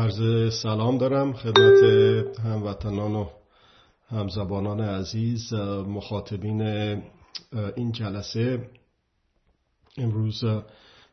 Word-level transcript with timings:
عرض 0.00 0.52
سلام 0.62 0.98
دارم 0.98 1.32
خدمت 1.32 1.82
هموطنان 2.40 3.14
و 3.14 3.26
همزبانان 4.10 4.80
عزیز 4.80 5.52
مخاطبین 5.88 6.62
این 7.76 7.92
جلسه. 7.92 8.68
امروز 9.98 10.44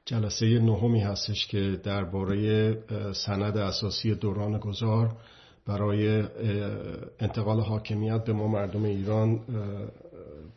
جلسه 0.05 0.59
نهمی 0.59 0.99
هستش 0.99 1.47
که 1.47 1.79
درباره 1.83 2.77
سند 3.13 3.57
اساسی 3.57 4.15
دوران 4.15 4.57
گذار 4.57 5.11
برای 5.65 6.23
انتقال 7.19 7.59
حاکمیت 7.59 8.23
به 8.23 8.33
ما 8.33 8.47
مردم 8.47 8.83
ایران 8.83 9.39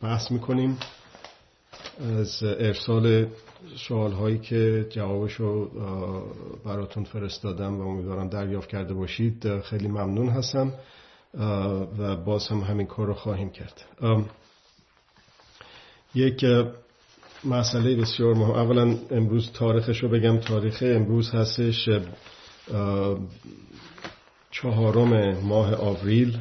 بحث 0.01 0.31
می‌کنیم. 0.31 0.79
از 2.21 2.43
ارسال 2.43 3.27
سوال 3.89 4.13
هایی 4.13 4.39
که 4.39 4.87
جوابش 4.91 5.33
رو 5.33 5.71
براتون 6.65 7.05
فرستادم 7.05 7.81
و 7.81 7.89
امیدوارم 7.89 8.29
دریافت 8.29 8.69
کرده 8.69 8.95
باشید 8.95 9.61
خیلی 9.61 9.89
ممنون 9.89 10.29
هستم 10.29 10.73
و 11.99 12.17
باز 12.17 12.49
هم 12.49 12.61
همین 12.61 12.87
کار 12.87 13.07
رو 13.07 13.15
خواهیم 13.15 13.51
کرد. 13.51 13.85
یک 16.15 16.45
مسئله 17.45 17.97
بسیار 17.97 18.35
مهم. 18.35 18.51
اولا 18.51 18.97
امروز 19.11 19.53
تاریخش 19.53 20.03
رو 20.03 20.09
بگم. 20.09 20.39
تاریخ 20.39 20.83
امروز 20.87 21.31
هستش 21.31 21.89
چهارم 24.51 25.39
ماه 25.39 25.75
آوریل 25.75 26.39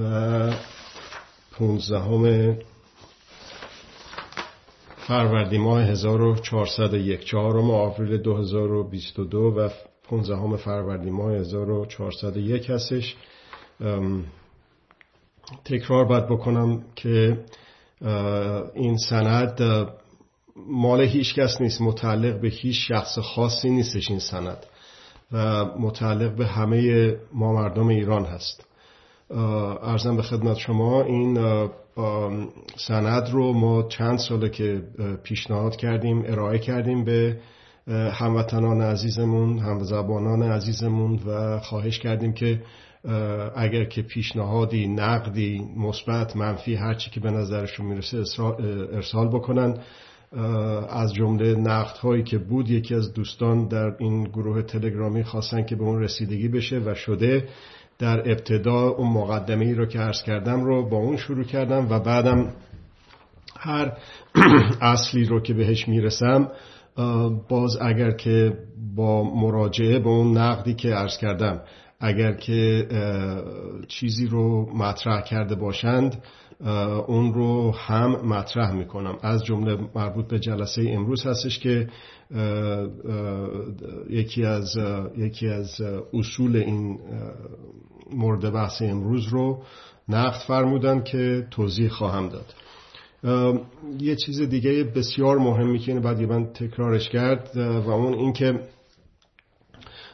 و 0.00 0.52
پونزدهم 1.52 2.56
فروردین 5.06 5.60
ماه 5.60 5.82
1401 5.82 7.24
چهارم 7.24 7.70
آوریل 7.70 8.16
2022 8.16 9.38
و 9.38 9.68
15 10.08 10.56
فروردین 10.56 11.12
ماه 11.12 11.32
1401 11.32 12.70
هستش. 12.70 13.16
تکرار 15.64 16.04
باید 16.04 16.26
بکنم 16.26 16.84
که 16.96 17.44
این 18.74 18.96
سند 18.96 19.60
مال 20.56 21.00
هیچ 21.00 21.34
کس 21.34 21.60
نیست 21.60 21.80
متعلق 21.80 22.40
به 22.40 22.48
هیچ 22.48 22.88
شخص 22.88 23.18
خاصی 23.18 23.70
نیستش 23.70 24.10
این 24.10 24.18
سند 24.18 24.66
و 25.32 25.64
متعلق 25.64 26.36
به 26.36 26.46
همه 26.46 27.10
ما 27.32 27.52
مردم 27.52 27.88
ایران 27.88 28.24
هست. 28.24 28.66
ارزم 29.30 30.16
به 30.16 30.22
خدمت 30.22 30.56
شما 30.56 31.02
این 31.02 31.38
سند 32.76 33.30
رو 33.32 33.52
ما 33.52 33.82
چند 33.82 34.18
ساله 34.18 34.48
که 34.48 34.82
پیشنهاد 35.22 35.76
کردیم 35.76 36.24
ارائه 36.26 36.58
کردیم 36.58 37.04
به 37.04 37.38
هموطنان 38.12 38.80
عزیزمون 38.80 39.58
همزبانان 39.58 40.42
عزیزمون 40.42 41.20
و 41.26 41.58
خواهش 41.58 41.98
کردیم 41.98 42.32
که 42.32 42.62
اگر 43.56 43.84
که 43.84 44.02
پیشنهادی 44.02 44.86
نقدی 44.86 45.66
مثبت 45.76 46.36
منفی 46.36 46.74
هرچی 46.74 47.10
که 47.10 47.20
به 47.20 47.30
نظرشون 47.30 47.86
می‌رسه 47.86 48.22
ارسال 48.92 49.28
بکنن. 49.28 49.78
از 50.88 51.14
جمله 51.14 51.54
نقد 51.54 51.96
هایی 51.96 52.22
که 52.22 52.38
بود 52.38 52.70
یکی 52.70 52.94
از 52.94 53.12
دوستان 53.12 53.68
در 53.68 53.96
این 53.98 54.24
گروه 54.24 54.62
تلگرامی 54.62 55.24
خواستن 55.24 55.64
که 55.64 55.76
به 55.76 55.82
اون 55.82 56.02
رسیدگی 56.02 56.48
بشه 56.48 56.78
و 56.78 56.94
شده. 56.94 57.48
در 57.98 58.20
ابتدا 58.30 58.88
اون 58.88 59.12
مقدمه 59.12 59.64
ای 59.64 59.74
رو 59.74 59.86
که 59.86 59.98
عرض 59.98 60.22
کردم 60.22 60.64
رو 60.64 60.88
با 60.88 60.96
اون 60.96 61.16
شروع 61.16 61.44
کردم 61.44 61.86
و 61.90 62.00
بعدم 62.00 62.52
هر 63.58 63.92
اصلی 64.80 65.24
رو 65.24 65.40
که 65.40 65.54
بهش 65.54 65.88
می‌رسم 65.88 66.48
باز 67.48 67.76
اگر 67.80 68.10
که 68.10 68.58
با 68.96 69.22
مراجعه 69.22 69.98
به 69.98 70.08
اون 70.08 70.38
نقدی 70.38 70.74
که 70.74 70.88
عرض 70.88 71.18
کردم 71.18 71.60
اگر 72.00 72.32
که 72.32 72.88
چیزی 73.88 74.26
رو 74.26 74.76
مطرح 74.76 75.20
کرده 75.20 75.54
باشند 75.54 76.22
اون 77.06 77.34
رو 77.34 77.72
هم 77.72 78.10
مطرح 78.10 78.72
می‌کنم. 78.72 79.18
از 79.22 79.44
جمله 79.44 79.78
مربوط 79.94 80.26
به 80.26 80.38
جلسه 80.38 80.82
امروز 80.88 81.26
هستش 81.26 81.58
که 81.58 81.88
یکی 84.10 84.44
از 84.44 84.76
یکی 85.16 85.48
از 85.48 85.80
اصول 86.12 86.56
این 86.56 86.98
مورد 88.12 88.52
بحث 88.52 88.82
امروز 88.82 89.28
رو 89.28 89.62
نقد 90.08 90.40
فرمودن 90.46 91.02
که 91.02 91.46
توضیح 91.50 91.88
خواهم 91.88 92.28
داد. 92.28 92.54
یه 94.00 94.16
چیز 94.16 94.40
دیگه 94.40 94.84
بسیار 94.84 95.38
مهمی 95.38 95.78
که 95.78 96.00
بعد 96.00 96.20
من 96.20 96.46
تکرارش 96.46 97.08
کرد 97.08 97.56
و 97.56 97.90
اون 97.90 98.14
اینکه 98.14 98.60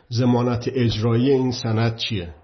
زمانت 0.09 0.69
اجرایی 0.75 1.31
این 1.31 1.53
سند 1.53 1.97
چیه؟ 1.97 2.35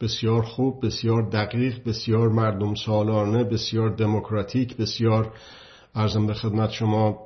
بسیار 0.00 0.42
خوب 0.42 0.86
بسیار 0.86 1.22
دقیق 1.30 1.84
بسیار 1.84 2.28
مردم 2.28 2.74
سالانه 2.74 3.44
بسیار 3.44 3.90
دموکراتیک 3.94 4.76
بسیار 4.76 5.32
ارزم 5.94 6.26
به 6.26 6.34
خدمت 6.34 6.70
شما 6.70 7.18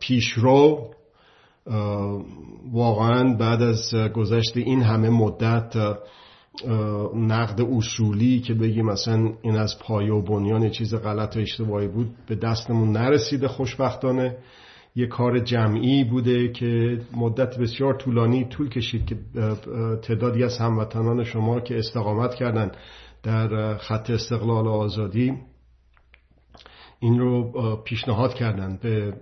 پیشرو. 0.00 0.90
واقعا 2.72 3.36
بعد 3.36 3.62
از 3.62 3.94
گذشت 4.14 4.56
این 4.56 4.82
همه 4.82 5.10
مدت 5.10 5.76
نقد 7.14 7.60
اصولی 7.60 8.40
که 8.40 8.54
بگیم 8.54 8.86
مثلا 8.86 9.32
این 9.42 9.56
از 9.56 9.78
پایه 9.78 10.12
و 10.12 10.22
بنیان 10.22 10.70
چیز 10.70 10.94
غلط 10.94 11.36
و 11.36 11.40
اشتباهی 11.40 11.88
بود 11.88 12.10
به 12.26 12.34
دستمون 12.34 12.92
نرسیده 12.92 13.48
خوشبختانه. 13.48 14.36
یه 14.94 15.06
کار 15.06 15.38
جمعی 15.38 16.04
بوده 16.04 16.52
که 16.52 17.00
مدت 17.16 17.58
بسیار 17.58 17.94
طولانی 17.94 18.44
طول 18.44 18.68
کشید 18.68 19.06
که 19.06 19.16
تعدادی 20.02 20.44
از 20.44 20.58
هموطنان 20.58 21.24
شما 21.24 21.60
که 21.60 21.78
استقامت 21.78 22.34
کردن 22.34 22.72
در 23.22 23.76
خط 23.76 24.10
استقلال 24.10 24.66
و 24.66 24.70
آزادی 24.70 25.34
این 27.00 27.18
رو 27.18 27.52
پیشنهاد 27.84 28.34
کردن 28.34 28.78
به 28.82 29.14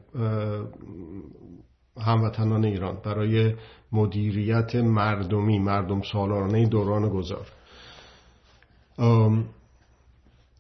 هموطنان 2.01 2.65
ایران 2.65 2.99
برای 3.05 3.55
مدیریت 3.93 4.75
مردمی 4.75 5.59
مردم 5.59 6.03
سالانه 6.03 6.67
دوران 6.67 7.09
گذار. 7.09 7.47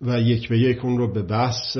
و 0.00 0.20
یک 0.20 0.48
به 0.48 0.58
یک 0.58 0.84
اون 0.84 0.98
رو 0.98 1.12
به 1.12 1.22
بحث 1.22 1.76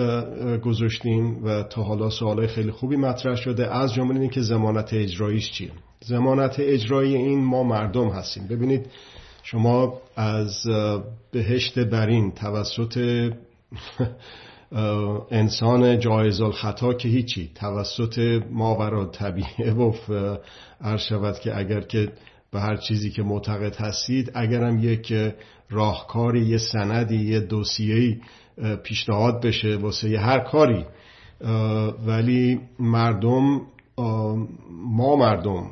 گذاشتیم 0.64 1.44
و 1.44 1.62
تا 1.62 1.82
حالا 1.82 2.10
سوالای 2.10 2.46
خیلی 2.46 2.70
خوبی 2.70 2.96
مطرح 2.96 3.34
شده. 3.34 3.74
از 3.74 3.94
جمله 3.94 4.20
اینکه 4.20 4.40
زمانت 4.40 4.94
اجراییش 4.94 5.52
چیه؟ 5.52 5.70
زمانت 6.00 6.54
اجرایی 6.58 7.16
این 7.16 7.44
ما 7.44 7.62
مردم 7.62 8.08
هستیم. 8.08 8.46
ببینید 8.46 8.86
شما 9.42 10.00
از 10.16 10.66
بهشت 11.32 11.78
برین 11.78 12.32
توسط 12.32 13.30
انسان 15.30 15.98
جایز 15.98 16.40
الخطا 16.40 16.94
که 16.94 17.08
هیچی 17.08 17.50
توسط 17.54 18.42
ماورا 18.50 19.06
طبیعه 19.06 19.72
و 19.72 19.92
شود 20.98 21.38
که 21.38 21.58
اگر 21.58 21.80
که 21.80 22.12
به 22.56 22.62
هر 22.62 22.76
چیزی 22.76 23.10
که 23.10 23.22
معتقد 23.22 23.76
هستید. 23.76 24.30
اگرم 24.34 24.78
یک 24.78 25.14
راهکاری 25.70 26.46
یه 26.46 26.58
سندی 26.58 27.16
یه 27.16 27.40
دوسیهی 27.40 28.20
پیشنهاد 28.82 29.46
بشه 29.46 29.76
واسه 29.76 30.18
هر 30.18 30.38
کاری. 30.38 30.84
ولی 32.06 32.60
مردم 32.78 33.60
ما 34.70 35.16
مردم 35.16 35.70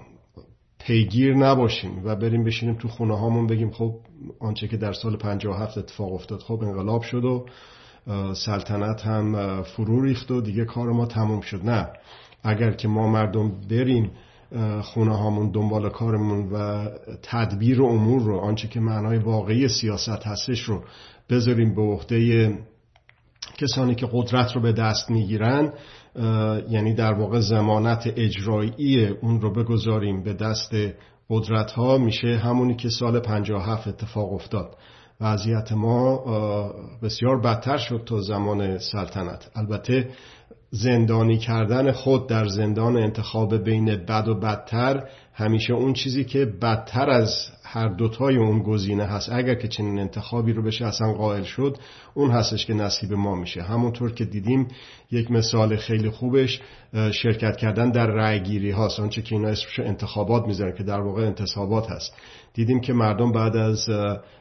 پیگیر 0.78 1.34
نباشیم 1.34 2.02
و 2.04 2.16
بریم 2.16 2.44
بشینیم 2.44 2.74
تو 2.74 2.88
خونه 2.88 3.18
هامون 3.18 3.46
بگیم 3.46 3.70
خب 3.70 3.94
آنچه 4.40 4.68
که 4.68 4.76
در 4.76 4.92
سال 4.92 5.16
57 5.16 5.78
اتفاق 5.78 6.12
افتاد 6.12 6.40
خب 6.40 6.62
انقلاب 6.62 7.02
شد 7.02 7.24
و 7.24 7.46
سلطنت 8.34 9.00
هم 9.06 9.62
فرو 9.62 10.02
ریخت 10.02 10.30
و 10.30 10.40
دیگه 10.40 10.64
کار 10.64 10.92
ما 10.92 11.06
تموم 11.06 11.40
شد. 11.40 11.64
نه. 11.64 11.88
اگر 12.42 12.70
که 12.70 12.88
ما 12.88 13.08
مردم 13.08 13.52
بریم 13.70 14.10
خونه 14.82 15.16
هامون 15.16 15.50
دنبال 15.50 15.91
کارمون 15.91 16.53
و 16.53 16.88
تدبیر 17.23 17.82
امور 17.82 18.23
رو 18.23 18.38
آنچه 18.38 18.69
که 18.69 18.81
معنای 18.81 19.19
واقعی 19.19 19.69
سیاست 19.69 20.26
هستش 20.26 20.61
رو 20.61 20.85
بذاریم 21.31 21.75
به 21.75 21.82
عهده 21.82 22.50
کسانی 23.58 23.94
که 23.94 24.08
قدرت 24.12 24.52
رو 24.52 24.61
به 24.61 24.73
دست 24.73 25.11
می‌گیرن 25.11 25.73
یعنی 26.69 26.94
در 26.94 27.12
واقع 27.12 27.41
زمانت 27.41 28.12
اجرایی 28.17 29.06
اون 29.06 29.41
رو 29.41 29.52
بگذاریم 29.52 30.23
به 30.23 30.32
دست 30.32 30.75
قدرت 31.31 31.73
ها 31.73 31.99
میشه 31.99 32.37
همونی 32.37 32.76
که 32.76 32.88
سال 32.88 33.20
57 33.20 33.88
اتفاق 33.88 34.32
افتاد. 34.32 34.76
وضعیت 35.20 35.73
ما 35.73 36.25
بسیار 37.02 37.40
بدتر 37.40 37.76
شد 37.76 38.02
تا 38.06 38.20
زمان 38.20 38.79
سلطنت. 38.79 39.50
البته 39.55 40.11
زندانی 40.76 41.38
کردن 41.38 41.93
خود 41.93 42.29
در 42.29 42.47
زندان 42.47 42.97
انتخاب 42.97 43.65
بین 43.65 43.97
بد 43.97 44.29
و 44.29 44.35
بدتر 44.35 45.09
همیشه 45.35 45.73
اون 45.73 45.93
چیزی 45.93 46.25
که 46.25 46.44
بدتر 46.44 47.11
از 47.11 47.35
هر 47.65 47.88
دوتای 47.88 48.37
اون 48.37 48.62
گزینه 48.62 49.05
هست. 49.05 49.32
اگر 49.32 49.55
که 49.55 49.69
چنین 49.69 49.99
انتخابی 49.99 50.53
رو 50.53 50.62
بشه 50.62 50.87
اصلا 50.87 51.12
قائل 51.12 51.43
شد 51.43 51.76
اون 52.15 52.31
هستش 52.31 52.67
که 52.67 52.75
نصیب 52.75 53.12
ما 53.12 53.35
میشه. 53.35 53.62
همونطور 53.62 54.12
که 54.12 54.25
دیدیم 54.25 54.69
یک 55.11 55.31
مثال 55.31 55.76
خیلی 55.76 56.11
خوبش 56.11 56.61
شرکت 57.12 57.56
کردن 57.56 57.91
در 57.91 58.06
رأیگیری 58.06 58.71
هاست. 58.71 59.00
آنچه 59.00 59.23
که 59.23 59.35
اینا 59.35 59.49
اسمش 59.49 59.81
انتخابات 59.81 60.47
می‌ذارن 60.47 60.76
که 60.76 60.82
در 60.82 61.00
واقع 61.00 61.23
انتصابات 61.23 61.91
هست. 61.91 62.17
دیدیم 62.55 62.81
که 62.81 62.93
مردم 62.93 63.32
بعد 63.32 63.56
از 63.56 63.88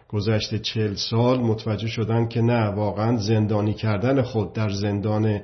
گذشته 0.07 0.59
چل 0.59 0.93
سال 0.93 1.39
متوجه 1.39 1.87
شدن 1.87 2.27
که 2.27 2.41
نه 2.41 2.69
واقعا 2.69 3.17
زندانی 3.17 3.73
کردن 3.73 4.21
خود 4.21 4.53
در 4.53 4.69
زندان 4.69 5.39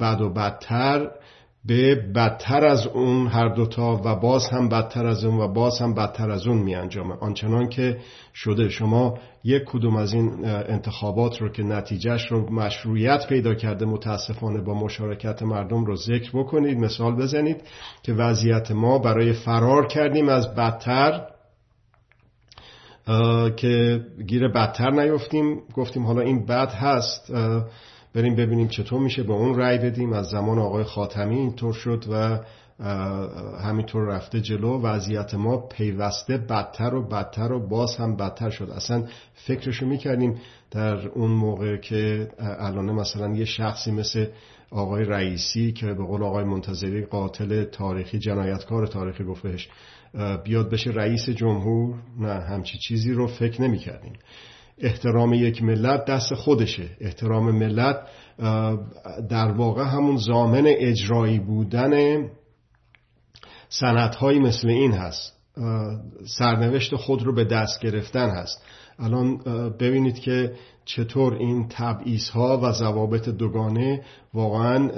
بد 0.00 0.20
و 0.20 0.32
بدتر 0.36 1.10
به 1.64 1.94
بدتر 1.94 2.64
از 2.64 2.86
اون 2.86 3.26
هر 3.26 3.48
دوتا 3.48 4.00
و 4.04 4.16
باز 4.16 4.48
هم 4.50 4.68
بدتر 4.68 5.06
از 5.06 5.24
اون 5.24 5.40
و 5.40 5.48
باز 5.48 5.78
هم 5.78 5.94
بدتر 5.94 6.30
از 6.30 6.46
اون 6.46 6.58
می 6.58 6.74
انجامه. 6.74 7.14
آنچنان 7.20 7.68
که 7.68 7.98
شده 8.34 8.68
شما 8.68 9.18
یک 9.44 9.62
کدوم 9.64 9.96
از 9.96 10.14
این 10.14 10.44
انتخابات 10.44 11.40
رو 11.40 11.48
که 11.48 11.62
نتیجهش 11.62 12.26
رو 12.26 12.50
مشروعیت 12.50 13.26
پیدا 13.28 13.54
کرده 13.54 13.84
متاسفانه 13.86 14.60
با 14.60 14.74
مشارکت 14.74 15.42
مردم 15.42 15.84
رو 15.84 15.96
ذکر 15.96 16.30
بکنید. 16.34 16.78
مثال 16.78 17.16
بزنید 17.16 17.62
که 18.02 18.12
وضعیت 18.12 18.70
ما 18.70 18.98
برای 18.98 19.32
فرار 19.32 19.86
کردیم 19.86 20.28
از 20.28 20.54
بدتر 20.54 21.26
که 23.56 24.00
گیر 24.26 24.48
بدتر 24.48 24.90
نیفتیم. 24.90 25.60
گفتیم 25.74 26.06
حالا 26.06 26.20
این 26.20 26.46
بد 26.46 26.72
هست 26.72 27.32
بریم 28.14 28.36
ببینیم 28.36 28.68
چطور 28.68 29.00
میشه. 29.00 29.22
به 29.22 29.32
اون 29.32 29.58
رأی 29.58 29.78
بدیم. 29.78 30.12
از 30.12 30.26
زمان 30.26 30.58
آقای 30.58 30.84
خاتمی 30.84 31.36
اینطور 31.36 31.72
شد 31.72 32.04
و 32.12 32.38
همینطور 33.62 34.02
رفته 34.02 34.40
جلو. 34.40 34.80
وضعیت 34.80 35.34
ما 35.34 35.56
پیوسته 35.56 36.38
بدتر 36.38 36.94
و 36.94 37.08
بدتر 37.08 37.52
و 37.52 37.68
باز 37.68 37.96
هم 37.96 38.16
بدتر 38.16 38.50
شد. 38.50 38.70
اصلا 38.70 39.04
فکرشو 39.34 39.86
می‌کردیم 39.86 40.40
در 40.70 41.08
اون 41.08 41.30
موقع 41.30 41.76
که 41.76 42.28
الان 42.38 42.92
مثلا 42.92 43.34
یه 43.34 43.44
شخصی 43.44 43.90
مثل 43.90 44.26
آقای 44.70 45.04
رئیسی 45.04 45.72
که 45.72 45.86
به 45.86 46.04
قول 46.04 46.22
آقای 46.22 46.44
منتظری 46.44 47.04
قاتل 47.04 47.64
تاریخی 47.64 48.18
جنایتکار 48.18 48.86
تاریخی 48.86 49.24
گفت 49.24 49.42
بهش 49.42 49.68
بیاد 50.44 50.70
بشه 50.70 50.90
رئیس 50.90 51.28
جمهور. 51.28 51.94
نه 52.18 52.32
همچی 52.32 52.78
چیزی 52.78 53.12
رو 53.12 53.26
فکر 53.26 53.62
نمی 53.62 53.78
کردیم 53.78 54.12
احترام 54.80 55.32
یک 55.32 55.62
ملت 55.62 56.04
دست 56.04 56.34
خودشه. 56.34 56.90
احترام 57.00 57.50
ملت 57.50 57.96
در 59.28 59.52
واقع 59.52 59.84
همون 59.84 60.16
زامن 60.16 60.64
اجرایی 60.66 61.38
بودن 61.38 62.24
سندهایی 63.68 64.38
مثل 64.38 64.68
این 64.68 64.92
هست. 64.92 65.39
سرنوشت 66.38 66.96
خود 66.96 67.22
رو 67.22 67.34
به 67.34 67.44
دست 67.44 67.80
گرفتن 67.80 68.28
هست. 68.28 68.64
الان 68.98 69.38
ببینید 69.80 70.18
که 70.18 70.52
چطور 70.84 71.34
این 71.34 71.68
تبعیض 71.68 72.28
ها 72.28 72.60
و 72.62 72.72
ضوابط 72.72 73.28
دوگانه 73.28 74.02
واقعا 74.34 74.90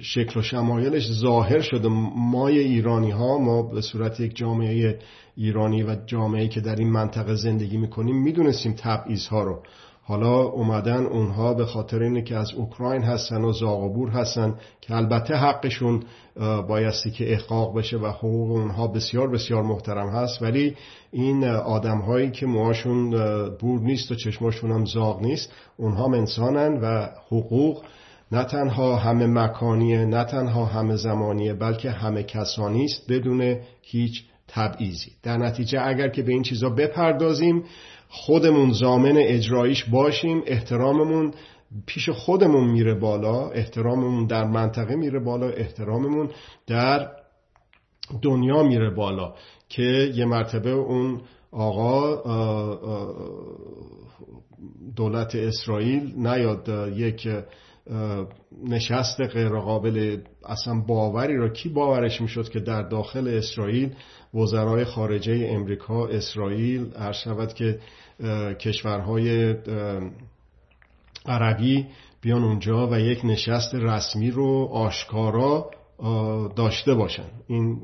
شکل 0.00 0.40
و 0.40 0.42
شمایلش 0.42 1.12
ظاهر 1.12 1.60
شده. 1.60 1.88
مای 2.16 2.58
ایرانی 2.58 3.10
ها 3.10 3.38
ما 3.38 3.62
به 3.62 3.80
صورت 3.80 4.20
یک 4.20 4.36
جامعه 4.36 4.98
ایرانی 5.36 5.82
و 5.82 5.96
جامعه 6.06 6.48
که 6.48 6.60
در 6.60 6.76
این 6.76 6.90
منطقه 6.90 7.34
زندگی 7.34 7.76
می‌کنیم 7.76 8.22
می‌دونستیم 8.22 8.74
تبعیض 8.78 9.26
ها 9.26 9.42
رو. 9.42 9.62
حالا 10.04 10.42
اومدن 10.42 11.06
اونها 11.06 11.54
به 11.54 11.66
خاطر 11.66 12.02
اینه 12.02 12.22
که 12.22 12.36
از 12.36 12.54
اوکراین 12.54 13.02
هستن 13.02 13.44
و 13.44 13.52
زاغبور 13.52 14.10
هستن 14.10 14.54
که 14.80 14.94
البته 14.94 15.34
حقشون 15.34 16.02
بایستی 16.68 17.10
که 17.10 17.32
احقاق 17.32 17.78
بشه 17.78 17.96
و 17.96 18.06
حقوق 18.06 18.50
اونها 18.50 18.86
بسیار 18.86 19.30
بسیار 19.30 19.62
محترم 19.62 20.08
هست. 20.08 20.42
ولی 20.42 20.76
این 21.10 21.44
آدم 21.44 21.98
هایی 21.98 22.30
که 22.30 22.46
موهاشون 22.46 23.10
بور 23.58 23.80
نیست 23.80 24.10
و 24.10 24.14
چشماشون 24.14 24.70
هم 24.70 24.84
زاغ 24.84 25.22
نیست 25.22 25.52
اونها 25.76 26.06
انسانن 26.06 26.80
و 26.80 27.08
حقوق 27.26 27.84
نه 28.32 28.44
تنها 28.44 28.96
همه 28.96 29.26
مکانیه 29.26 30.04
نه 30.04 30.24
تنها 30.24 30.64
همه 30.64 30.96
زمانیه 30.96 31.54
بلکه 31.54 31.90
همه 31.90 32.22
کسانی 32.22 32.84
است 32.84 33.12
بدون 33.12 33.56
هیچ 33.82 34.24
تبعیضی. 34.48 35.12
در 35.22 35.36
نتیجه 35.36 35.80
اگر 35.86 36.08
که 36.08 36.22
به 36.22 36.32
این 36.32 36.42
چیزا 36.42 36.70
بپردازیم 36.70 37.64
خودمون 38.14 38.72
زامن 38.72 39.16
اجراییش 39.16 39.84
باشیم 39.84 40.42
احتراممون 40.46 41.34
پیش 41.86 42.08
خودمون 42.08 42.70
میره 42.70 42.94
بالا 42.94 43.50
احتراممون 43.50 44.26
در 44.26 44.44
منطقه 44.44 44.96
میره 44.96 45.20
بالا 45.20 45.48
احتراممون 45.48 46.30
در 46.66 47.08
دنیا 48.22 48.62
میره 48.62 48.90
بالا 48.90 49.34
که 49.68 50.12
یه 50.14 50.24
مرتبه 50.24 50.70
اون 50.70 51.20
آقا 51.52 52.16
دولت 54.96 55.34
اسرائیل 55.34 56.12
نیاد 56.16 56.68
یک 56.96 57.28
نشست 58.68 59.20
غیرقابل 59.20 60.18
اصلا 60.44 60.74
باوری 60.88 61.36
را 61.36 61.48
کی 61.48 61.68
باورش 61.68 62.20
می‌شد 62.20 62.48
که 62.48 62.60
در 62.60 62.82
داخل 62.82 63.28
اسرائیل 63.28 63.94
وزرای 64.34 64.84
خارجه 64.84 65.48
امریکا 65.50 66.06
اسرائیل 66.06 66.86
هر 66.98 67.12
شود 67.12 67.54
که 67.54 67.78
کشورهای 68.60 69.54
عربی 71.26 71.86
بیان 72.20 72.44
اونجا 72.44 72.88
و 72.90 73.00
یک 73.00 73.20
نشست 73.24 73.74
رسمی 73.74 74.30
رو 74.30 74.68
آشکارا 74.72 75.70
داشته 76.56 76.94
باشن. 76.94 77.28
این 77.46 77.82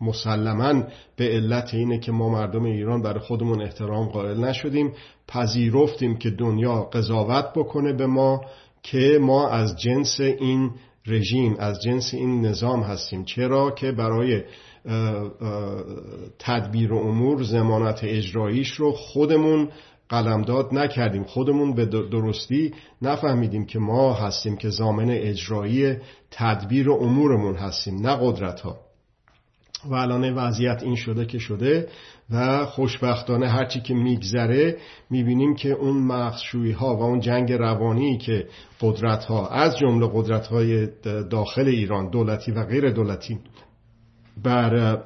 مسلما 0.00 0.82
به 1.16 1.28
علت 1.28 1.74
اینه 1.74 1.98
که 1.98 2.12
ما 2.12 2.28
مردم 2.28 2.64
ایران 2.64 3.02
برای 3.02 3.20
خودمون 3.20 3.62
احترام 3.62 4.08
قائل 4.08 4.44
نشدیم. 4.44 4.92
پذیرفتیم 5.28 6.16
که 6.16 6.30
دنیا 6.30 6.82
قضاوت 6.82 7.52
بکنه 7.56 7.92
به 7.92 8.06
ما 8.06 8.40
که 8.82 9.18
ما 9.20 9.48
از 9.48 9.80
جنس 9.80 10.20
این 10.20 10.70
رژیم 11.06 11.56
از 11.58 11.82
جنس 11.82 12.14
این 12.14 12.46
نظام 12.46 12.82
هستیم. 12.82 13.24
چرا؟ 13.24 13.70
که 13.70 13.92
برای 13.92 14.42
تدبیر 16.38 16.94
امور 16.94 17.42
زمانت 17.42 18.00
اجراییش 18.02 18.72
رو 18.72 18.92
خودمون 18.92 19.68
قلمداد 20.08 20.74
نکردیم. 20.74 21.24
خودمون 21.24 21.74
به 21.74 21.86
درستی 21.86 22.74
نفهمیدیم 23.02 23.66
که 23.66 23.78
ما 23.78 24.14
هستیم 24.14 24.56
که 24.56 24.68
زامن 24.68 25.10
اجرایی 25.10 25.96
تدبیر 26.30 26.90
امورمون 26.90 27.54
هستیم 27.54 28.06
نه 28.06 28.18
قدرت 28.20 28.60
ها 28.60 28.76
و 29.84 29.94
الان 29.94 30.34
وضعیت 30.34 30.82
این 30.82 30.96
شده 30.96 31.26
که 31.26 31.38
شده 31.38 31.88
و 32.30 32.66
خوشبختانه 32.66 33.48
هرچی 33.48 33.80
که 33.80 33.94
میگذره 33.94 34.76
می‌بینیم 35.10 35.54
که 35.54 35.70
اون 35.70 35.96
مخشوی 35.96 36.72
ها 36.72 36.96
و 36.96 37.02
اون 37.02 37.20
جنگ 37.20 37.52
روانی 37.52 38.18
که 38.18 38.48
قدرت 38.80 39.24
ها 39.24 39.48
از 39.48 39.78
جمله 39.78 40.10
قدرت 40.14 40.46
های 40.46 40.88
داخل 41.30 41.68
ایران 41.68 42.10
دولتی 42.10 42.52
و 42.52 42.64
غیر 42.64 42.90
دولتی 42.90 43.38
بر 44.44 45.02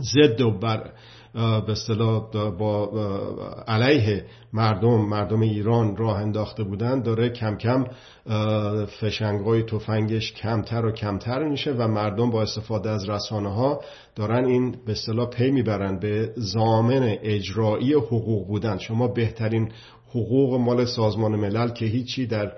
ضد 0.00 0.40
و 0.40 0.50
بر 0.50 0.90
به 1.34 1.72
اصطلاح 1.72 2.30
با 2.58 2.90
علیه 3.68 4.24
مردم 4.52 5.00
مردم 5.00 5.40
ایران 5.40 5.96
راه 5.96 6.16
انداخته 6.16 6.64
بودن 6.64 7.02
داره 7.02 7.28
کم 7.28 7.56
کم 7.56 7.84
فشنگای 9.00 9.62
تفنگش 9.62 10.32
کمتر 10.32 10.86
و 10.86 10.92
کمتر 10.92 11.48
میشه 11.48 11.72
و 11.72 11.88
مردم 11.88 12.30
با 12.30 12.42
استفاده 12.42 12.90
از 12.90 13.08
رسانه 13.08 13.54
ها 13.54 13.80
دارن 14.16 14.44
این 14.44 14.76
به 14.86 14.92
اصطلاح 14.92 15.30
پی 15.30 15.50
می‌برن 15.50 15.98
به 15.98 16.32
زامن 16.36 17.16
اجرایی 17.22 17.92
حقوق 17.94 18.46
بودن. 18.46 18.78
شما 18.78 19.08
بهترین 19.08 19.72
حقوق 20.10 20.60
مال 20.60 20.84
سازمان 20.84 21.36
ملل 21.36 21.68
که 21.68 21.86
هیچی 21.86 22.26
در 22.26 22.52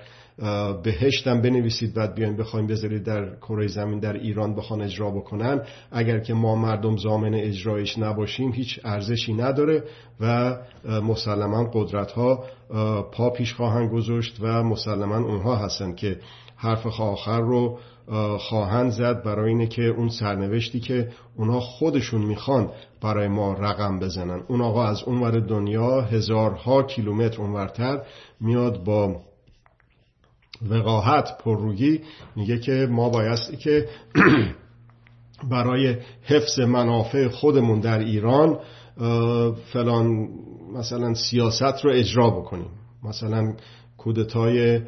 بهشتم 0.83 1.41
بنویسید 1.41 1.95
بعد 1.95 2.15
بیاین 2.15 2.37
بخوایم 2.37 2.67
بذارید 2.67 3.03
در 3.03 3.37
کره 3.37 3.67
زمین 3.67 3.99
در 3.99 4.13
ایران 4.13 4.55
بخوان 4.55 4.83
اجرا 4.83 5.11
بکنن. 5.11 5.61
اگر 5.93 6.19
که 6.19 6.35
ما 6.35 6.55
مردم 6.55 6.97
زامن 6.97 7.35
اجرایش 7.35 7.99
نباشیم 7.99 8.53
هیچ 8.53 8.81
ارزشی 8.85 9.35
نداره 9.35 9.85
و 10.21 10.57
مسلما 11.03 11.71
قدرت 11.75 12.13
ها 12.13 12.45
پا 13.13 13.31
پیش 13.31 13.55
خواهند 13.55 13.91
گذاشت 13.91 14.37
و 14.41 14.63
مسلما 14.63 15.17
اونها 15.17 15.57
هستن 15.57 15.95
که 15.95 16.19
حرف 16.57 17.01
آخر 17.01 17.41
رو 17.41 17.79
خواهند 18.39 18.91
زد 18.91 19.23
برای 19.25 19.49
اینه 19.49 19.67
که 19.67 19.83
اون 19.83 20.09
سرنوشتی 20.09 20.81
که 20.81 21.09
اونها 21.37 21.61
خودشون 21.61 22.21
می‌خوان 22.21 22.71
برای 23.03 23.29
ما 23.29 23.53
رقم 23.53 23.99
بزنن. 23.99 24.43
اون 24.49 24.61
آقا 24.61 24.85
از 24.85 25.03
اونور 25.03 25.41
دنیا 25.41 26.01
هزارها 26.01 26.83
کیلومتر 26.83 27.41
اونورتر 27.41 28.03
میاد 28.41 28.85
با 28.85 29.17
وقاحت 30.63 31.39
پررویی 31.39 32.01
میگه 32.37 32.59
که 32.59 32.89
ما 32.91 33.09
بایستی 33.09 33.57
که 33.57 33.89
برای 35.51 35.97
حفظ 36.23 36.61
منافع 36.61 37.29
خودمون 37.29 37.81
در 37.81 37.99
ایران 37.99 38.59
فلان 39.73 40.29
مثلا 40.75 41.15
سیاست 41.15 41.85
رو 41.85 41.91
اجرا 41.93 42.31
بکنیم. 42.31 42.71
مثلا 43.03 43.55
کودتای 43.97 44.81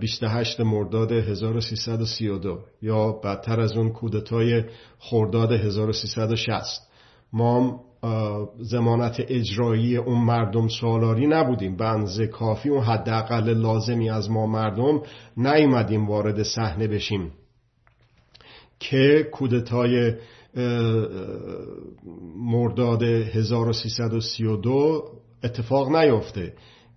28 0.00 0.60
مرداد 0.60 1.12
1332 1.12 2.58
یا 2.82 3.12
بدتر 3.12 3.60
از 3.60 3.72
اون 3.72 3.92
کودتای 3.92 4.64
خرداد 4.98 5.52
1360 5.52 6.88
ما 7.32 7.80
زمانت 8.58 9.20
اجرایی 9.28 9.96
اون 9.96 10.24
مردم 10.24 10.68
سالاری 10.68 11.26
نبودیم. 11.26 11.76
بنز 11.76 12.20
کافی 12.20 12.68
اون 12.68 12.82
حداقل 12.82 13.54
لازمی 13.54 14.10
از 14.10 14.30
ما 14.30 14.46
مردم 14.46 15.02
نیومدیم 15.36 16.08
وارد 16.08 16.42
صحنه 16.42 16.86
بشیم. 16.86 17.32
که 18.80 19.28
کودتای 19.32 20.14
مرداد 22.36 23.02
1332 23.02 25.04
اتفاق 25.44 25.96
نیفته. 25.96 26.52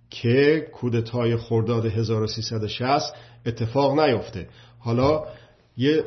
که 0.10 0.68
کودتای 0.74 1.38
خرداد 1.38 1.86
1360 1.86 3.16
اتفاق 3.46 4.00
نیفته. 4.00 4.48
حالا 4.80 5.24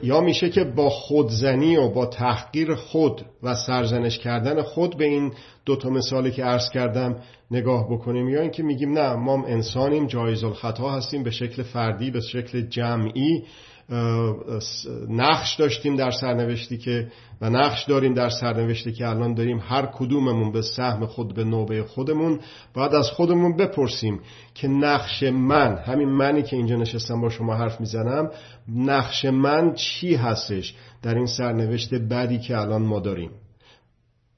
یا 0.02 0.20
میشه 0.20 0.50
که 0.50 0.64
با 0.64 0.90
خودزنی 0.90 1.76
و 1.76 1.88
با 1.88 2.06
تحقیر 2.06 2.74
خود 2.74 3.22
و 3.42 3.54
سرزنش 3.54 4.18
کردن 4.18 4.62
خود 4.62 4.96
به 4.96 5.04
این 5.04 5.32
دوتا 5.64 5.90
مثالی 5.90 6.30
که 6.30 6.44
عرض 6.44 6.70
کردم 6.70 7.16
نگاه 7.50 7.92
بکنیم 7.92 8.28
یا 8.28 8.40
اینکه 8.40 8.62
میگیم 8.62 8.92
نه 8.92 9.14
ما 9.14 9.46
انسانیم 9.46 10.06
جایز 10.06 10.44
الخطا 10.44 10.90
هستیم 10.90 11.22
به 11.22 11.30
شکل 11.30 11.62
فردی 11.62 12.10
به 12.10 12.20
شکل 12.20 12.60
جمعی. 12.60 13.44
نقش 15.08 15.54
داشتیم 15.54 15.96
در 15.96 16.10
سرنوشتی 16.10 16.78
که 16.78 17.08
و 17.40 17.50
نقش 17.50 17.84
داریم 17.84 18.14
در 18.14 18.28
سرنوشتی 18.28 18.92
که 18.92 19.08
الان 19.08 19.34
داریم 19.34 19.58
هر 19.58 19.86
کدوممون 19.86 20.52
به 20.52 20.62
سهم 20.62 21.06
خود 21.06 21.34
به 21.34 21.44
نوبه 21.44 21.82
خودمون. 21.82 22.40
باید 22.74 22.94
از 22.94 23.10
خودمون 23.10 23.56
بپرسیم 23.56 24.20
که 24.54 24.68
نقش 24.68 25.22
من 25.22 25.76
همین 25.76 26.08
منی 26.08 26.42
که 26.42 26.56
اینجا 26.56 26.76
نشستم 26.76 27.20
با 27.20 27.28
شما 27.28 27.54
حرف 27.54 27.80
می‌زنم 27.80 28.30
نقش 28.68 29.24
من 29.24 29.74
چی 29.74 30.14
هستش 30.14 30.74
در 31.02 31.14
این 31.14 31.26
سرنوشت 31.26 31.94
بدی 31.94 32.38
که 32.38 32.58
الان 32.58 32.82
ما 32.82 33.00
داریم؟ 33.00 33.30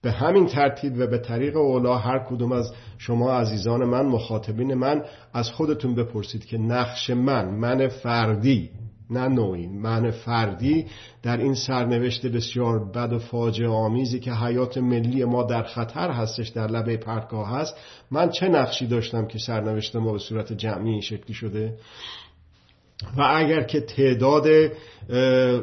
به 0.03 0.13
همین 0.13 0.47
ترتیب 0.47 0.93
و 0.99 1.07
به 1.07 1.19
طریق 1.19 1.57
اولا 1.57 1.99
هر 1.99 2.19
کدوم 2.19 2.53
از 2.53 2.73
شما 2.99 3.33
عزیزان 3.33 3.85
من 3.85 4.07
مخاطبین 4.07 4.75
من 4.75 5.03
از 5.35 5.51
خودتون 5.51 5.95
بپرسید 5.95 6.45
که 6.45 6.59
نقش 6.59 7.11
من 7.11 7.55
من 7.55 7.89
فردی 7.89 8.71
نه 9.11 9.29
نوعی. 9.29 9.67
من 9.67 10.11
فردی 10.11 10.87
در 11.23 11.37
این 11.37 11.55
سرنوشت 11.55 12.27
بسیار 12.27 12.85
بد 12.85 13.13
و 13.13 13.19
فاجعه 13.19 13.69
آمیزی 13.69 14.21
که 14.21 14.33
حیات 14.33 14.79
ملی 14.79 15.25
ما 15.25 15.43
در 15.43 15.63
خطر 15.63 16.11
هستش 16.11 16.49
در 16.49 16.67
لبه 16.67 16.97
پرتگاه 16.97 17.51
هست 17.51 17.75
من 18.11 18.31
چه 18.31 18.49
نقشی 18.49 18.87
داشتم 18.87 19.27
که 19.27 19.39
سرنوشت 19.39 19.97
ما 19.97 20.13
به 20.13 20.19
صورت 20.19 20.53
جمعی 20.53 20.91
این 20.91 21.01
شکلی 21.01 21.35
شده؟ 21.35 21.75
و 23.17 23.23
اگر 23.23 23.63
که 23.63 23.81
تعداد 23.81 24.47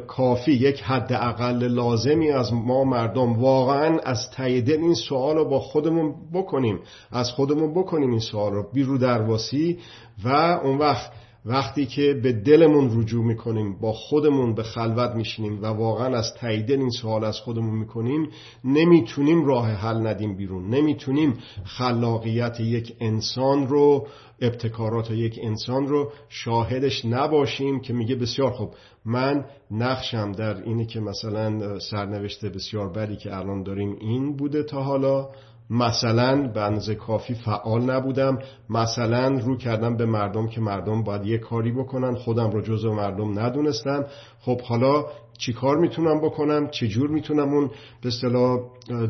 کافی 0.07 0.51
یک 0.51 0.81
حد 0.81 1.13
اقل 1.13 1.67
لازمی 1.67 2.31
از 2.31 2.53
ما 2.53 2.83
مردم 2.83 3.39
واقعا 3.39 3.99
از 3.99 4.31
تایید 4.31 4.69
این 4.69 4.93
سوال 4.93 5.35
رو 5.35 5.49
با 5.49 5.59
خودمون 5.59 6.15
بکنیم 6.33 6.79
از 7.11 7.31
خودمون 7.31 7.73
بکنیم 7.73 8.09
این 8.09 8.19
سوال 8.19 8.53
رو 8.53 8.71
بیرو 8.73 8.97
درواسی. 8.97 9.79
و 10.23 10.29
اون 10.63 10.77
وقت 10.77 11.11
وقتی 11.47 11.85
که 11.85 12.13
به 12.23 12.31
دلمون 12.31 13.01
رجوع 13.01 13.25
می‌کنیم 13.25 13.79
با 13.79 13.93
خودمون 13.93 14.55
به 14.55 14.63
خلوت 14.63 15.15
میشینیم 15.15 15.61
و 15.61 15.65
واقعا 15.65 16.17
از 16.17 16.33
تایید 16.33 16.71
این 16.71 16.89
سوال 16.89 17.23
از 17.23 17.39
خودمون 17.39 17.79
می‌کنیم 17.79 18.29
نمی‌تونیم 18.63 19.45
راه 19.45 19.67
حل 19.71 20.07
ندیم 20.07 20.35
بیرون. 20.35 20.69
نمی‌تونیم 20.69 21.33
خلاقیت 21.63 22.59
یک 22.59 22.95
انسان 22.99 23.67
رو 23.67 24.07
ابتکارات 24.41 25.11
یک 25.11 25.39
انسان 25.43 25.87
رو 25.87 26.11
شاهدش 26.29 27.05
نباشیم 27.05 27.79
که 27.79 27.93
میگه 27.93 28.15
بسیار 28.15 28.51
خوب. 28.51 28.69
من 29.05 29.45
نقشم 29.71 30.31
در 30.31 30.63
اینی 30.63 30.85
که 30.85 30.99
مثلا 30.99 31.79
سرنوشت 31.79 32.45
بسیار 32.45 32.89
بدی 32.89 33.15
که 33.15 33.35
الان 33.35 33.63
داریم 33.63 33.97
این 33.99 34.35
بوده 34.37 34.63
تا 34.63 34.81
حالا. 34.81 35.29
مثلا 35.69 36.47
بنز 36.47 36.89
کافی 36.89 37.33
فعال 37.33 37.81
نبودم. 37.81 38.39
مثلا 38.69 39.27
رو 39.27 39.57
کردم 39.57 39.97
به 39.97 40.05
مردم 40.05 40.47
که 40.47 40.62
مردم 40.62 41.03
باید 41.03 41.25
یه 41.25 41.38
کاری 41.38 41.71
بکنن. 41.71 42.15
خودم 42.15 42.51
رو 42.51 42.62
جزو 42.62 42.93
مردم 42.93 43.39
ندونستم. 43.39 44.05
خب 44.39 44.62
حالا 44.62 45.05
چی 45.38 45.53
کار 45.53 45.77
می‌تونم 45.77 46.21
بکنم؟ 46.21 46.67
چجور 46.67 47.09
می‌تونم 47.09 47.53
اون 47.53 47.71
به 48.01 48.07
اصطلاح 48.07 48.59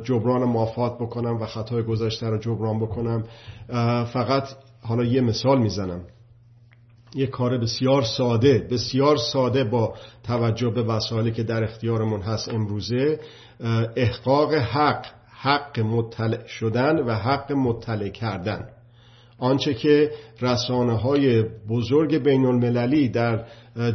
جبران 0.03 0.43
مافات 0.43 0.97
بکنم 0.97 1.41
و 1.41 1.45
خطای 1.45 1.83
گذشته 1.83 2.29
رو 2.29 2.37
جبران 2.37 2.79
بکنم؟ 2.79 3.23
فقط 4.13 4.47
حالا 4.81 5.03
یه 5.03 5.21
مثال 5.21 5.59
می‌زنم. 5.59 6.01
یه 7.15 7.27
کار 7.27 7.57
بسیار 7.57 8.01
ساده 8.01 8.67
بسیار 8.71 9.17
ساده 9.17 9.63
با 9.63 9.93
توجه 10.23 10.69
به 10.69 10.83
وسایلی 10.83 11.31
که 11.31 11.43
در 11.43 11.63
اختیارمون 11.63 12.21
هست 12.21 12.49
امروزه. 12.49 13.19
احقاق 13.95 14.53
حق 14.53 15.05
حق 15.39 15.79
مطلع 15.79 16.47
شدن 16.47 16.99
و 16.99 17.11
حق 17.11 17.51
مطلع 17.51 18.09
کردن. 18.09 18.69
آنچه 19.37 19.73
که 19.73 20.11
رسانه 20.41 20.97
های 20.97 21.43
بزرگ 21.69 22.17
بین 22.17 22.45
المللی 22.45 23.09
در 23.09 23.45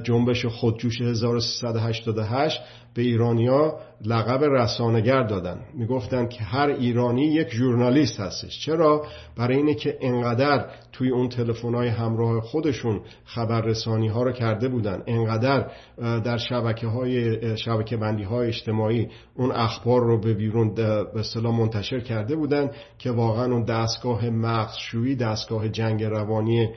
جنبش 0.02 0.46
خودجوش 0.46 1.00
1388 1.00 2.60
به 2.94 3.02
ایرانیا 3.02 3.78
لقب 4.06 4.44
رسانگر 4.44 5.22
دادن. 5.22 5.60
می‌گفتن 5.74 6.28
که 6.28 6.44
هر 6.44 6.68
ایرانی 6.68 7.26
یک 7.26 7.48
ژورنالیست 7.50 8.20
هستش. 8.20 8.60
چرا؟ 8.64 9.06
برای 9.36 9.56
اینه 9.56 9.74
که 9.74 9.98
انقدر 10.00 10.66
توی 10.92 11.10
اون 11.10 11.30
های 11.74 11.88
همراه 11.88 12.40
خودشون 12.40 13.00
خبررسانی 13.24 14.08
ها 14.08 14.22
رو 14.22 14.32
کرده 14.32 14.68
بودن. 14.68 15.02
انقدر 15.06 15.70
در 15.98 16.36
شبکه 16.36 16.86
های 16.86 17.56
شبکه 17.56 17.96
بندی 17.96 18.22
های 18.22 18.48
اجتماعی 18.48 19.08
اون 19.36 19.52
اخبار 19.52 20.00
رو 20.00 20.20
به 20.20 20.34
بیرون 20.34 20.74
به 20.74 21.06
اصطلاح 21.14 21.58
منتشر 21.58 22.00
کرده 22.00 22.36
بودن 22.36 22.70
که 22.98 23.10
واقعا 23.10 23.44
اون 23.52 23.64
دستگاه 23.64 24.30
مغزشویی 24.30 25.16
دستگاه 25.16 25.68
جنگ 25.68 26.04
روانی 26.32 26.68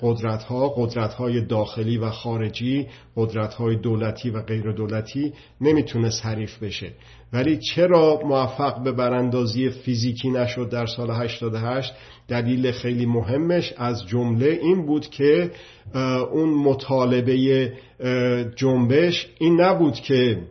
قدرت 0.00 0.42
ها 0.42 0.68
قدرت 0.68 1.14
های 1.14 1.40
داخلی 1.46 1.98
و 1.98 2.10
خارجی 2.10 2.86
قدرت 3.16 3.54
های 3.54 3.76
دولتی 3.76 4.30
و 4.30 4.42
غیر 4.42 4.72
دولتی 4.72 5.32
نمی‌تونست 5.60 6.26
حریف 6.26 6.58
بشه. 6.62 6.92
ولی 7.32 7.58
چرا 7.58 8.20
موفق 8.24 8.82
به 8.82 8.92
براندازی 8.92 9.70
فیزیکی 9.70 10.30
نشد 10.30 10.68
در 10.70 10.86
سال 10.86 11.10
88 11.10 11.92
دلیل 12.28 12.72
خیلی 12.72 13.06
مهمش 13.06 13.72
از 13.76 14.06
جمله 14.06 14.46
این 14.62 14.86
بود 14.86 15.06
که 15.06 15.50
اون 16.32 16.54
مطالبه 16.54 17.72
جنبش 18.56 19.28
این 19.38 19.60
نبود 19.60 19.94
که 19.94 20.42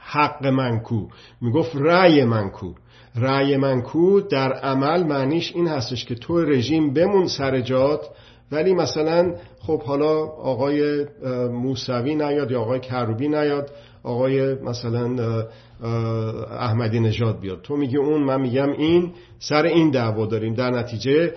حق 0.00 0.46
منکو 0.46 1.08
می‌گفت 1.40 1.76
رأی 1.76 2.24
منکو. 2.24 2.72
رأی 3.16 3.56
منکو 3.56 4.20
در 4.20 4.52
عمل 4.52 5.02
معنیش 5.02 5.52
این 5.54 5.68
هستش 5.68 6.04
که 6.04 6.14
تو 6.14 6.44
رژیم 6.44 6.92
بمون 6.92 7.26
سر 7.26 7.60
جات 7.60 8.08
ولی 8.52 8.74
مثلا 8.74 9.34
خب 9.60 9.82
حالا 9.82 10.24
آقای 10.24 11.06
موسوی 11.52 12.14
نیاد 12.14 12.50
یا 12.50 12.60
آقای 12.60 12.80
کروبی 12.80 13.28
نیاد 13.28 13.70
آقای 14.02 14.54
مثلا 14.54 15.16
احمدی 16.50 17.00
نژاد 17.00 17.40
بیاد. 17.40 17.62
تو 17.62 17.76
میگی 17.76 17.96
اون 17.96 18.22
من 18.22 18.40
میگم 18.40 18.72
این 18.72 19.12
سر 19.38 19.62
این 19.62 19.90
دعوا 19.90 20.26
داریم. 20.26 20.54
در 20.54 20.70
نتیجه 20.70 21.32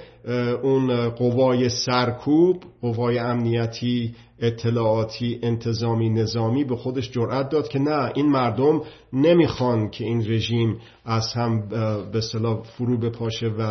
اون 0.64 1.10
قوای 1.10 1.70
سرکوب 1.70 2.64
قوای 2.82 3.20
امنیتی 3.20 4.16
اطلاعاتی 4.42 5.40
انتظامی 5.44 6.10
نظامی 6.10 6.64
به 6.64 6.76
خودش 6.76 7.12
جرأت 7.12 7.50
داد 7.50 7.68
که 7.68 7.80
نه 7.80 8.12
این 8.16 8.26
مردم 8.26 8.82
نمی‌خوان 9.14 9.90
که 9.90 10.04
این 10.04 10.32
رژیم 10.32 10.80
از 11.06 11.34
هم 11.34 11.68
به 12.12 12.22
صلاح 12.22 12.62
فرو 12.62 12.98
بپاشه 12.98 13.48
و 13.48 13.62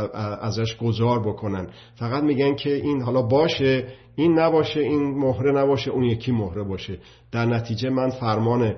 ازش 0.40 0.76
گذار 0.76 1.28
بکنن. 1.28 1.68
فقط 1.94 2.22
میگن 2.22 2.54
که 2.54 2.74
این 2.74 3.02
حالا 3.02 3.22
باشه 3.22 3.86
این 4.16 4.38
نباشه 4.38 4.80
این 4.80 5.18
مهره 5.18 5.52
نباشه 5.52 5.90
اون 5.90 6.04
یکی 6.04 6.32
مهره 6.32 6.62
باشه. 6.62 6.98
در 7.32 7.46
نتیجه 7.46 7.90
من 7.90 8.10
فرمان 8.10 8.74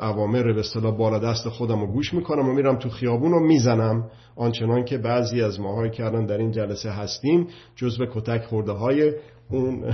عوامر 0.00 0.52
به 0.52 0.60
اصطلاح 0.60 0.96
بالا 0.96 1.18
دست 1.18 1.48
خودم 1.48 1.80
رو 1.80 1.86
گوش 1.86 2.14
می‌کنم 2.14 2.48
و 2.48 2.52
میرم 2.52 2.78
تو 2.78 2.88
خیابون 2.88 3.32
رو 3.32 3.46
می‌زنم. 3.46 4.10
آنچنان 4.36 4.84
که 4.84 4.98
بعضی 4.98 5.42
از 5.42 5.60
ماهایی 5.60 5.90
الان 5.98 6.26
در 6.26 6.38
این 6.38 6.50
جلسه 6.50 6.90
هستیم 6.90 7.46
جزو 7.76 8.06
کتک 8.14 8.44
خورده 8.44 8.72
های 8.72 9.12
اون 9.50 9.84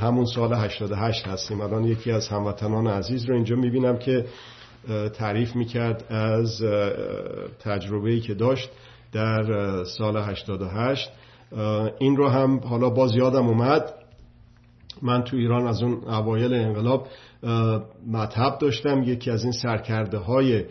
همون 0.00 0.24
سال 0.24 0.52
88 0.52 1.26
هستیم. 1.26 1.60
الان 1.60 1.84
یکی 1.84 2.10
از 2.10 2.28
هموطنان 2.28 2.86
عزیز 2.86 3.24
رو 3.24 3.34
اینجا 3.34 3.56
می‌بینم 3.56 3.98
که 3.98 4.24
تعریف 5.14 5.56
می‌کرد 5.56 6.04
از 6.12 6.62
تجربه‌ای 7.60 8.20
که 8.20 8.34
داشت 8.34 8.70
در 9.12 9.44
سال 9.84 10.16
88 10.16 11.10
این 11.98 12.16
رو 12.16 12.28
هم 12.28 12.60
حالا 12.64 12.90
باز 12.90 13.16
یادم 13.16 13.46
اومد. 13.46 13.94
من 15.02 15.22
تو 15.24 15.36
ایران 15.36 15.66
از 15.66 15.82
اون 15.82 15.92
اوایل 16.08 16.54
انقلاب 16.54 17.08
مطب 18.12 18.58
داشتم. 18.60 19.02
یکی 19.02 19.30
از 19.30 19.42
این 19.42 19.52
سرکرده 19.52 20.18
های 20.18 20.64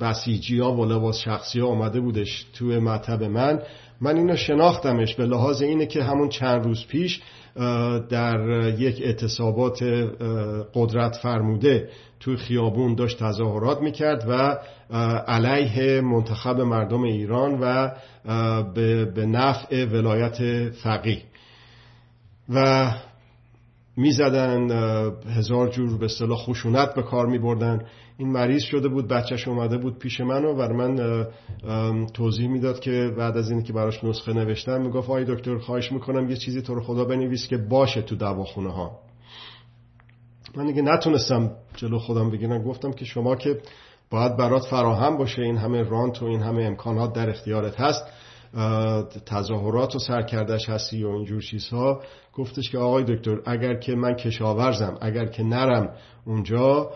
بسیجی 0.00 0.58
ها 0.58 0.72
و 0.72 0.84
لباس 0.84 1.18
شخصی 1.18 1.60
ها 1.60 1.66
آمده 1.66 2.00
بودش 2.00 2.46
تو 2.52 2.64
مطب 2.64 3.22
من. 3.22 3.62
من 4.00 4.16
اینو 4.16 4.36
شناختمش 4.36 5.14
به 5.14 5.26
لحاظ 5.26 5.62
اینه 5.62 5.86
که 5.86 6.02
همون 6.02 6.28
چند 6.28 6.64
روز 6.64 6.86
پیش 6.86 7.20
در 8.10 8.68
یک 8.78 9.02
اعتصابات 9.04 9.82
قدرت 10.74 11.16
فرموده 11.16 11.88
تو 12.20 12.36
خیابون 12.36 12.94
داشت 12.94 13.18
تظاهرات 13.18 13.80
می‌کرد 13.80 14.24
و 14.28 14.58
علیه 15.26 16.00
منتخب 16.00 16.60
مردم 16.60 17.02
ایران 17.02 17.58
و 17.60 17.90
به 19.14 19.26
نفع 19.26 19.84
ولایت 19.84 20.70
فقیه. 20.70 21.22
و 22.48 22.90
می‌زدن 23.96 24.70
هزار 25.36 25.68
جور 25.68 25.98
به 25.98 26.04
اصطلاح 26.04 26.38
خشونت 26.38 26.94
به 26.94 27.02
کار 27.02 27.26
میبردن. 27.26 27.84
این 28.18 28.32
مریض 28.32 28.62
شده 28.62 28.88
بود 28.88 29.08
بچهش 29.08 29.48
اومده 29.48 29.78
بود 29.78 29.98
پیش 29.98 30.20
من 30.20 30.44
و 30.44 30.54
بر 30.54 30.72
من 30.72 31.26
توضیح 32.14 32.48
می‌داد 32.48 32.80
که 32.80 33.14
بعد 33.18 33.36
از 33.36 33.50
این 33.50 33.62
که 33.62 33.72
براش 33.72 34.04
نسخه 34.04 34.32
نوشتم 34.32 34.80
می‌گفت 34.80 35.10
آی 35.10 35.24
دکتر 35.24 35.58
خواهش 35.58 35.92
می‌کنم 35.92 36.30
یه 36.30 36.36
چیزی 36.36 36.62
تو 36.62 36.74
رو 36.74 36.82
خدا 36.82 37.04
بنویس 37.04 37.48
که 37.48 37.56
باشه 37.56 38.02
تو 38.02 38.16
دواخونه 38.16 38.72
ها 38.72 38.98
من 40.56 40.66
دیگه 40.66 40.82
نتونستم 40.82 41.50
جلو 41.76 41.98
خودم 41.98 42.30
بگیرم. 42.30 42.62
گفتم 42.62 42.92
که 42.92 43.04
شما 43.04 43.36
که 43.36 43.58
باید 44.10 44.36
برات 44.36 44.62
فراهم 44.62 45.16
باشه 45.16 45.42
این 45.42 45.56
همه 45.56 45.82
رانت 45.82 46.22
و 46.22 46.26
این 46.26 46.40
همه 46.40 46.62
امکانات 46.62 47.12
در 47.12 47.30
اختیارت 47.30 47.80
هست 47.80 48.04
تظاهرات 49.26 49.96
و 49.96 49.98
سرکردش 49.98 50.68
هستی 50.68 51.04
و 51.04 51.08
اینجور 51.08 51.42
چیزها 51.42 52.02
گفتش 52.36 52.70
که 52.70 52.78
آقای 52.78 53.04
دکتر 53.04 53.40
اگر 53.46 53.74
که 53.74 53.94
من 53.94 54.14
کشاورزم 54.14 54.98
اگر 55.00 55.26
که 55.26 55.42
نرم 55.42 55.88
اونجا 56.26 56.90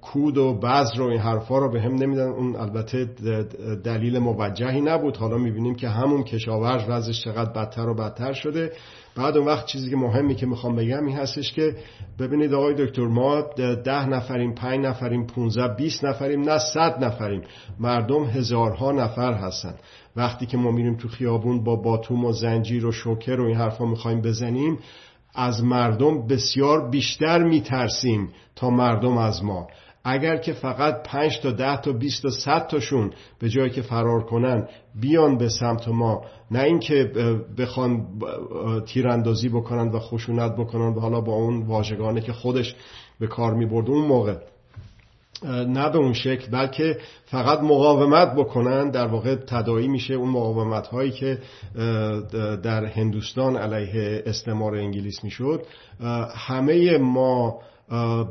کود 0.00 0.38
و 0.38 0.54
بذر 0.54 1.00
و 1.00 1.04
این 1.04 1.20
حرفا 1.20 1.58
رو 1.58 1.72
به 1.72 1.80
هم 1.80 1.94
نمیدن. 1.94 2.28
اون 2.28 2.56
البته 2.56 3.04
دلیل 3.84 4.18
موجهی 4.18 4.80
نبود. 4.80 5.16
حالا 5.16 5.38
می‌بینیم 5.38 5.74
که 5.74 5.88
همون 5.88 6.22
کشاورز 6.22 6.82
وضعش 6.88 7.24
چقدر 7.24 7.52
بدتر 7.52 7.88
و 7.88 7.94
بدتر 7.94 8.32
شده. 8.32 8.72
بعد 9.16 9.36
اون 9.36 9.46
وقت 9.46 9.66
چیزی 9.66 9.90
که 9.90 9.96
مهمی 9.96 10.34
که 10.34 10.46
می‌خوام 10.46 10.76
بگم 10.76 11.06
این 11.06 11.16
هستش 11.16 11.52
که 11.52 11.76
ببینید 12.18 12.54
آقای 12.54 12.74
دکتر 12.74 13.06
ما 13.06 13.42
ده 13.84 14.08
نفریم 14.08 14.54
پنج 14.54 14.86
نفریم 14.86 15.26
پونزه 15.26 15.68
بیست 15.68 16.04
نفریم 16.04 16.40
نه 16.40 16.58
صد 16.58 17.04
نفریم. 17.04 17.42
مردم 17.80 18.24
هزارها 18.24 18.92
نفر 18.92 19.32
هستن. 19.32 19.74
وقتی 20.16 20.46
که 20.46 20.56
ما 20.56 20.70
میریم 20.70 20.96
تو 20.96 21.08
خیابون 21.08 21.64
با 21.64 21.76
باتوم 21.76 22.24
و 22.24 22.32
زنجیر 22.32 22.86
و 22.86 22.92
شوکر 22.92 23.40
و 23.40 23.46
این 23.46 23.56
حرفا 23.56 23.86
می‌خوایم 23.86 24.20
بزنیم 24.20 24.78
از 25.34 25.64
مردم 25.64 26.26
بسیار 26.26 26.90
بیشتر 26.90 27.42
میترسیم 27.42 28.28
تا 28.56 28.70
مردم 28.70 29.18
از 29.18 29.44
ما. 29.44 29.66
اگر 30.04 30.36
که 30.36 30.52
فقط 30.52 31.02
پنج 31.02 31.40
تا 31.42 31.50
ده 31.50 31.80
تا 31.80 31.92
بیست 31.92 32.22
تا 32.22 32.30
صد 32.30 32.66
تاشون 32.66 33.10
به 33.38 33.48
جایی 33.48 33.70
که 33.70 33.82
فرار 33.82 34.24
کنن 34.24 34.68
بیان 35.00 35.38
به 35.38 35.48
سمت 35.48 35.88
ما 35.88 36.24
نه 36.50 36.62
اینکه 36.62 37.12
بخوان 37.58 38.06
تیراندازی 38.86 39.48
بکنن 39.48 39.88
و 39.88 39.98
خشونت 39.98 40.56
بکنن 40.56 40.94
و 40.94 41.00
حالا 41.00 41.20
با 41.20 41.32
اون 41.32 41.62
واژگانه 41.62 42.20
که 42.20 42.32
خودش 42.32 42.74
به 43.20 43.26
کار 43.26 43.54
می 43.54 43.66
برد 43.66 43.90
اون 43.90 44.06
موقع. 44.06 44.36
نه 45.44 45.90
به 45.90 45.98
اون 45.98 46.12
شکل 46.12 46.50
بلکه 46.50 46.98
فقط 47.24 47.60
مقاومت 47.60 48.34
بکنن 48.34 48.90
در 48.90 49.06
واقع 49.06 49.34
تدایی 49.34 49.88
میشه 49.88 50.14
اون 50.14 50.28
مقاومت 50.28 50.86
هایی 50.86 51.10
که 51.10 51.38
در 52.62 52.84
هندوستان 52.84 53.56
علیه 53.56 54.22
استعمار 54.26 54.76
انگلیس 54.76 55.24
می‌شد. 55.24 55.66
همه 56.34 56.98
ما 56.98 57.60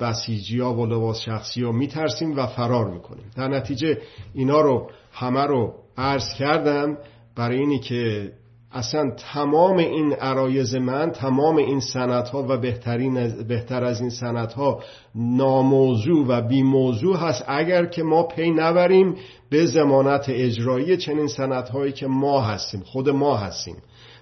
بسیجی 0.01 0.59
ها 0.59 0.73
و 0.73 0.85
لباس 0.85 1.19
شخصی 1.19 1.63
ها 1.63 1.71
میترسیم 1.71 2.37
و 2.37 2.47
فرار 2.47 2.89
می‌کنیم. 2.93 3.25
در 3.35 3.47
نتیجه 3.47 3.97
اینا 4.33 4.61
رو 4.61 4.89
همه 5.11 5.43
رو 5.43 5.73
عرض 5.97 6.33
کردم 6.33 6.97
برای 7.35 7.59
اینی 7.59 7.79
که 7.79 8.31
اصلا 8.71 9.11
تمام 9.33 9.77
این 9.77 10.13
عرایز 10.13 10.75
من 10.75 11.11
تمام 11.11 11.57
این 11.57 11.79
سنت 11.79 12.29
ها 12.29 12.45
و 12.49 12.57
بهترین 12.57 13.43
بهتر 13.47 13.83
از 13.83 14.01
این 14.01 14.09
سنت 14.09 14.53
ها 14.53 14.83
ناموضوع 15.15 16.27
و 16.27 16.41
بی 16.41 16.63
موضوع 16.63 17.17
هست. 17.17 17.43
اگر 17.47 17.85
که 17.85 18.03
ما 18.03 18.23
پی 18.23 18.51
نبریم 18.51 19.15
به 19.49 19.65
زمانت 19.65 20.25
اجرایی 20.27 20.97
چنین 20.97 21.27
سنت 21.27 21.69
هایی 21.69 21.91
که 21.91 22.07
ما 22.07 22.41
هستیم 22.41 22.81
خود 22.85 23.09
ما 23.09 23.37
هستیم. 23.37 23.75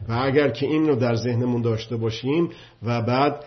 و 0.10 0.14
اگر 0.14 0.50
که 0.50 0.66
این 0.66 0.88
رو 0.88 0.96
در 0.96 1.16
ذهنمون 1.16 1.62
داشته 1.62 1.96
باشیم 1.96 2.50
و 2.84 3.02
بعد 3.02 3.44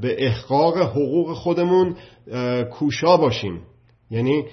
به 0.00 0.16
احقاق 0.18 0.78
حقوق 0.78 1.32
خودمون 1.32 1.96
کوشا 2.72 3.16
باشیم. 3.16 3.60
یعنی 4.10 4.44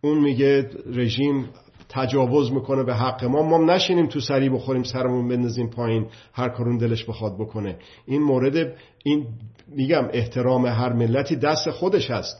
اون 0.00 0.18
میگه 0.18 0.70
رژیم 0.86 1.48
تجاوز 1.92 2.52
می‌کنه 2.52 2.82
به 2.82 2.94
حق 2.94 3.24
ما 3.24 3.42
ما 3.42 3.58
نشینیم 3.58 4.06
تو 4.06 4.20
سری 4.20 4.48
بخوریم 4.48 4.82
سرمون 4.82 5.28
بندازیم 5.28 5.70
پایین 5.70 6.06
هر 6.32 6.48
کارون 6.48 6.78
دلش 6.78 7.04
بخواد 7.04 7.34
بکنه. 7.38 7.76
این 8.06 8.22
مورد 8.22 8.72
این 9.04 9.26
میگم 9.68 10.08
احترام 10.12 10.66
هر 10.66 10.92
ملتی 10.92 11.36
دست 11.36 11.70
خودش 11.70 12.10
هست. 12.10 12.36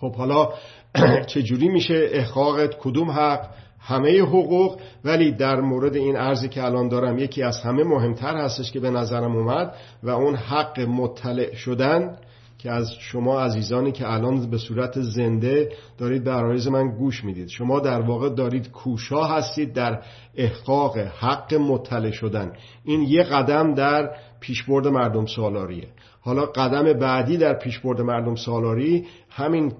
خب 0.00 0.14
حالا 0.14 0.48
چجوری 1.34 1.68
میشه؟ 1.68 2.08
احقاقت 2.12 2.78
کدوم 2.78 3.10
حق؟ 3.10 3.46
همه 3.80 4.20
حقوق. 4.20 4.80
ولی 5.04 5.32
در 5.32 5.60
مورد 5.60 5.96
این 5.96 6.16
ارزی 6.16 6.48
که 6.48 6.64
الان 6.64 6.88
دارم 6.88 7.18
یکی 7.18 7.42
از 7.42 7.60
همه 7.60 7.84
مهمتر 7.84 8.36
هستش 8.36 8.72
که 8.72 8.80
به 8.80 8.90
نظرم 8.90 9.36
اومد 9.36 9.74
و 10.02 10.10
اون 10.10 10.34
حق 10.34 10.80
مطلع 10.80 11.54
شدن 11.54 12.16
که 12.64 12.70
از 12.70 12.90
شما 12.98 13.40
عزیزانی 13.40 13.92
که 13.92 14.12
الان 14.12 14.50
به 14.50 14.58
صورت 14.58 15.00
زنده 15.00 15.68
دارید 15.98 16.24
به 16.24 16.30
عرایز 16.30 16.68
من 16.68 16.88
گوش 16.88 17.24
می‌دید. 17.24 17.48
شما 17.48 17.80
در 17.80 18.00
واقع 18.00 18.28
دارید 18.28 18.70
کوشا 18.70 19.24
هستید 19.24 19.72
در 19.72 20.02
احقاق 20.36 20.98
حق 20.98 21.54
مطلع 21.54 22.10
شدن. 22.10 22.52
این 22.84 23.02
یه 23.02 23.22
قدم 23.22 23.74
در 23.74 24.10
پیشبرد 24.40 24.86
مردم 24.86 25.26
سالاریه. 25.26 25.88
حالا 26.20 26.46
قدم 26.46 26.92
بعدی 26.92 27.36
در 27.36 27.54
پیشبرد 27.58 28.00
مردم 28.00 28.34
سالاری 28.34 29.06
همین 29.30 29.72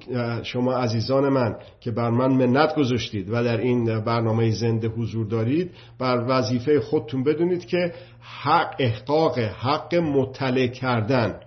شما 0.43 0.73
عزیزان 0.73 1.29
من 1.29 1.57
که 1.81 1.91
بر 1.91 2.11
من 2.11 2.33
منت 2.33 2.75
گذاشتید 2.75 3.31
و 3.31 3.45
در 3.45 3.57
این 3.57 4.01
برنامه 4.01 4.51
زنده 4.51 4.89
حضور 4.89 5.27
دارید 5.27 5.71
بر 5.99 6.25
وظیفه 6.29 6.81
خودتون 6.81 7.25
بدونید 7.25 7.67
که 7.67 7.93
حق 8.21 8.75
احقاق 8.79 9.39
حق 9.39 9.95
مطلع 9.95 10.67
کردن 10.67 11.41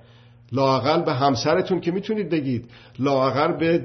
لاقل 0.52 1.02
به 1.02 1.14
همسرتون 1.14 1.80
که 1.80 1.92
می‌تونید 1.92 2.30
بگید. 2.30 2.66
لاقل 3.00 3.58
به 3.58 3.78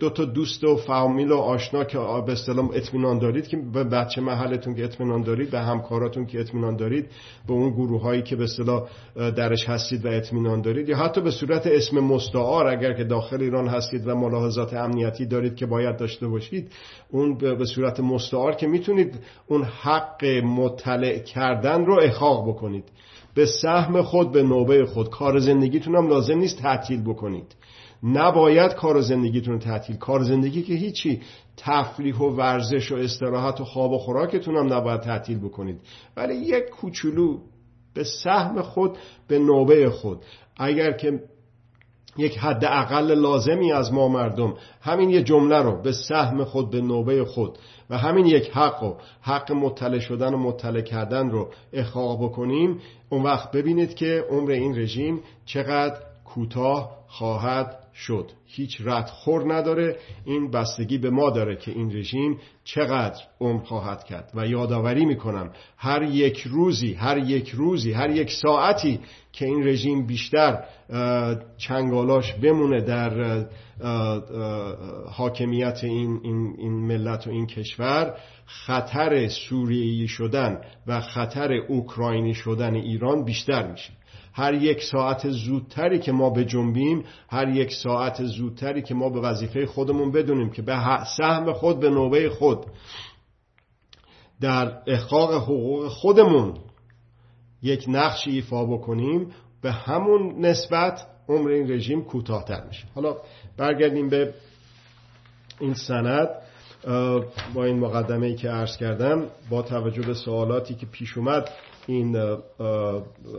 دو 0.00 0.10
تا 0.10 0.24
دوست 0.24 0.64
و 0.64 0.76
فامیل 0.76 1.32
و 1.32 1.36
آشنا 1.36 1.84
که 1.84 1.98
به 1.98 2.32
اصطلاح 2.32 2.70
اطمینان 2.74 3.18
دارید 3.18 3.48
که 3.48 3.56
به 3.72 3.84
بچه 3.84 4.20
محلتون 4.20 4.74
که 4.74 4.84
اطمینان 4.84 5.22
دارید 5.22 5.50
به 5.50 5.60
همکاراتون 5.60 6.26
که 6.26 6.40
اطمینان 6.40 6.76
دارید 6.76 7.06
به 7.46 7.52
اون 7.52 7.70
گروه 7.70 8.02
هایی 8.02 8.22
که 8.22 8.36
به 8.36 8.44
اصطلاح 8.44 8.88
درش 9.16 9.68
هستید 9.68 10.06
و 10.06 10.08
اطمینان 10.08 10.60
دارید. 10.60 10.88
یا 10.88 10.96
حتی 10.96 11.20
به 11.20 11.30
صورت 11.30 11.66
اسم 11.66 12.00
مستعار 12.00 12.66
اگر 12.66 12.92
که 12.92 13.04
داخل 13.04 13.42
ایران 13.42 13.68
هستید 13.68 14.06
و 14.06 14.14
ملاحظات 14.14 14.74
امنیتی 14.74 15.26
دارید 15.26 15.56
که 15.56 15.66
باید 15.66 15.96
داشته 15.96 16.28
باشید 16.28 16.72
اون 17.10 17.38
به 17.38 17.64
صورت 17.64 18.00
مستعار 18.00 18.54
که 18.54 18.66
می‌تونید 18.66 19.18
اون 19.46 19.64
حق 19.64 20.24
مطلع 20.44 21.18
کردن 21.18 21.84
رو 21.84 21.98
احقاق 22.02 22.48
بکنید. 22.48 22.84
به 23.34 23.46
سهم 23.46 24.02
خود 24.02 24.32
به 24.32 24.42
نوبه 24.42 24.86
خود. 24.86 25.10
کار 25.10 25.38
زندگیتون 25.38 25.96
هم 25.96 26.08
لازم 26.08 26.38
نیست 26.38 26.58
تعطیل 26.58 27.02
بکنید. 27.02 27.56
نباید 28.02 28.74
کار 28.74 29.00
زندگیتون 29.00 29.58
تعطیل. 29.58 29.96
کار 29.96 30.22
زندگی 30.22 30.62
که 30.62 30.74
هیچی. 30.74 31.20
تفریح 31.56 32.16
و 32.16 32.30
ورزش 32.30 32.92
و 32.92 32.94
استراحت 32.94 33.60
و 33.60 33.64
خواب 33.64 33.92
و 33.92 33.98
خوراکتون 33.98 34.56
هم 34.56 34.72
نباید 34.72 35.00
تعطیل 35.00 35.38
بکنید. 35.38 35.80
ولی 36.16 36.34
یک 36.34 36.64
کوچولو 36.64 37.38
به 37.94 38.04
سهم 38.04 38.62
خود 38.62 38.98
به 39.28 39.38
نوبه 39.38 39.90
خود. 39.90 40.24
اگر 40.56 40.92
که 40.92 41.20
یک 42.16 42.38
حد 42.38 42.64
اقل 42.64 43.14
لازمی 43.14 43.72
از 43.72 43.92
ما 43.92 44.08
مردم. 44.08 44.54
همین 44.80 45.10
یه 45.10 45.22
جمله 45.22 45.58
رو 45.58 45.82
به 45.82 45.92
سهم 45.92 46.44
خود 46.44 46.70
به 46.70 46.80
نوبه 46.80 47.24
خود 47.24 47.58
و 47.90 47.98
همین 47.98 48.26
یک 48.26 48.50
حق 48.50 48.82
و 48.82 48.94
حق 49.22 49.52
مطلع 49.52 49.98
شدن 49.98 50.34
و 50.34 50.38
مطلع 50.38 50.80
کردن 50.80 51.30
رو 51.30 51.50
احقاق 51.72 52.24
بکنیم. 52.24 52.80
اون 53.08 53.22
وقت 53.22 53.50
ببینید 53.52 53.94
که 53.94 54.24
عمر 54.30 54.50
این 54.50 54.78
رژیم 54.78 55.20
چقدر 55.44 55.96
کوتاه 56.24 56.90
خواهد 57.08 57.79
شد. 57.94 58.30
هیچ 58.46 58.80
ردخور 58.84 59.54
نداره. 59.54 59.96
این 60.24 60.50
بستگی 60.50 60.98
به 60.98 61.10
ما 61.10 61.30
داره 61.30 61.56
که 61.56 61.70
این 61.70 61.96
رژیم 61.96 62.38
چقدر 62.64 63.22
عمر 63.40 63.62
خواهد 63.62 64.04
کرد. 64.04 64.30
و 64.34 64.46
یادآوری 64.46 65.04
می‌کنم 65.04 65.52
هر 65.76 66.02
یک 66.02 66.40
روزی 66.40 66.94
هر 66.94 67.18
یک 67.18 67.50
روزی 67.50 67.92
هر 67.92 68.10
یک 68.10 68.30
ساعتی 68.30 69.00
که 69.32 69.46
این 69.46 69.66
رژیم 69.68 70.06
بیشتر 70.06 70.64
چنگالاش 71.58 72.32
بمونه 72.32 72.80
در 72.80 73.44
حاکمیت 75.10 75.84
این, 75.84 76.20
این, 76.22 76.54
این 76.58 76.72
ملت 76.72 77.26
و 77.26 77.30
این 77.30 77.46
کشور 77.46 78.14
خطر 78.46 79.28
سوریهی 79.28 80.08
شدن 80.08 80.60
و 80.86 81.00
خطر 81.00 81.52
اوکراینی 81.52 82.34
شدن 82.34 82.74
ایران 82.74 83.24
بیشتر 83.24 83.70
میشه. 83.70 83.92
هر 84.32 84.54
یک 84.54 84.82
ساعت 84.82 85.30
زودتری 85.30 85.98
که 85.98 86.12
ما 86.12 86.30
به 86.30 86.44
جنبیم 86.44 87.04
هر 87.28 87.48
یک 87.48 87.72
ساعت 87.72 88.24
زودتری 88.24 88.82
که 88.82 88.94
ما 88.94 89.08
به 89.08 89.20
وظیفه 89.20 89.66
خودمون 89.66 90.12
بدونیم 90.12 90.50
که 90.50 90.62
به 90.62 91.04
سهم 91.18 91.52
خود 91.52 91.80
به 91.80 91.90
نوبه 91.90 92.30
خود 92.30 92.66
در 94.40 94.82
احقاق 94.86 95.34
حقوق 95.34 95.88
خودمون 95.88 96.54
یک 97.62 97.84
نقش 97.88 98.28
ایفا 98.28 98.64
بکنیم 98.64 99.30
به 99.62 99.72
همون 99.72 100.46
نسبت 100.46 101.06
عمر 101.28 101.50
این 101.50 101.70
رژیم 101.72 102.04
کوتاهتر 102.04 102.64
میشه. 102.66 102.86
حالا 102.94 103.16
برگردیم 103.56 104.08
به 104.08 104.34
این 105.60 105.74
سند. 105.74 106.28
با 107.54 107.64
این 107.64 107.78
مقدمه 107.78 108.26
ای 108.26 108.34
که 108.34 108.48
عرض 108.48 108.76
کردم 108.76 109.26
با 109.50 109.62
توجه 109.62 110.02
به 110.02 110.14
سوالاتی 110.14 110.74
که 110.74 110.86
پیش 110.86 111.16
اومد 111.16 111.50
این 111.90 112.36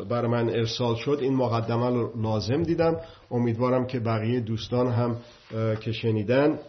بر 0.09 0.27
من 0.27 0.49
ارسال 0.49 0.95
شد. 0.95 1.17
این 1.21 1.35
مقدمه 1.35 1.89
رو 1.89 2.21
لازم 2.21 2.63
دیدم. 2.63 2.97
امیدوارم 3.31 3.87
که 3.87 3.99
بقیه 3.99 4.39
دوستان 4.39 4.87
هم 4.87 5.17
که 5.79 5.91
شنیدن 5.91 6.59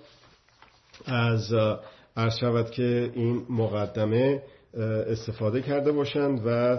از 1.07 1.55
عرض 2.17 2.37
شود 2.41 2.71
که 2.71 3.11
این 3.15 3.43
مقدمه 3.51 4.43
استفاده 5.07 5.63
کرده 5.63 5.93
باشند 5.93 6.41
و 6.47 6.79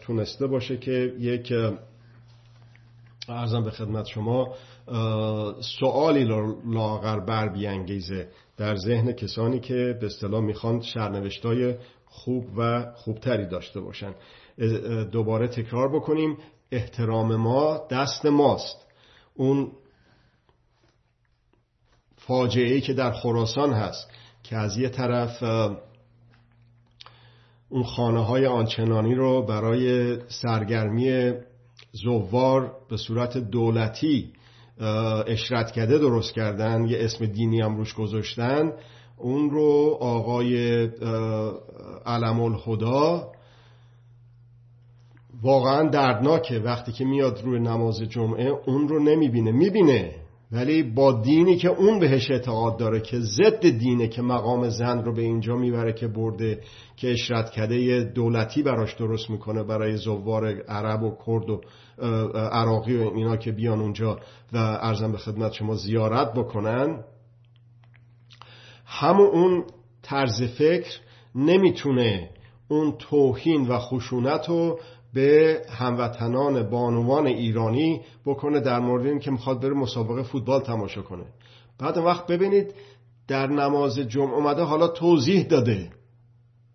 تونسته 0.00 0.46
باشه 0.46 0.76
که 0.76 1.14
یک 1.18 1.52
ارزم 3.28 3.64
به 3.64 3.70
خدمت 3.70 4.06
شما 4.06 4.54
سوالی 5.80 6.24
لاغر 6.72 7.20
بر 7.20 7.48
بیانگیزه. 7.48 8.28
در 8.56 8.76
ذهن 8.76 9.12
کسانی 9.12 9.60
که 9.60 9.98
به 10.00 10.06
اصطلاح 10.06 10.40
می‌خوان 10.40 10.80
شرنوشتای 10.80 11.74
خوب 12.10 12.44
و 12.56 12.92
خوبتری 12.94 13.46
داشته 13.46 13.80
باشن. 13.80 14.14
دوباره 15.12 15.48
تکرار 15.48 15.88
بکنیم. 15.96 16.38
احترام 16.72 17.36
ما 17.36 17.86
دست 17.90 18.26
ماست. 18.26 18.86
اون 19.34 19.72
فاجعه 22.16 22.80
که 22.80 22.94
در 22.94 23.12
خراسان 23.12 23.72
هست 23.72 24.10
که 24.42 24.56
از 24.56 24.76
یه 24.76 24.88
طرف 24.88 25.42
اون 27.68 27.82
خانه 27.82 28.24
های 28.24 28.46
آنچنانی 28.46 29.14
رو 29.14 29.46
برای 29.46 30.16
سرگرمی 30.28 31.32
زوار 31.92 32.72
به 32.90 32.96
صورت 32.96 33.38
دولتی 33.38 34.32
اشرت 35.26 35.70
کرده 35.70 35.98
درست 35.98 36.34
کردن 36.34 36.84
یه 36.84 36.98
اسم 37.00 37.26
دینی 37.26 37.60
هم 37.60 37.76
روش 37.76 37.94
گذاشتن. 37.94 38.72
اون 39.22 39.50
رو 39.50 39.96
آقای 40.00 40.84
علم 42.06 42.40
الهدا 42.40 43.32
واقعا 45.42 45.88
دردناکه. 45.88 46.58
وقتی 46.58 46.92
که 46.92 47.04
میاد 47.04 47.40
روی 47.44 47.60
نماز 47.60 48.02
جمعه 48.02 48.52
اون 48.66 48.88
رو 48.88 48.98
نمی‌بینه. 49.02 49.52
می‌بینه 49.52 50.14
ولی 50.52 50.82
با 50.82 51.12
دینی 51.12 51.56
که 51.56 51.68
اون 51.68 51.98
بهش 51.98 52.30
اعتقاد 52.30 52.76
داره 52.76 53.00
که 53.00 53.20
ضد 53.20 53.68
دینه 53.68 54.08
که 54.08 54.22
مقام 54.22 54.68
زن 54.68 55.04
رو 55.04 55.14
به 55.14 55.22
اینجا 55.22 55.56
می‌بره 55.56 55.92
که 55.92 56.08
برده 56.08 56.60
که 56.96 57.12
اشرت 57.12 57.50
کده 57.50 58.02
دولتی 58.14 58.62
براش 58.62 58.94
درست 58.94 59.30
می‌کنه 59.30 59.62
برای 59.62 59.96
زوار 59.96 60.62
عرب 60.62 61.02
و 61.02 61.16
کرد 61.26 61.50
و 61.50 61.60
عراقی 62.38 62.96
و 62.96 63.10
اینا 63.14 63.36
که 63.36 63.52
بیان 63.52 63.80
اونجا 63.80 64.18
و 64.52 64.56
ارزم 64.58 65.12
به 65.12 65.18
خدمت 65.18 65.52
شما 65.52 65.74
زیارت 65.74 66.32
بکنن. 66.34 67.04
همون 69.00 69.26
اون 69.26 69.64
طرز 70.02 70.42
فکر 70.42 70.98
نمی‌تونه 71.34 72.30
اون 72.68 72.92
توهین 72.98 73.68
و 73.68 73.78
خشونت 73.78 74.48
رو 74.48 74.80
به 75.14 75.60
هموطنان 75.70 76.70
بانوان 76.70 77.26
ایرانی 77.26 78.00
بکنه 78.26 78.60
در 78.60 78.78
مورد 78.78 79.06
این 79.06 79.18
که 79.18 79.30
می‌خواد 79.30 79.60
بره 79.60 79.74
مسابقه 79.74 80.22
فوتبال 80.22 80.60
تماشا 80.60 81.02
کنه. 81.02 81.24
بعد 81.78 81.98
وقت 81.98 82.26
ببینید 82.26 82.74
در 83.28 83.46
نماز 83.46 83.98
جمعه 83.98 84.34
اومده 84.34 84.62
حالا 84.62 84.88
توضیح 84.88 85.42
داده. 85.42 85.90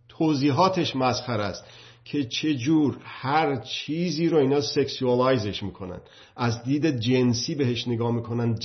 توضیحاتش 0.09 0.95
مسخر 0.95 1.41
است 1.41 1.65
که 2.05 2.23
چه 2.23 2.55
جور 2.55 2.97
هر 3.03 3.55
چیزی 3.55 4.29
رو 4.29 4.37
اینا 4.37 4.61
سکسیوالایزش 4.61 5.63
می‌کنن. 5.63 5.99
از 6.35 6.63
دید 6.63 6.99
جنسی 6.99 7.55
بهش 7.55 7.87
نگاه 7.87 8.11
می‌کنن 8.11 8.55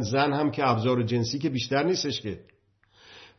زن 0.00 0.32
هم 0.32 0.50
که 0.50 0.68
ابزار 0.68 1.02
جنسی 1.02 1.38
که 1.38 1.50
بیشتر 1.50 1.82
نیستش 1.82 2.20
که. 2.20 2.38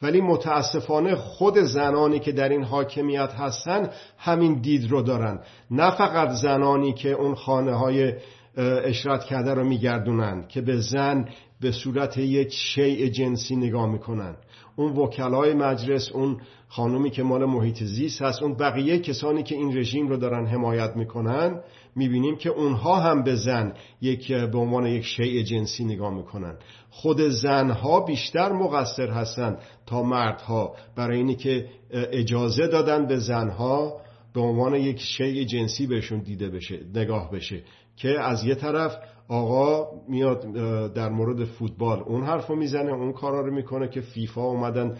ولی 0.01 0.21
متاسفانه 0.21 1.15
خود 1.15 1.57
زنانی 1.57 2.19
که 2.19 2.31
در 2.31 2.49
این 2.49 2.63
حاکمیت 2.63 3.33
هستن 3.33 3.89
همین 4.17 4.61
دید 4.61 4.91
رو 4.91 5.01
دارن. 5.01 5.39
نه 5.71 5.91
فقط 5.91 6.29
زنانی 6.29 6.93
که 6.93 7.11
اون 7.11 7.35
خانه 7.35 7.73
های 7.73 8.13
اشرت 8.57 9.23
کرده 9.23 9.53
رو 9.53 9.63
میگردونن 9.63 10.47
که 10.47 10.61
به 10.61 10.77
زن 10.77 11.29
به 11.61 11.71
صورت 11.71 12.17
یک 12.17 12.53
شیء 12.53 13.07
جنسی 13.07 13.55
نگاه 13.55 13.91
می‌کنن 13.91 14.35
اون 14.75 14.91
وکلای 14.91 15.53
مجلس 15.53 16.11
اون 16.11 16.37
خانومی 16.67 17.09
که 17.09 17.23
مال 17.23 17.45
محیط 17.45 17.83
زیست 17.83 18.21
هست 18.21 18.43
اون 18.43 18.53
بقیه 18.53 18.99
کسانی 18.99 19.43
که 19.43 19.55
این 19.55 19.77
رژیم 19.77 20.07
رو 20.07 20.17
دارن 20.17 20.45
حمایت 20.45 20.95
می‌کنن 20.95 21.61
می‌بینیم 21.95 22.35
که 22.35 22.49
اونها 22.49 22.99
هم 22.99 23.23
به 23.23 23.35
زن 23.35 23.73
یک 24.01 24.31
به 24.33 24.57
عنوان 24.57 24.85
یک 24.85 25.05
شیء 25.05 25.43
جنسی 25.43 25.85
نگاه 25.85 26.13
می‌کنن 26.13 26.55
خود 26.89 27.21
زنها 27.21 27.99
بیشتر 27.99 28.51
مقصر 28.51 29.09
هستند 29.09 29.57
تا 29.85 30.03
مردها. 30.03 30.75
برای 30.95 31.17
اینی 31.17 31.35
که 31.35 31.65
اجازه 31.91 32.67
دادن 32.67 33.07
به 33.07 33.19
زنها 33.19 34.01
به 34.33 34.41
عنوان 34.41 34.75
یک 34.75 34.99
شیء 34.99 35.43
جنسی 35.43 35.87
بهشون 35.87 36.19
دیده 36.19 36.49
بشه 36.49 36.79
نگاه 36.95 37.31
بشه. 37.31 37.63
که 37.97 38.21
از 38.21 38.43
یه 38.43 38.55
طرف 38.55 38.97
آقا 39.27 39.87
میاد 40.09 40.53
در 40.93 41.09
مورد 41.09 41.45
فوتبال 41.45 41.99
اون 41.99 42.23
حرفو 42.23 42.55
می‌زنه 42.55 42.91
اون 42.91 43.13
کارا 43.13 43.41
رو 43.41 43.53
می‌کنه 43.53 43.87
که 43.87 44.01
فیفا 44.01 44.41
اومدن 44.41 44.97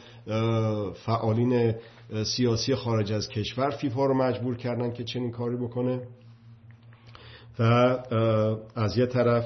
فعالین 1.06 1.76
سیاسی 2.36 2.76
خارج 2.76 3.14
از 3.14 3.30
کشور 3.30 3.70
فیفا 3.70 4.06
رو 4.06 4.14
مجبور 4.14 4.58
کردن 4.58 4.94
که 4.94 5.04
چنین 5.04 5.32
کاری 5.32 5.56
بکنه. 5.56 6.02
و 7.60 7.64
از 8.76 8.98
یه 8.98 9.06
طرف 9.06 9.46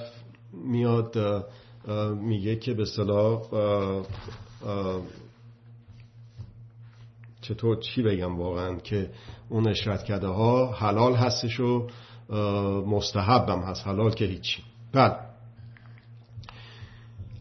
میاد 0.53 1.17
میگه 2.21 2.55
که 2.55 2.73
به 2.73 2.85
صلاح 2.85 3.41
چطور 7.41 7.79
چی 7.79 8.01
بگم 8.03 8.39
واقعا 8.39 8.75
که 8.75 9.09
اون 9.49 9.67
اشرت 9.67 10.09
ها 10.09 10.71
حلال 10.71 11.13
هستش 11.13 11.59
و 11.59 11.87
مستحبم 12.85 13.61
هست 13.61 13.87
حلال 13.87 14.11
که 14.11 14.25
هیچی. 14.25 14.63
بله 14.93 15.15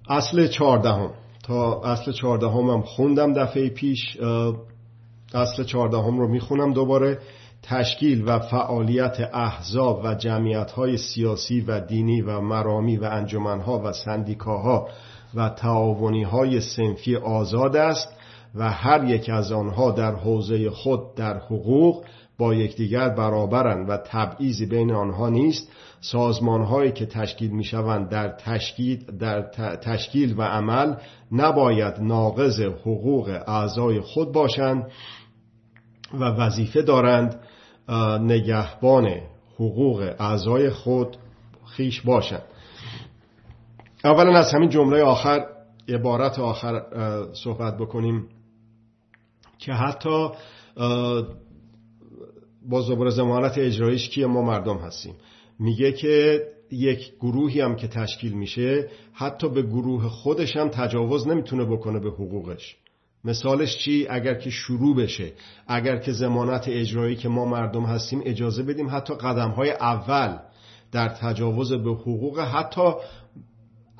اصل 0.09 0.47
چهاردهم. 0.49 1.11
تا 1.43 1.81
اصل 1.81 2.13
چهاردهم 2.13 2.71
هم 2.71 2.83
خوندم 2.83 3.33
دفعه 3.33 3.69
پیش 3.69 4.17
اصل 5.35 5.65
چهاردهم 5.65 6.19
رو 6.19 6.29
می‌خونم 6.29 6.73
دوباره. 6.73 7.19
تشکیل 7.63 8.29
و 8.29 8.39
فعالیت 8.39 9.17
احزاب 9.35 10.01
و 10.05 10.15
جمعیت 10.15 10.71
های 10.71 10.97
سیاسی 10.97 11.61
و 11.61 11.81
دینی 11.81 12.23
و 12.23 12.41
مرامی 12.41 12.97
و 12.97 13.05
انجمنها 13.05 13.83
و 13.85 13.93
سندیکاها 13.93 14.89
و 15.35 15.49
تعاونی 15.49 16.23
های 16.23 16.61
سنفی 16.61 17.17
آزاد 17.17 17.77
است 17.77 18.09
و 18.55 18.71
هر 18.71 19.05
یک 19.05 19.29
از 19.29 19.53
آنها 19.53 19.91
در 19.91 20.15
حوزه 20.15 20.71
خود 20.71 21.15
در 21.15 21.39
حقوق 21.39 22.05
با 22.41 22.55
یکدیگر 22.55 23.09
برابرند 23.09 23.91
و 23.91 23.97
تبعیضی 23.97 24.67
بین 24.67 24.93
آنها 24.93 25.29
نیست. 25.29 25.73
سازمان 26.01 26.63
هایی 26.63 26.93
که 26.93 27.07
تشکیل 27.07 27.51
می 27.51 27.65
شوند 27.65 28.09
در 28.09 28.29
تشکیل, 28.29 29.17
در 29.19 29.43
تشکیل 29.77 30.35
و 30.39 30.43
عمل 30.43 30.95
نباید 31.33 31.95
ناقض 32.01 32.61
حقوق 32.61 33.29
اعضای 33.47 34.01
خود 34.01 34.33
باشند 34.33 34.91
و 36.15 36.25
وظیفه 36.25 36.83
دارند 36.83 37.41
نگهبان 38.21 39.21
حقوق 39.55 40.15
اعضای 40.19 40.71
خود 40.71 41.17
خیش 41.67 42.01
باشند. 42.01 42.43
اولا 44.05 44.39
از 44.39 44.53
همین 44.53 44.69
جمله 44.69 45.03
آخر 45.03 45.47
عبارت 45.89 46.39
آخر 46.39 46.83
صحبت 47.33 47.77
بکنیم 47.77 48.29
که 49.59 49.73
حتی 49.73 50.29
با 52.69 52.83
زبر 52.83 53.09
زمانت 53.09 53.59
اجرایش 53.59 54.09
کیه؟ 54.09 54.27
ما 54.27 54.43
مردم 54.43 54.77
هستیم. 54.77 55.15
میگه 55.59 55.93
که 55.93 56.43
یک 56.71 57.13
گروهی 57.21 57.61
هم 57.61 57.77
که 57.77 57.89
تشکیل 57.89 58.33
میشه 58.33 58.89
حتی 59.13 59.49
به 59.49 59.63
گروه 59.63 60.09
خودش 60.09 60.57
هم 60.57 60.69
تجاوز 60.69 61.27
نمی‌تونه 61.27 61.65
بکنه 61.65 62.01
به 62.01 62.11
حقوقش. 62.11 62.77
مثالش 63.25 63.79
چی؟ 63.79 64.07
اگر 64.11 64.35
که 64.35 64.51
شروع 64.51 64.97
بشه 64.97 65.33
اگر 65.67 65.97
که 65.97 66.13
زمانت 66.13 66.69
اجرایی 66.69 67.17
که 67.17 67.29
ما 67.29 67.45
مردم 67.45 67.85
هستیم 67.85 68.23
اجازه 68.25 68.63
بدیم 68.63 68.89
حتی 68.91 69.15
قدم 69.15 69.51
های 69.51 69.71
اول 69.71 70.39
در 70.93 71.09
تجاوز 71.09 71.73
به 71.73 71.91
حقوق 71.91 72.39
حتی 72.39 72.93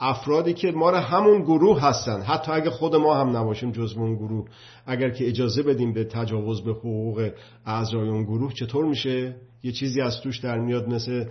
افرادی 0.01 0.55
که 0.55 0.71
ما 0.71 0.91
همون 0.91 1.43
گروه 1.43 1.81
هستن. 1.81 2.23
حتی 2.23 2.53
اگه 2.53 2.71
خود 2.71 2.97
ما 2.97 3.15
هم 3.15 3.37
نباشیم 3.37 3.71
جز 3.71 3.97
اون 3.97 4.15
گروه 4.15 4.49
اگر 4.87 5.11
که 5.11 5.29
اجازه 5.29 5.63
بدیم 5.63 5.93
به 5.93 6.05
تجاوز 6.05 6.65
به 6.65 6.73
حقوق 6.73 7.31
اعضای 7.67 8.09
اون 8.09 8.25
گروه 8.25 8.53
چطور 8.53 8.85
میشه؟ 8.85 9.37
یه 9.63 9.73
چیزی 9.73 10.01
از 10.01 10.21
توش 10.21 10.39
در 10.39 10.59
میاد 10.59 10.89
مثل 10.89 11.25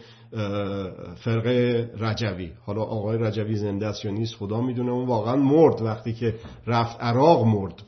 فرقه 1.16 1.90
رجوی. 2.00 2.52
حالا 2.66 2.82
آقای 2.82 3.18
رجوی 3.18 3.56
زنده 3.56 3.88
است 3.88 4.06
یا 4.06 4.12
نیست 4.12 4.36
خدا 4.36 4.62
می‌دونه. 4.62 4.92
اون 4.92 5.08
واقعا 5.08 5.36
مرد 5.36 5.82
وقتی 5.82 6.14
که 6.14 6.36
رفت 6.68 7.02
عراق 7.02 7.46
مرد. 7.46 7.84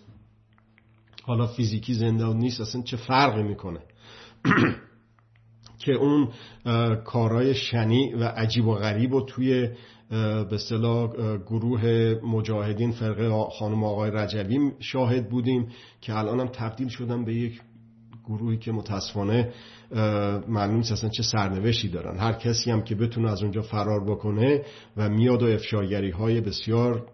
حالا 1.24 1.48
فیزیکی 1.48 1.94
زنده 1.94 2.34
نیست 2.34 2.62
اصلا 2.62 2.82
چه 2.82 2.98
فرقی 2.98 3.44
می‌کنه؟ 3.44 3.80
که 5.86 5.92
اون 5.92 6.30
کارهای 7.04 7.54
شنی 7.56 8.14
و 8.14 8.24
عجیب 8.24 8.68
و 8.68 8.76
غریب 8.76 9.14
و 9.14 9.22
توی 9.22 9.70
به 10.12 10.56
اصطلاح 10.56 11.08
گروه 11.38 12.16
مجاهدین 12.24 12.92
فرقه 12.92 13.30
خانم 13.60 13.84
آقای 13.84 14.12
رجوی 14.12 14.72
شاهد 14.80 15.30
بودیم 15.30 15.68
که 16.02 16.18
الان 16.18 16.40
هم 16.40 16.48
تبدیل 16.48 16.88
شدن 16.88 17.26
به 17.26 17.36
یک 17.36 17.62
گروهی 18.26 18.58
که 18.58 18.72
متاسفانه 18.72 19.54
معلوم 20.48 20.76
نیست 20.76 20.92
اصلا 20.92 21.10
چه 21.10 21.24
سرنوشتی 21.24 21.90
دارن. 21.90 22.18
هر 22.18 22.34
کسی 22.34 22.72
هم 22.72 22.82
که 22.82 22.96
بتونه 22.96 23.32
از 23.32 23.42
اونجا 23.42 23.62
فرار 23.62 24.04
بکنه 24.04 24.62
و 24.98 25.10
میاد 25.10 25.44
و 25.44 25.46
افشاگری 25.46 26.10
های 26.10 26.42
بسیار 26.42 27.08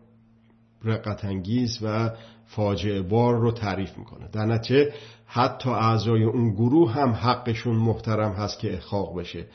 رقت 0.84 1.26
انگیز 1.26 1.80
و 1.84 2.12
فاجعه 2.46 3.02
بار 3.02 3.40
رو 3.40 3.52
تعریف 3.52 3.98
می‌کنه. 3.98 4.30
در 4.32 4.46
نتیجه 4.46 4.94
حتی 5.26 5.70
اعضای 5.70 6.24
اون 6.24 6.54
گروه 6.54 6.92
هم 6.92 7.10
حقشون 7.10 7.76
محترم 7.76 8.32
هست 8.32 8.60
که 8.60 8.78
اخاق 8.78 9.20
بشه. 9.20 9.46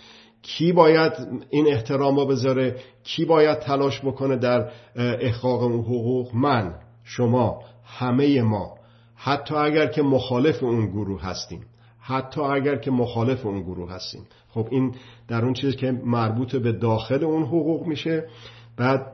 کی 0.43 0.73
باید 0.73 1.13
این 1.51 1.67
احترام 1.67 2.17
رو 2.17 2.27
بذاره؟ 2.27 2.77
کی 3.05 3.25
باید 3.25 3.59
تلاش 3.59 4.01
بکنه 4.01 4.37
در 4.37 4.71
احقاق 4.97 5.63
اون 5.63 5.81
حقوق؟ 5.81 6.35
من 6.35 6.75
شما 7.05 7.63
همه 7.85 8.43
ما. 8.43 8.75
حتی 9.15 9.55
اگر 9.55 9.87
که 9.87 10.03
مخالف 10.03 10.63
اون 10.63 10.87
گروه 10.87 11.23
هستیم. 11.23 11.65
حتی 12.01 12.41
اگر 12.41 12.77
که 12.77 12.91
مخالف 12.91 13.47
اون 13.47 13.63
گروه 13.63 13.93
هستیم. 13.93 14.27
خب 14.49 14.69
این 14.71 14.95
در 15.29 15.45
اون 15.45 15.53
چیزی 15.53 15.77
که 15.77 15.93
مربوط 15.93 16.57
به 16.57 16.73
داخل 16.73 17.25
اون 17.25 17.43
حقوق 17.43 17.87
میشه. 17.87 18.29
بعد 18.77 19.13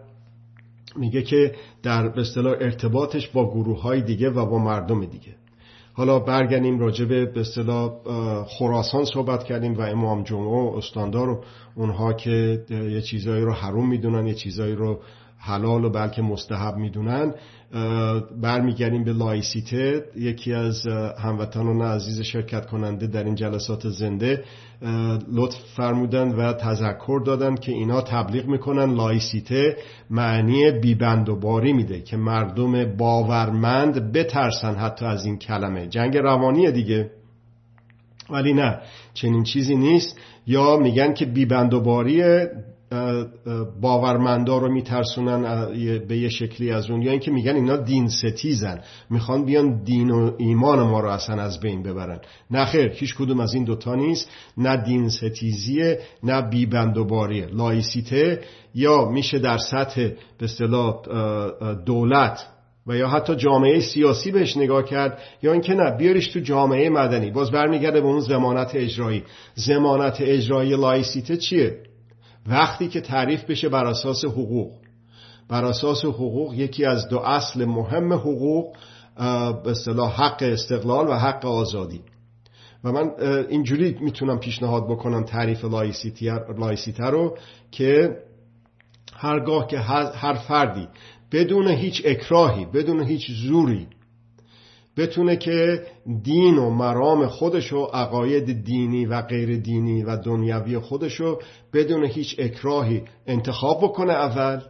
میگه 0.97 1.23
که 1.23 1.55
در 1.83 2.09
به 2.09 2.23
ارتباطش 2.37 3.29
با 3.29 3.51
گروه 3.51 3.83
های 3.83 4.03
دیگه 4.03 4.31
و 4.31 4.47
با 4.47 4.59
مردم 4.59 5.05
دیگه. 5.05 5.35
حالا 5.99 6.19
برگردیم 6.19 6.79
راجع 6.79 7.05
به 7.05 7.41
اصطلاح 7.41 7.91
خراسان 8.47 9.05
صحبت 9.05 9.45
کردیم 9.45 9.75
و 9.75 9.81
امام 9.81 10.23
جمعه 10.23 10.71
و 10.71 10.75
استاندار 10.77 11.29
و 11.29 11.45
اونها 11.75 12.13
که 12.13 12.65
یه 12.71 13.01
چیزایی 13.01 13.45
رو 13.45 13.53
حروم 13.53 13.89
می‌دونن 13.89 14.27
یه 14.27 14.35
چیزایی 14.35 14.75
رو 14.75 15.01
حلال 15.39 15.85
و 15.85 15.91
بلکه 15.91 16.23
مستحب 16.23 16.77
می‌دونن. 16.77 17.35
برمیگردیم 18.43 19.05
به 19.05 19.13
لایسیته. 19.13 20.05
یکی 20.17 20.53
از 20.53 20.87
هموطنان 21.19 21.83
عزیز 21.83 22.21
شرکت 22.21 22.67
کننده 22.67 23.07
در 23.07 23.25
این 23.25 23.35
جلسات 23.35 23.89
زنده 23.89 24.45
لطف 25.33 25.57
فرمودن 25.77 26.29
و 26.29 26.53
تذکر 26.53 27.23
دادن 27.27 27.55
که 27.55 27.73
اینا 27.73 28.01
تبلیغ 28.01 28.47
می‌کنن. 28.47 28.95
لایسیته 28.95 29.77
معنی 30.11 30.71
بیبند 30.71 31.29
و 31.29 31.37
باری 31.37 31.73
میده 31.73 32.01
که 32.01 32.17
مردم 32.17 32.97
باورمند 32.97 34.13
بترسن 34.13 34.75
حتی 34.75 35.05
از 35.05 35.25
این 35.25 35.39
کلمه. 35.39 35.87
جنگ 35.87 36.17
روانی 36.17 36.73
دیگه. 36.73 37.11
ولی 38.31 38.55
نه 38.55 38.79
چنین 39.15 39.43
چیزی 39.43 39.77
نیست. 39.77 40.19
یا 40.47 40.77
میگن 40.77 41.15
که 41.15 41.27
بیبند 41.27 41.75
و 41.75 41.81
باری 41.81 42.23
باورمندا 43.81 44.59
رو 44.59 44.73
میترسونن 44.73 45.67
به 46.09 46.19
یه 46.19 46.29
شکلی 46.29 46.71
از 46.71 46.91
اون. 46.91 47.03
یا 47.03 47.11
اینکه 47.11 47.31
میگن 47.31 47.55
اینا 47.55 47.77
دین 47.77 48.09
ستیزن. 48.09 48.81
می‌خوان 49.11 49.45
بیان 49.45 49.83
دین 49.83 50.11
و 50.11 50.33
ایمان 50.39 50.81
ما 50.81 51.01
رو 51.01 51.09
اصلا 51.09 51.43
از 51.43 51.61
بین 51.61 51.83
ببرن. 51.83 52.21
نه 52.51 52.65
خیر 52.65 52.89
هیچ 52.89 53.15
کدوم 53.15 53.41
از 53.41 53.55
این 53.55 53.65
دوتا 53.65 53.95
نیست. 53.95 54.31
نه 54.57 54.77
دین 54.77 55.09
ستیزیه 55.09 56.01
نه 56.23 56.43
بیبندوباریه. 56.43 57.47
لایسیته 57.47 58.41
یا 58.75 59.09
میشه 59.09 59.39
در 59.39 59.59
سطح 59.59 60.09
به 60.39 60.45
اصطلاح 60.45 60.95
دولت 61.87 62.47
و 62.87 62.97
یا 62.97 63.09
حتی 63.09 63.37
جامعه 63.37 63.81
سیاسی 63.81 64.31
بهش 64.31 64.57
نگاه 64.57 64.85
کرد. 64.85 65.19
یا 65.43 65.53
اینکه 65.53 65.75
نه 65.75 65.97
بیاریش 65.97 66.29
تو 66.29 66.41
جامعه 66.41 66.89
مدنی. 66.91 67.31
باز 67.31 67.51
برمیگرده 67.51 68.01
به 68.01 68.07
اون 68.07 68.21
زمانت 68.21 68.71
اجرایی. 68.75 69.23
زمانت 69.55 70.17
اجرایی 70.21 70.71
لایسیته 70.71 71.37
چیه؟ 71.37 71.88
وقتی 72.49 72.89
که 72.89 73.01
تعریف 73.01 73.45
بشه 73.45 73.69
بر 73.69 73.85
اساس 73.85 74.25
حقوق. 74.25 74.73
بر 75.49 75.65
اساس 75.65 76.05
حقوق 76.05 76.55
یکی 76.55 76.85
از 76.85 77.09
دو 77.09 77.19
اصل 77.19 77.65
مهم 77.65 78.13
حقوق 78.13 78.77
به 79.65 79.71
اصطلاح 79.71 80.23
حق 80.23 80.43
استقلال 80.43 81.09
و 81.09 81.13
حق 81.13 81.47
آزادی. 81.47 82.01
و 82.85 82.93
من 82.93 83.11
اینجوری 83.49 83.99
می‌تونم 84.01 84.39
پیشنهاد 84.39 84.85
بکنم 84.89 85.25
تعریف 85.25 85.65
لایسیته 86.59 87.05
رو 87.05 87.39
که 87.71 88.17
هرگاه 89.17 89.67
که 89.67 89.79
هر 89.79 90.35
فردی 90.35 90.89
بدون 91.33 91.69
هیچ 91.69 92.03
اکراهی 92.05 92.65
بدون 92.65 93.03
هیچ 93.03 93.31
زوری 93.31 93.87
بتونه 94.99 95.37
که 95.37 95.87
دین 96.23 96.59
و 96.59 96.71
مرام 96.71 97.27
خودشو 97.27 97.85
عقاید 97.85 98.65
دینی 98.65 99.07
و 99.07 99.23
غیر 99.23 99.57
دینی 99.57 100.03
و 100.03 100.17
دنیوی 100.17 100.79
خودشو 100.79 101.39
بدون 101.73 102.05
هیچ 102.05 102.37
اکراهی 102.39 103.03
انتخاب 103.27 103.83
بکنه 103.83 104.13
اول 104.13 104.63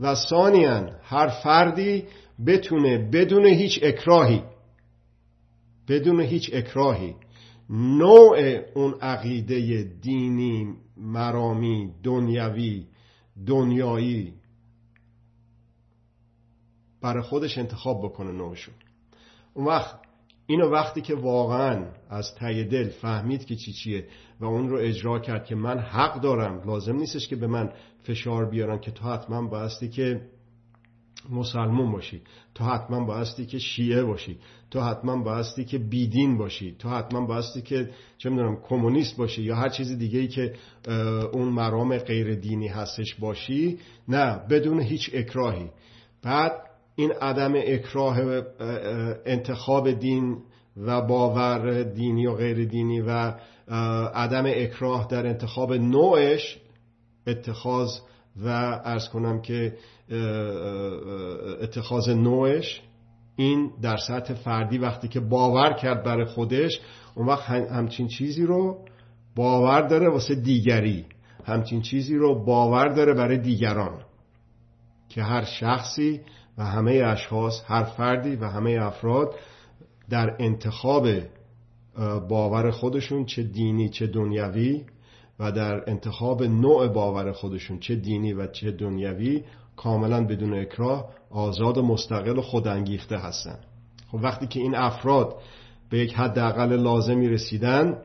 و 0.00 0.14
ثانیا 0.14 0.90
هر 1.02 1.28
فردی 1.28 2.04
بتونه 2.46 3.10
بدون 3.10 3.46
هیچ 3.46 3.80
اکراهی 3.82 4.42
بدون 5.88 6.20
هیچ 6.20 6.50
اکراهی 6.52 7.14
نوع 7.70 8.38
اون 8.74 8.94
عقیده 9.00 9.82
دینی 10.02 10.74
مرامی 10.96 11.90
دنیوی 12.02 12.86
دنیایی 13.46 14.32
برای 17.02 17.22
خودش 17.22 17.58
انتخاب 17.58 18.04
بکنه 18.04 18.32
نوعشو. 18.32 18.72
اون 19.54 19.66
وقت 19.66 19.98
اینو 20.46 20.68
وقتی 20.68 21.00
که 21.00 21.14
واقعا 21.14 21.84
از 22.10 22.34
ته 22.34 22.64
دل 22.64 22.88
فهمید 22.88 23.44
که 23.44 23.56
چی 23.56 23.72
چیه 23.72 24.06
و 24.40 24.44
اون 24.44 24.68
رو 24.68 24.78
اجرا 24.78 25.18
کرد 25.18 25.44
که 25.44 25.54
من 25.54 25.78
حق 25.78 26.20
دارم 26.20 26.62
لازم 26.66 26.96
نیستش 26.96 27.28
که 27.28 27.36
به 27.36 27.46
من 27.46 27.72
فشار 28.02 28.44
بیارن 28.50 28.78
که 28.78 28.90
تو 28.90 29.04
حتما 29.04 29.48
بایستی 29.48 29.88
که 29.88 30.20
مسلمون 31.30 31.92
باشی 31.92 32.20
تو 32.54 32.64
حتما 32.64 33.04
بایستی 33.04 33.46
که 33.46 33.58
شیعه 33.58 34.04
باشی 34.04 34.38
تو 34.70 34.80
حتما 34.80 35.22
بایستی 35.22 35.64
که 35.64 35.78
بیدین 35.78 36.38
باشی 36.38 36.76
تو 36.78 36.88
حتما 36.88 37.26
بایستی 37.26 37.62
که 37.62 37.90
چه 38.18 38.30
می‌دونم 38.30 38.56
کمونیست 38.68 39.16
باشی 39.16 39.42
یا 39.42 39.56
هر 39.56 39.68
چیز 39.68 39.98
دیگه 39.98 40.18
ای 40.18 40.28
که 40.28 40.54
اون 41.32 41.48
مرام 41.48 41.98
غیر 41.98 42.34
دینی 42.34 42.68
هستش 42.68 43.14
باشی 43.14 43.78
نه 44.08 44.40
بدون 44.50 44.80
هیچ 44.80 45.10
اکراهی. 45.14 45.70
بعد 46.22 46.73
این 46.96 47.12
عدم 47.12 47.52
اکراه 47.56 48.42
انتخاب 49.26 49.90
دین 49.90 50.38
و 50.76 51.02
باور 51.02 51.82
دینی 51.82 52.26
و 52.26 52.34
غیر 52.34 52.64
دینی 52.64 53.00
و 53.00 53.34
عدم 54.14 54.44
اکراه 54.46 55.06
در 55.10 55.26
انتخاب 55.26 55.72
نوعش 55.72 56.58
اتخاذ 57.26 57.90
و 58.44 58.48
ارز 58.84 59.08
کنم 59.08 59.40
که 59.42 59.76
اتخاذ 61.62 62.08
نوعش 62.08 62.82
این 63.36 63.72
در 63.82 63.96
سطح 63.96 64.34
فردی 64.34 64.78
وقتی 64.78 65.08
که 65.08 65.20
باور 65.20 65.72
کرد 65.72 66.04
برای 66.04 66.24
خودش 66.24 66.80
اون 67.14 67.26
وقت 67.26 67.50
همچین 67.50 68.08
چیزی 68.08 68.42
رو 68.46 68.84
باور 69.36 69.80
داره 69.88 70.08
واسه 70.08 70.34
دیگری. 70.34 71.06
همچین 71.44 71.82
چیزی 71.82 72.16
رو 72.16 72.44
باور 72.44 72.88
داره 72.88 73.14
برای 73.14 73.38
دیگران. 73.38 74.00
که 75.08 75.22
هر 75.22 75.44
شخصی 75.44 76.20
و 76.58 76.64
همه 76.64 76.92
اشخاص 76.92 77.62
هر 77.66 77.84
فردی 77.84 78.36
و 78.36 78.48
همه 78.48 78.78
افراد 78.80 79.34
در 80.10 80.36
انتخاب 80.38 81.08
باور 82.28 82.70
خودشون 82.70 83.24
چه 83.24 83.42
دینی 83.42 83.88
چه 83.88 84.06
دنیوی 84.06 84.84
و 85.38 85.52
در 85.52 85.90
انتخاب 85.90 86.42
نوع 86.42 86.88
باور 86.88 87.32
خودشون 87.32 87.78
چه 87.78 87.94
دینی 87.94 88.32
و 88.32 88.46
چه 88.46 88.70
دنیوی 88.70 89.44
کاملا 89.76 90.26
بدون 90.26 90.54
اکراه 90.54 91.08
آزاد 91.30 91.78
و 91.78 91.82
مستقل 91.82 92.38
و 92.38 92.42
خودانگیخته 92.42 93.18
هستن. 93.18 93.58
خب 94.12 94.18
وقتی 94.22 94.46
که 94.46 94.60
این 94.60 94.74
افراد 94.74 95.36
به 95.90 95.98
یک 95.98 96.14
حداقل 96.14 96.76
لازمی 96.76 97.28
رسیدن 97.28 97.96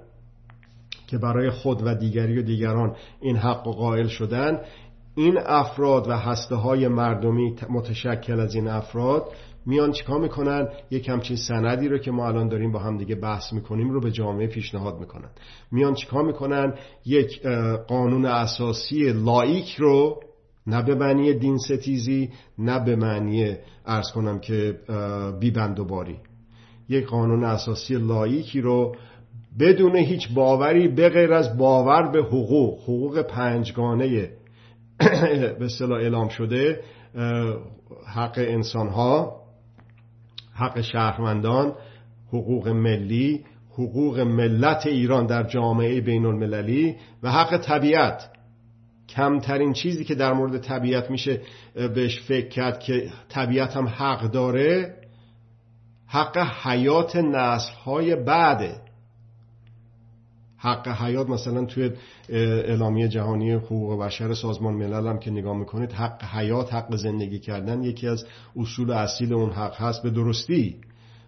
که 1.07 1.17
برای 1.17 1.49
خود 1.49 1.81
و 1.85 1.95
دیگری 1.95 2.39
و 2.39 2.41
دیگران 2.41 2.95
این 3.21 3.37
حق 3.37 3.67
و 3.67 3.71
قائل 3.71 4.07
شدن 4.07 4.59
این 5.15 5.37
افراد 5.45 6.07
و 6.07 6.11
هسته 6.11 6.55
های 6.55 6.87
مردمی 6.87 7.55
متشکل 7.69 8.39
از 8.39 8.55
این 8.55 8.67
افراد 8.67 9.31
میان 9.65 9.91
چیکار 9.91 10.19
می‌کنن؟ 10.21 10.67
یک 10.91 11.09
همچین 11.09 11.37
سندی 11.37 11.87
رو 11.87 11.97
که 11.97 12.11
ما 12.11 12.27
الان 12.27 12.47
داریم 12.47 12.71
با 12.71 12.79
هم 12.79 12.97
دیگه 12.97 13.15
بحث 13.15 13.53
می‌کنیم 13.53 13.89
رو 13.89 14.01
به 14.01 14.11
جامعه 14.11 14.47
پیشنهاد 14.47 14.99
می‌کنن. 14.99 15.29
میان 15.71 15.93
چیکار 15.93 16.25
می‌کنن؟ 16.25 16.73
یک 17.05 17.41
قانون 17.87 18.25
اساسی 18.25 19.11
لایک 19.11 19.75
رو 19.75 20.19
نه 20.67 20.83
به 20.83 20.95
معنی 20.95 21.33
دین 21.33 21.57
ستیزی 21.57 22.29
نه 22.57 22.85
به 22.85 22.95
معنی 22.95 23.55
ارز 23.85 24.11
کنم 24.11 24.39
که 24.39 24.79
بیبند 25.39 25.79
و 25.79 25.85
باری. 25.85 26.17
یک 26.89 27.05
قانون 27.05 27.43
اساسی 27.43 27.95
لایکی 27.95 28.61
رو 28.61 28.95
بدون 29.59 29.95
هیچ 29.95 30.33
باوری 30.33 30.87
به 30.87 31.09
غیر 31.09 31.33
از 31.33 31.57
باور 31.57 32.11
به 32.11 32.19
حقوق 32.19 32.79
حقوق 32.83 33.21
پنجگانه 33.21 34.29
به 34.99 35.65
اصطلاح 35.65 35.99
اعلام 35.99 36.29
شده 36.29 36.81
حق 38.15 38.33
انسان 38.37 38.87
ها 38.87 39.39
حق 40.53 40.81
شهروندان 40.81 41.73
حقوق 42.27 42.67
ملی 42.67 43.45
حقوق 43.71 44.19
ملت 44.19 44.87
ایران 44.87 45.25
در 45.25 45.43
جامعه 45.43 46.01
بین 46.01 46.25
المللی 46.25 46.95
و 47.23 47.31
حق 47.31 47.57
طبیعت. 47.57 48.29
کمترین 49.09 49.73
چیزی 49.73 50.03
که 50.03 50.15
در 50.15 50.33
مورد 50.33 50.57
طبیعت 50.57 51.11
میشه 51.11 51.41
بهش 51.73 52.21
فکر 52.21 52.47
کرد 52.47 52.79
که 52.79 53.09
طبیعت 53.29 53.77
هم 53.77 53.87
حق 53.87 54.31
داره 54.31 54.95
حق 56.07 56.37
حیات 56.37 57.15
نسل 57.15 57.73
های 57.73 58.15
بعده. 58.15 58.81
حق 60.59 60.87
حیات 60.87 61.29
مثلا 61.29 61.65
توی 61.65 61.91
اعلامیه 62.29 63.07
جهانی 63.07 63.51
حقوق 63.51 64.01
بشر 64.01 64.33
سازمان 64.33 64.73
ملل 64.73 65.07
هم 65.07 65.19
که 65.19 65.31
نگاه 65.31 65.57
می‌کنید 65.57 65.91
حق 65.91 66.23
حیات 66.23 66.73
حق 66.73 66.95
زندگی 66.95 67.39
کردن 67.39 67.83
یکی 67.83 68.07
از 68.07 68.25
اصول 68.55 68.91
اصیل 68.91 69.33
اون 69.33 69.51
حق 69.51 69.75
هست 69.75 70.03
به 70.03 70.09
درستی. 70.09 70.75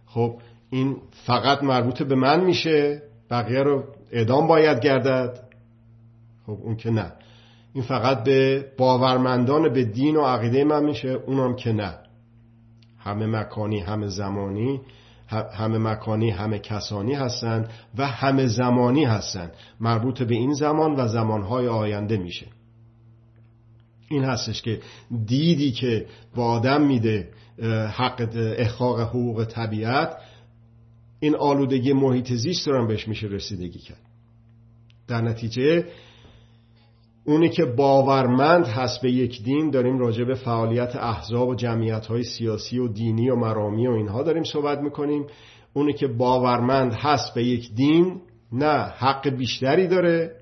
خب 0.05 0.39
این 0.69 0.97
فقط 1.25 1.63
مربوط 1.63 2.01
به 2.01 2.15
من 2.15 2.45
میشه 2.45 3.01
بقیه 3.29 3.63
رو 3.63 3.83
اعدام 4.11 4.47
باید 4.47 4.79
گردد. 4.79 5.39
خب 6.45 6.57
اون 6.63 6.75
که 6.75 6.89
نه. 6.89 7.11
این 7.73 7.83
فقط 7.83 8.23
به 8.23 8.65
باورمندان 8.77 9.73
به 9.73 9.83
دین 9.83 10.15
و 10.15 10.21
عقیده 10.21 10.63
من 10.63 10.85
میشه 10.85 11.09
اونم 11.09 11.55
که 11.55 11.71
نه. 11.71 11.93
همه 12.99 13.25
مکانی 13.25 13.79
همه 13.79 14.07
زمانی 14.07 14.81
همه 15.31 15.77
مکانی 15.77 16.29
همه 16.29 16.59
کسانی 16.59 17.13
هستند 17.13 17.69
و 17.97 18.07
همه 18.07 18.47
زمانی 18.47 19.05
هستند. 19.05 19.51
مربوط 19.79 20.21
به 20.21 20.35
این 20.35 20.53
زمان 20.53 20.95
و 20.95 21.07
زمانهای 21.07 21.67
آینده 21.67 22.17
میشه. 22.17 22.45
این 24.09 24.23
هستش 24.23 24.61
که 24.61 24.81
دیدی 25.25 25.71
که 25.71 26.05
با 26.35 26.45
آدم 26.45 26.81
میده 26.81 27.29
حق 27.93 28.29
احقاق 28.35 28.99
حقوق 28.99 29.45
طبیعت. 29.45 30.17
این 31.19 31.35
آلودگی 31.35 31.93
محیط 31.93 32.33
زیست 32.33 32.67
رو 32.67 32.81
هم 32.81 32.87
بهش 32.87 33.07
میشه 33.07 33.27
رسیدگی 33.27 33.79
کرد. 33.79 34.01
در 35.07 35.21
نتیجه 35.21 35.85
اونی 37.25 37.49
که 37.49 37.65
باورمند 37.65 38.65
هست 38.65 39.01
به 39.01 39.11
یک 39.11 39.43
دین 39.43 39.69
داریم 39.69 39.99
راجع 39.99 40.23
به 40.23 40.33
فعالیت 40.33 40.95
احزاب 40.95 41.49
و 41.49 41.55
جمعیت 41.55 42.05
های 42.05 42.23
سیاسی 42.23 42.79
و 42.79 42.87
دینی 42.87 43.29
و 43.29 43.35
مرامی 43.35 43.87
و 43.87 43.91
اینها 43.91 44.23
داریم 44.23 44.43
صحبت 44.43 44.79
می‌کنیم. 44.79 45.25
اونی 45.73 45.93
که 45.93 46.07
باورمند 46.07 46.93
هست 46.93 47.33
به 47.35 47.43
یک 47.43 47.75
دین 47.75 48.21
نه 48.51 48.93
حق 48.97 49.29
بیشتری 49.29 49.87
داره 49.87 50.35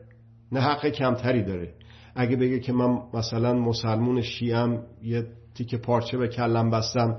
نه 0.52 0.60
حق 0.60 0.88
کمتری 0.88 1.44
داره. 1.44 1.74
اگه 2.15 2.36
بگه 2.36 2.60
که 2.60 2.74
من 2.74 3.00
مثلا 3.13 3.54
مسلمون 3.54 4.22
شیعم 4.22 4.84
یه 5.04 5.28
تیک 5.56 5.76
پارچه 5.76 6.18
به 6.18 6.28
کلم 6.28 6.70
بستم 6.70 7.18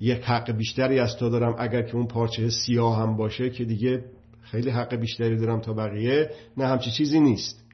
یک 0.00 0.22
حق 0.24 0.52
بیشتری 0.52 0.98
از 0.98 1.16
تو 1.16 1.30
دارم. 1.30 1.54
اگر 1.58 1.82
که 1.82 1.96
اون 1.96 2.06
پارچه 2.06 2.48
سیاه 2.48 2.98
هم 2.98 3.16
باشه 3.16 3.50
که 3.50 3.64
دیگه 3.64 4.04
خیلی 4.42 4.70
حق 4.70 4.94
بیشتری 4.94 5.36
دارم 5.36 5.60
تا 5.60 5.72
بقیه 5.72 6.30
نه 6.56 6.66
همچی 6.66 6.90
چیزی 6.90 7.20
نیست. 7.20 7.67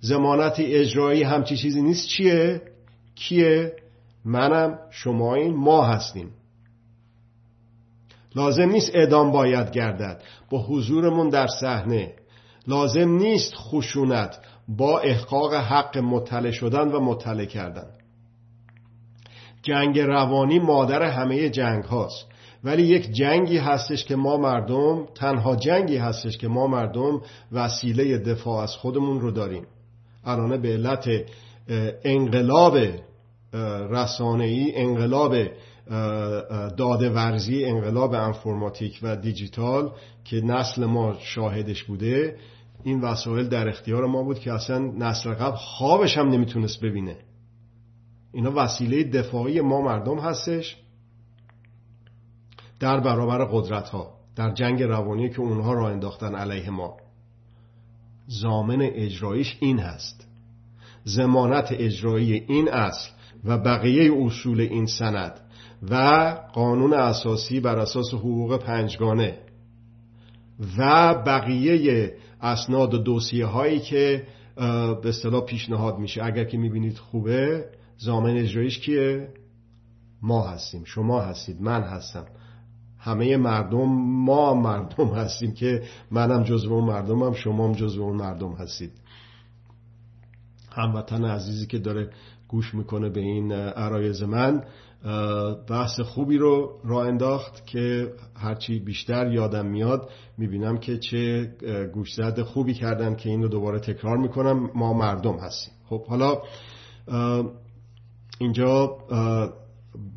زمانت 0.00 0.54
اجرایی 0.58 1.22
همچی 1.22 1.56
چیزی 1.56 1.82
نیست. 1.82 2.08
چیه؟ 2.08 2.62
کیه؟ 3.14 3.72
منم 4.24 4.78
شما 4.90 5.34
این 5.34 5.54
ما 5.54 5.84
هستیم. 5.84 6.30
لازم 8.34 8.68
نیست 8.68 8.90
اعدام 8.94 9.32
باید 9.32 9.70
گردد. 9.70 10.22
با 10.50 10.62
حضورمون 10.62 11.28
در 11.28 11.46
صحنه. 11.46 12.14
لازم 12.66 13.08
نیست 13.08 13.54
خشونت 13.54 14.38
با 14.68 15.00
احقاق 15.00 15.54
حق 15.54 15.98
مطلع 15.98 16.50
شدن 16.50 16.88
و 16.88 17.00
مطلع 17.00 17.44
کردن. 17.44 17.86
جنگ 19.62 19.98
روانی 19.98 20.58
مادر 20.58 21.02
همه 21.02 21.48
جنگ 21.48 21.84
هاست. 21.84 22.26
ولی 22.64 22.82
یک 22.82 23.10
جنگی 23.12 23.58
هستش 23.58 24.04
که 24.04 24.16
ما 24.16 24.36
مردم 24.36 25.06
تنها 25.14 25.56
جنگی 25.56 25.96
هستش 25.96 26.38
که 26.38 26.48
ما 26.48 26.66
مردم 26.66 27.22
وسیله 27.52 28.18
دفاع 28.18 28.62
از 28.62 28.76
خودمون 28.76 29.20
رو 29.20 29.30
داریم. 29.30 29.66
الانه 30.24 30.56
به 30.56 30.68
علت 30.68 31.08
انقلاب 32.04 32.78
رسانه‌ای 33.90 34.76
انقلاب 34.76 35.36
داده 36.76 37.10
ورزی 37.10 37.64
انقلاب 37.64 38.14
انفرماتیک 38.14 38.98
و 39.02 39.16
دیجیتال 39.16 39.92
که 40.24 40.40
نسل 40.40 40.84
ما 40.84 41.16
شاهدش 41.20 41.84
بوده 41.84 42.36
این 42.84 43.00
وسایل 43.00 43.48
در 43.48 43.68
اختیار 43.68 44.06
ما 44.06 44.22
بود 44.22 44.38
که 44.38 44.52
اصلا 44.52 44.78
نسل 44.78 45.34
قبل 45.34 45.56
خوابش 45.56 46.18
هم 46.18 46.28
نمی‌تونست 46.28 46.80
ببینه. 46.84 47.16
اینا 48.32 48.52
وسیله 48.56 49.04
دفاعی 49.04 49.60
ما 49.60 49.80
مردم 49.80 50.18
هستش 50.18 50.76
در 52.80 53.00
برابر 53.00 53.44
قدرت 53.44 53.88
ها 53.88 54.14
در 54.36 54.50
جنگ 54.50 54.82
روانی 54.82 55.30
که 55.30 55.40
اونها 55.40 55.72
را 55.72 55.88
انداختن 55.88 56.34
علیه 56.34 56.70
ما. 56.70 56.96
زامن 58.30 58.82
اجرایش 58.82 59.56
این 59.60 59.78
هست. 59.78 60.26
زمانت 61.04 61.68
اجرایی 61.72 62.32
این 62.32 62.68
اصل 62.68 63.10
و 63.44 63.58
بقیه 63.58 64.12
اصول 64.24 64.60
این 64.60 64.86
سند 64.86 65.40
و 65.90 65.94
قانون 66.52 66.94
اساسی 66.94 67.60
بر 67.60 67.78
اساس 67.78 68.14
حقوق 68.14 68.56
پنجگانه 68.56 69.38
و 70.78 71.14
بقیه 71.26 72.12
اسناد 72.40 72.94
و 72.94 72.98
دوسیه 72.98 73.46
هایی 73.46 73.78
که 73.78 74.26
به 75.02 75.08
اصطلاح 75.08 75.44
پیشنهاد 75.44 75.98
میشه. 75.98 76.24
اگر 76.24 76.44
که 76.44 76.58
می‌بینید 76.58 76.98
خوبه 76.98 77.64
زامن 77.98 78.36
اجرایش 78.36 78.78
کیه؟ 78.78 79.28
ما 80.22 80.46
هستیم. 80.46 80.84
شما 80.84 81.20
هستید. 81.20 81.62
من 81.62 81.82
هستم. 81.82 82.26
همه 83.00 83.36
مردم 83.36 83.84
ما 84.24 84.54
مردم 84.54 85.08
هستیم 85.08 85.52
که 85.52 85.82
منم 86.10 86.42
جزو 86.42 86.72
اون 86.72 86.84
مردمم 86.84 87.32
شما 87.32 87.68
هم 87.68 87.72
جزو 87.72 88.02
اون 88.02 88.16
مردم 88.16 88.52
هستید. 88.52 88.92
هموطن 90.72 91.24
عزیزی 91.24 91.66
که 91.66 91.78
داره 91.78 92.10
گوش 92.48 92.74
می‌کنه 92.74 93.08
به 93.08 93.20
این 93.20 93.52
عرایز 93.52 94.22
من 94.22 94.64
بحث 95.68 96.00
خوبی 96.00 96.38
رو 96.38 96.80
را 96.84 97.04
انداخت 97.04 97.66
که 97.66 98.12
هرچی 98.36 98.78
بیشتر 98.78 99.32
یادم 99.32 99.66
میاد 99.66 100.10
می‌بینم 100.38 100.78
که 100.78 100.98
چه 100.98 101.52
گوشزد 101.94 102.42
خوبی 102.42 102.74
کردن 102.74 103.14
که 103.16 103.28
این 103.28 103.42
رو 103.42 103.48
دوباره 103.48 103.78
تکرار 103.78 104.16
می‌کنم. 104.16 104.70
ما 104.74 104.92
مردم 104.92 105.36
هستیم. 105.38 105.74
خب 105.88 106.06
حالا 106.06 106.42
اینجا 108.38 108.98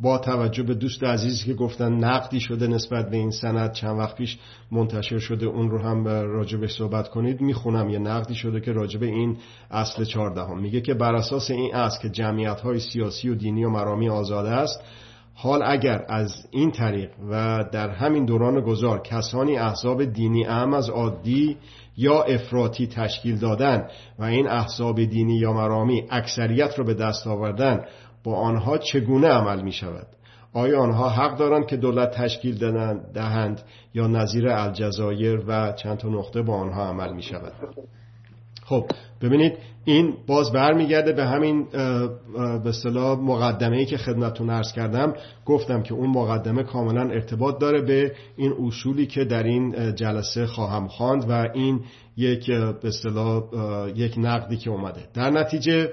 با 0.02 0.18
توجه 0.18 0.64
به 0.64 0.74
دوست 0.74 1.04
عزیزی 1.04 1.46
که 1.46 1.54
گفتن 1.54 1.94
نقدی 1.94 2.40
شده 2.40 2.68
نسبت 2.68 3.10
به 3.10 3.18
این 3.18 3.32
سند 3.32 3.72
چند 3.72 4.00
وقت 4.00 4.16
پیش 4.16 4.38
منتشر 4.72 5.20
شده 5.20 5.46
اون 5.46 5.70
رو 5.70 5.82
هم 5.82 6.08
راجبه 6.08 6.68
صحبت 6.68 7.10
کنید. 7.10 7.42
می‌خونم 7.42 7.90
یه 7.90 8.00
نقدی 8.00 8.36
شده 8.36 8.62
که 8.62 8.72
راجبه 8.72 9.06
این 9.06 9.38
اصل 9.72 10.04
چهاردهم. 10.04 10.60
میگه 10.60 10.82
که 10.82 10.94
بر 10.94 11.16
اساس 11.16 11.52
این 11.52 11.76
اصل 11.76 12.02
که 12.02 12.10
جمعیت 12.10 12.62
های 12.62 12.80
سیاسی 12.80 13.30
و 13.30 13.36
دینی 13.36 13.66
و 13.66 13.70
مرامی 13.70 14.10
آزاده 14.10 14.50
است 14.50 14.80
حال 15.36 15.64
اگر 15.66 16.06
از 16.10 16.48
این 16.52 16.72
طریق 16.72 17.10
و 17.30 17.64
در 17.72 17.90
همین 17.90 18.26
دوران 18.26 18.62
گذار 18.62 19.02
کسانی 19.02 19.58
احزاب 19.58 20.04
دینی 20.04 20.46
اهم 20.46 20.74
از 20.74 20.90
عادی 20.90 21.58
یا 21.98 22.24
افراطی 22.24 22.88
تشکیل 22.88 23.38
دادن 23.38 23.88
و 24.20 24.24
این 24.24 24.48
احزاب 24.48 25.04
دینی 25.04 25.38
یا 25.38 25.54
مرامی 25.54 26.04
اکثریت 26.10 26.80
رو 26.80 26.86
به 26.86 26.94
دست 26.94 27.28
آوردن 27.28 27.86
با 28.24 28.36
آنها 28.36 28.78
چگونه 28.78 29.28
عمل 29.28 29.62
می 29.62 29.72
شود 29.72 30.08
آیا 30.54 30.82
آنها 30.82 31.10
حق 31.10 31.38
دارند 31.38 31.68
که 31.68 31.78
دولت 31.78 32.12
تشکیل 32.12 32.58
دهند 33.14 33.62
یا 33.94 34.08
نظیر 34.08 34.50
الجزایر 34.50 35.44
و 35.48 35.72
چند 35.72 35.98
تا 35.98 36.10
نقطه 36.10 36.42
با 36.42 36.54
آنها 36.54 36.90
عمل 36.90 37.14
می 37.14 37.24
شود 37.24 37.54
خب 38.66 38.86
ببینید 39.22 39.58
این 39.86 40.14
باز 40.28 40.52
برمیگرده 40.52 41.14
به 41.14 41.26
همین 41.26 41.68
به 42.64 42.70
اصطلاح 42.70 43.20
مقدمه 43.20 43.78
ای 43.78 43.86
که 43.86 43.98
خدمتتون 43.98 44.50
عرض 44.50 44.74
کردم. 44.74 45.14
گفتم 45.46 45.84
که 45.84 45.94
اون 45.94 46.10
مقدمه 46.10 46.64
کاملا 46.64 47.02
ارتباط 47.02 47.60
داره 47.60 47.82
به 47.82 48.12
این 48.38 48.54
اصولی 48.68 49.06
که 49.06 49.26
در 49.26 49.44
این 49.44 49.96
جلسه 49.96 50.46
خواهم 50.46 50.88
خواند 50.88 51.30
و 51.30 51.48
این 51.54 51.82
یک 52.18 52.52
به 52.52 52.92
یک 53.96 54.14
نقدی 54.18 54.58
که 54.58 54.70
اومده. 54.70 55.02
در 55.14 55.30
نتیجه 55.30 55.90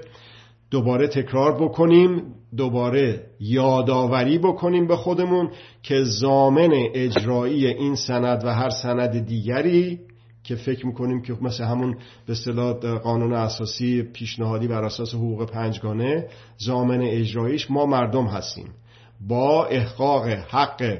دوباره 0.71 1.07
تکرار 1.07 1.63
بکنیم 1.63 2.23
دوباره 2.57 3.23
یادآوری 3.39 4.37
بکنیم 4.37 4.87
به 4.87 4.95
خودمون 4.95 5.49
که 5.83 6.03
زامن 6.03 6.69
اجرایی 6.73 7.67
این 7.67 7.95
سند 7.95 8.45
و 8.45 8.47
هر 8.47 8.69
سند 8.69 9.25
دیگری 9.25 9.99
که 10.43 10.55
فکر 10.55 10.87
می‌کنیم 10.87 11.21
که 11.21 11.33
مثل 11.41 11.63
همون 11.63 11.97
به 12.25 12.31
اصطلاح 12.31 12.73
قانون 12.97 13.33
اساسی 13.33 14.03
پیشنهادی 14.03 14.67
بر 14.67 14.83
اساس 14.83 15.13
حقوق 15.13 15.51
پنجگانه 15.51 16.27
زامن 16.57 17.01
اجراییش 17.01 17.71
ما 17.71 17.85
مردم 17.85 18.25
هستیم. 18.25 18.67
با 19.27 19.65
احقاق 19.65 20.27
حق 20.27 20.97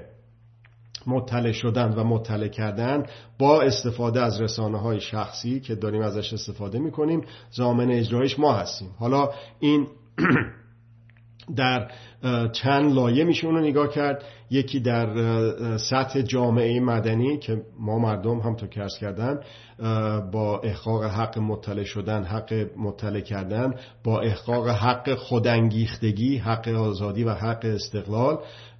مطلع 1.07 1.51
شدن 1.51 1.93
و 1.93 2.03
مطلع 2.03 2.47
کردن 2.47 3.05
با 3.39 3.61
استفاده 3.61 4.21
از 4.21 4.41
رسانه 4.41 4.77
های 4.77 4.99
شخصی 4.99 5.59
که 5.59 5.75
داریم 5.75 6.01
ازش 6.01 6.33
استفاده 6.33 6.79
می‌کنیم 6.79 7.21
زامن 7.51 7.91
اجرایش 7.91 8.39
ما 8.39 8.53
هستیم. 8.53 8.89
حالا 8.99 9.29
این 9.59 9.87
در 11.55 11.91
چند 12.53 12.93
لایه 12.93 13.23
میشه 13.23 13.47
اونو 13.47 13.59
نگاه 13.59 13.89
کرد. 13.89 14.23
یکی 14.49 14.79
در 14.79 15.07
سطح 15.77 16.21
جامعه 16.21 16.79
مدنی 16.79 17.37
که 17.37 17.61
ما 17.79 17.99
مردم 17.99 18.39
هم 18.39 18.55
تو 18.55 18.67
کرس 18.67 18.97
کردن 18.97 19.39
با 20.31 20.59
احقاق 20.63 21.03
حق 21.03 21.39
مطلع 21.39 21.83
شدن 21.83 22.23
حق 22.23 22.67
مطلع 22.77 23.19
کردن 23.19 23.73
با 24.03 24.21
احقاق 24.21 24.67
حق 24.67 25.15
خودانگیختگی 25.15 26.37
حق 26.37 26.67
آزادی 26.67 27.23
و 27.23 27.33
حق 27.33 27.65
استقلال. 27.65 28.39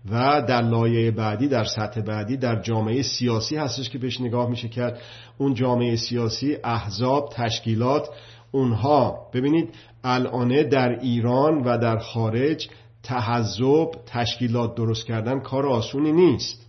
و 0.10 0.42
در 0.48 0.62
لایه 0.62 1.12
بعدی 1.12 1.48
در 1.48 1.64
سطح 1.64 2.02
بعدی 2.02 2.38
در 2.38 2.62
جامعه 2.62 3.02
سیاسی 3.02 3.56
هستش 3.56 3.90
که 3.90 3.98
بهش 3.98 4.22
نگاه 4.22 4.50
میشه 4.50 4.68
کرد. 4.68 5.02
اون 5.38 5.54
جامعه 5.54 5.96
سیاسی 5.96 6.58
احزاب 6.64 7.30
تشکیلات 7.34 8.10
اونها. 8.52 9.30
ببینید 9.34 9.70
الانه 10.04 10.64
در 10.64 10.90
ایران 10.90 11.64
و 11.64 11.78
در 11.78 11.98
خارج 11.98 12.70
تحذب 13.04 13.90
تشکیلات 14.06 14.76
درست 14.76 15.06
کردن 15.06 15.40
کار 15.40 15.68
آسونی 15.68 16.12
نیست. 16.12 16.68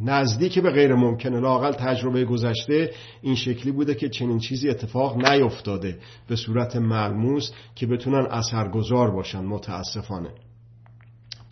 نزدیک 0.00 0.58
به 0.58 0.70
غیر 0.70 0.94
ممکنه. 0.94 1.40
لاقل 1.40 1.72
تجربه 1.72 2.24
گذشته 2.24 2.90
این 3.22 3.34
شکلی 3.34 3.72
بوده 3.72 3.94
که 3.94 4.08
چنین 4.08 4.38
چیزی 4.38 4.68
اتفاق 4.68 5.26
نیفتاده. 5.26 5.98
به 6.28 6.36
صورت 6.36 6.76
ملموس 6.76 7.50
که 7.74 7.86
بتونن 7.86 8.26
اثرگذار 8.30 9.10
باشن 9.10 9.44
متاسفانه. 9.44 10.30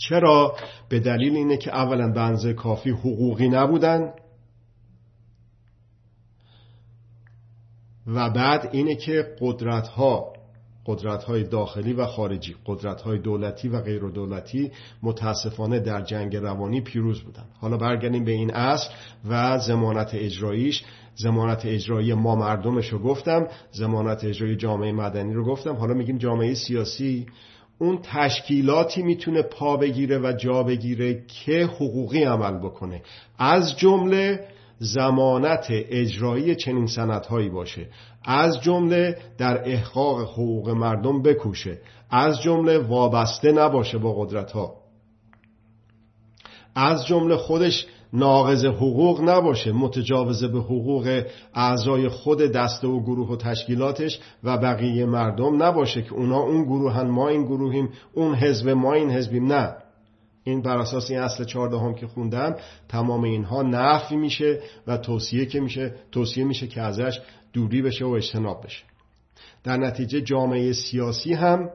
چرا؟ 0.09 0.57
به 0.89 1.01
دلیل 1.01 1.37
اینه 1.37 1.57
که 1.57 1.75
اولا 1.75 2.13
بنزه 2.13 2.55
کافی 2.55 2.91
حقوقی 2.91 3.49
نبودن 3.49 4.13
و 8.07 8.31
بعد 8.31 8.69
اینه 8.73 8.95
که 8.95 9.37
قدرت 9.41 9.89
ها 9.89 10.33
قدرت 10.87 11.25
های 11.25 11.45
داخلی 11.45 11.93
و 11.93 12.07
خارجی 12.07 12.57
قدرت 12.67 13.01
های 13.03 13.19
دولتی 13.19 13.69
و 13.69 13.81
غیر 13.81 14.01
دولتی 14.01 14.73
متاسفانه 15.03 15.81
در 15.81 16.03
جنگ 16.03 16.37
روانی 16.37 16.81
پیروز 16.81 17.23
بودن 17.23 17.45
حالا 17.61 17.77
برگردیم 17.77 18.25
به 18.25 18.33
این 18.33 18.55
اصل 18.55 18.91
و 19.29 19.59
زمانت 19.59 20.11
اجراییش 20.15 20.85
زمانت 21.15 21.67
اجرایی 21.67 22.15
ما 22.15 22.37
مردمش 22.37 22.89
رو 22.89 22.99
گفتم 22.99 23.47
زمانت 23.73 24.25
اجرایی 24.25 24.57
جامعه 24.57 24.93
مدنی 24.93 25.35
رو 25.35 25.45
گفتم 25.45 25.75
حالا 25.75 25.95
میگیم 25.95 26.19
جامعه 26.19 26.55
سیاسی 26.55 27.27
اون 27.81 27.99
تشکیلاتی 28.03 29.03
می‌تونه 29.03 29.43
پا 29.43 29.77
بگیره 29.77 30.19
و 30.19 30.33
جا 30.33 30.63
بگیره 30.63 31.25
که 31.27 31.65
حقوقی 31.65 32.25
عمل 32.25 32.59
بکنه. 32.59 33.03
از 33.39 33.77
جمله 33.77 34.45
زمانت 34.79 35.67
اجرایی 35.71 36.57
چنین 36.57 36.87
سندهایی 36.87 37.49
باشه. 37.49 37.87
از 38.25 38.61
جمله 38.61 39.17
در 39.39 39.63
احقاق 39.65 40.21
حقوق 40.21 40.71
مردم 40.71 41.23
بکوشه. 41.23 41.79
از 42.11 42.43
جمله 42.43 42.79
وابسته 42.79 43.53
نباشه 43.53 43.99
با 43.99 44.15
قدرت 44.15 44.53
ها 44.53 44.81
از 46.75 47.07
جمله 47.07 47.37
خودش 47.37 47.87
ناقض 48.13 48.65
حقوق 48.65 49.21
نباشه 49.21 49.73
متجاوز 49.73 50.45
به 50.45 50.59
حقوق 50.59 51.23
اعضای 51.55 52.09
خود 52.09 52.43
دسته 52.43 52.89
و 52.89 53.01
گروه 53.01 53.29
و 53.29 53.37
تشکیلاتش 53.37 54.21
و 54.45 54.59
بقیه 54.59 55.07
مردم 55.07 55.63
نباشه 55.63 56.03
که 56.03 56.13
اونا 56.13 56.41
اون 56.41 56.65
گروهن 56.65 57.07
ما 57.07 57.29
این 57.29 57.45
گروهیم 57.45 57.89
اون 58.13 58.35
حزب 58.35 58.69
ما 58.69 58.93
این 58.93 59.11
حزبیم 59.11 59.53
نه. 59.53 59.75
این 60.45 60.63
بر 60.63 60.79
اساس 60.79 61.11
این 61.11 61.21
اصل 61.21 61.45
چهاردهم 61.45 61.95
که 61.95 62.07
خوندم 62.07 62.57
تمام 62.89 63.23
اینها 63.23 63.63
نفی 63.63 64.17
میشه 64.17 64.61
و 64.87 64.97
توصیه 64.97 65.47
که 65.47 65.61
میشه 65.61 65.95
توصیه 66.13 66.45
میشه 66.45 66.67
که 66.67 66.81
ازش 66.81 67.21
دوری 67.53 67.83
بشه 67.83 68.05
و 68.05 68.09
اجتناب 68.09 68.65
بشه. 68.65 68.83
در 69.65 69.77
نتیجه 69.77 70.21
جامعه 70.21 70.73
سیاسی 70.73 71.35
هم 71.35 71.71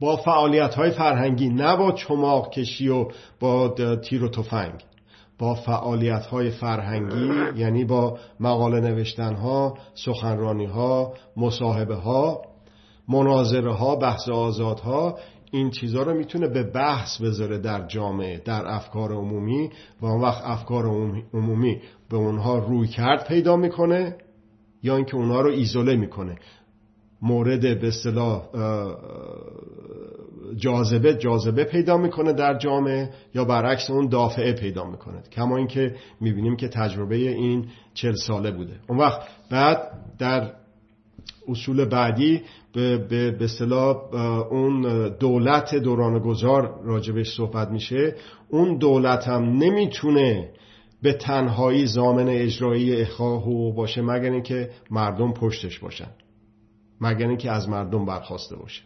با 0.00 0.16
فعالیت 0.16 0.74
های 0.74 0.90
فرهنگی 0.90 1.48
نه 1.48 1.76
با 1.76 1.92
چماق 1.92 2.50
کشی 2.50 2.88
و 2.88 3.08
با 3.40 3.68
تیر 4.04 4.24
و 4.24 4.28
تفنگ. 4.28 4.84
با 5.38 5.54
فعالیت 5.54 6.26
های 6.26 6.50
فرهنگی 6.50 7.60
یعنی 7.60 7.84
با 7.84 8.18
مقاله 8.40 8.80
نوشتن 8.80 9.34
ها 9.34 9.78
سخنرانی 9.94 10.66
ها 10.66 11.14
مصاحبه 11.36 11.94
ها 11.94 12.42
مناظره 13.08 13.74
ها 13.74 13.96
بحث 13.96 14.28
آزاد 14.28 14.80
ها 14.80 15.18
این 15.50 15.70
چیزها 15.70 16.02
رو 16.02 16.14
می‌تونه 16.14 16.48
به 16.48 16.62
بحث 16.62 17.20
بذاره 17.20 17.58
در 17.58 17.86
جامعه 17.86 18.38
در 18.44 18.66
افکار 18.66 19.12
عمومی. 19.12 19.70
و 20.00 20.06
اون 20.06 20.22
وقت 20.22 20.42
افکار 20.44 20.86
عمومی 21.34 21.80
به 22.10 22.16
اونها 22.16 22.58
روی 22.58 22.88
کرد 22.88 23.26
پیدا 23.28 23.56
می‌کنه 23.56 24.16
یا 24.82 24.96
اینکه 24.96 25.16
اونها 25.16 25.40
رو 25.40 25.50
ایزوله 25.50 25.96
می‌کنه. 25.96 26.36
مورد 27.24 27.80
به 27.80 27.88
اصطلاح 27.88 28.42
جاذبه 30.56 31.14
جاذبه 31.14 31.64
پیدا 31.64 31.96
می‌کنه 31.96 32.32
در 32.32 32.58
جامعه 32.58 33.10
یا 33.34 33.44
برعکس 33.44 33.90
اون 33.90 34.08
دافعه 34.08 34.52
پیدا 34.52 34.84
می‌کنه. 34.90 35.22
کما 35.32 35.56
اینکه 35.56 35.94
می‌بینیم 36.20 36.56
که 36.56 36.68
تجربه 36.68 37.16
این 37.16 37.66
چل 37.94 38.12
ساله 38.12 38.50
بوده. 38.50 38.72
اون 38.88 38.98
وقت 38.98 39.20
بعد 39.50 39.90
در 40.18 40.50
اصول 41.48 41.84
بعدی 41.84 42.42
به 42.72 42.96
به 42.98 43.44
اصطلاح 43.44 43.96
اون 44.50 45.08
دولت 45.08 45.74
دوران 45.74 46.18
گذار 46.18 46.80
راجبش 46.84 47.36
صحبت 47.36 47.70
میشه. 47.70 48.14
اون 48.48 48.78
دولت 48.78 49.28
هم 49.28 49.42
نمی‌تونه 49.42 50.50
به 51.02 51.12
تنهایی 51.12 51.86
زامن 51.86 52.28
اجرایی 52.28 53.02
حقوق 53.02 53.74
باشه 53.74 54.02
مگر 54.02 54.30
اینکه 54.30 54.70
مردم 54.90 55.32
پشتش 55.32 55.78
باشن. 55.78 56.08
مگر 57.04 57.28
اینکه 57.28 57.50
از 57.50 57.68
مردم 57.68 58.04
برخواسته 58.04 58.56
باشه. 58.56 58.82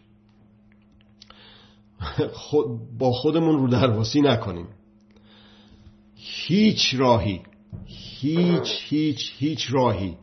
خود 2.33 2.67
با 2.99 3.13
خودمون 3.13 3.59
رو 3.59 3.69
درواسی 3.69 4.21
نکنیم. 4.21 4.67
هیچ 6.15 6.95
راهی 6.95 7.43
هیچ 7.87 8.81
هیچ 8.89 9.33
هیچ 9.37 9.67
راهی 9.71 10.17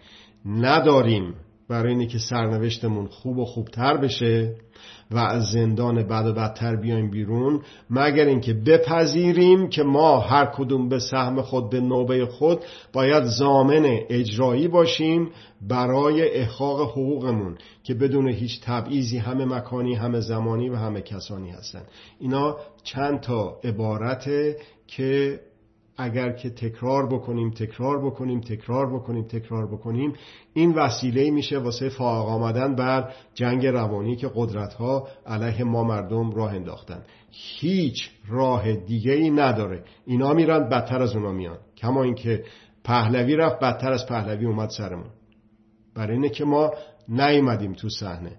نداریم 0.45 1.33
برای 1.69 1.91
اینه 1.91 2.07
که 2.07 2.17
سرنوشتمون 2.17 3.07
خوب 3.07 3.37
و 3.37 3.45
خوبتر 3.45 3.97
بشه. 3.97 4.55
و 5.11 5.17
از 5.17 5.43
زندان 5.43 6.03
بد 6.03 6.25
و 6.25 6.33
بدتر 6.33 6.75
بیایم 6.75 7.11
بیرون 7.11 7.61
مگر 7.89 8.25
اینکه 8.25 8.53
بپذیریم 8.53 9.69
که 9.69 9.83
ما 9.83 10.19
هر 10.19 10.45
کدوم 10.45 10.89
به 10.89 10.99
سهم 10.99 11.41
خود 11.41 11.69
به 11.69 11.79
نوبه 11.79 12.25
خود 12.25 12.59
باید 12.93 13.23
زامن 13.23 13.99
اجرایی 14.09 14.67
باشیم 14.67 15.29
برای 15.61 16.31
احقاق 16.31 16.81
حقوقمون 16.81 17.57
که 17.83 17.93
بدون 17.93 18.27
هیچ 18.27 18.61
تبعیضی 18.61 19.17
همه 19.17 19.45
مکانی 19.45 19.95
همه 19.95 20.19
زمانی 20.19 20.69
و 20.69 20.75
همه 20.75 21.01
کسانی 21.01 21.49
هستن. 21.49 21.81
اینا 22.19 22.57
چند 22.83 23.19
تا 23.19 23.59
عبارته 23.63 24.57
که 24.87 25.39
اگر 25.97 26.31
که 26.31 26.49
تکرار 26.49 27.07
بکنیم 27.07 27.49
تکرار 27.49 28.05
بکنیم 28.05 28.41
تکرار 28.41 28.95
بکنیم 28.95 29.23
تکرار 29.23 29.67
بکنیم 29.67 30.13
این 30.53 30.73
وسیله 30.73 31.31
میشه 31.31 31.57
واسه 31.57 31.89
فاق 31.89 32.29
آمدن 32.29 32.75
بر 32.75 33.13
جنگ 33.33 33.65
روانی 33.65 34.15
که 34.15 34.31
قدرت 34.35 34.73
ها 34.73 35.07
علیه 35.25 35.63
ما 35.63 35.83
مردم 35.83 36.31
راه 36.31 36.53
انداختن. 36.53 37.03
هیچ 37.31 38.09
راه 38.27 38.73
دیگه 38.73 39.11
ای 39.11 39.29
نداره. 39.29 39.83
اینا 40.05 40.33
میرن 40.33 40.69
بدتر 40.69 41.01
از 41.01 41.15
اونا 41.15 41.31
میان. 41.31 41.57
کما 41.77 42.03
اینکه 42.03 42.43
پهلوی 42.83 43.35
رفت 43.35 43.59
بدتر 43.59 43.91
از 43.91 44.05
پهلوی 44.05 44.45
اومد 44.45 44.69
سرمون. 44.69 45.09
برای 45.95 46.13
اینه 46.13 46.29
که 46.29 46.45
ما 46.45 46.71
نیومدیم 47.09 47.73
تو 47.73 47.89
صحنه. 47.89 48.37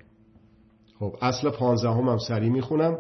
خب 0.99 1.17
اصل 1.23 1.51
پانزدهم 1.51 2.09
هم 2.09 2.19
سریع 2.19 2.51
می‌خونم. 2.51 2.99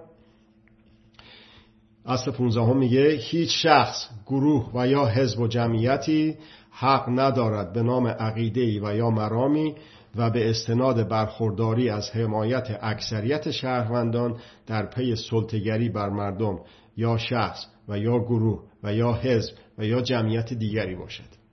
اصل 2.07 2.30
15 2.30 2.72
میگه 2.72 3.11
هیچ 3.11 3.62
شخص 3.62 4.09
گروه 4.26 4.70
و 4.74 4.88
یا 4.88 5.07
حزب 5.07 5.40
و 5.40 5.48
جمعیتی 5.48 6.36
حق 6.70 7.09
ندارد 7.09 7.72
به 7.72 7.82
نام 7.82 8.07
عقیده 8.07 8.80
و 8.82 8.96
یا 8.96 9.11
مرامی 9.11 9.74
و 10.16 10.30
به 10.30 10.50
استناد 10.50 11.09
برخورداری 11.09 11.90
از 11.90 12.11
حمایت 12.11 12.78
اکثریت 12.82 13.50
شهروندان 13.50 14.36
در 14.66 14.86
پی 14.86 15.16
سلطگری 15.16 15.88
بر 15.88 16.09
مردم 16.09 16.59
یا 16.96 17.18
شخص 17.18 17.66
و 17.88 17.98
یا 17.98 18.18
گروه 18.18 18.62
و 18.82 18.94
یا 18.94 19.12
حزب 19.12 19.54
و 19.78 19.84
یا 19.84 20.00
جمعیت 20.00 20.52
دیگری 20.52 20.94
باشد. 20.94 21.46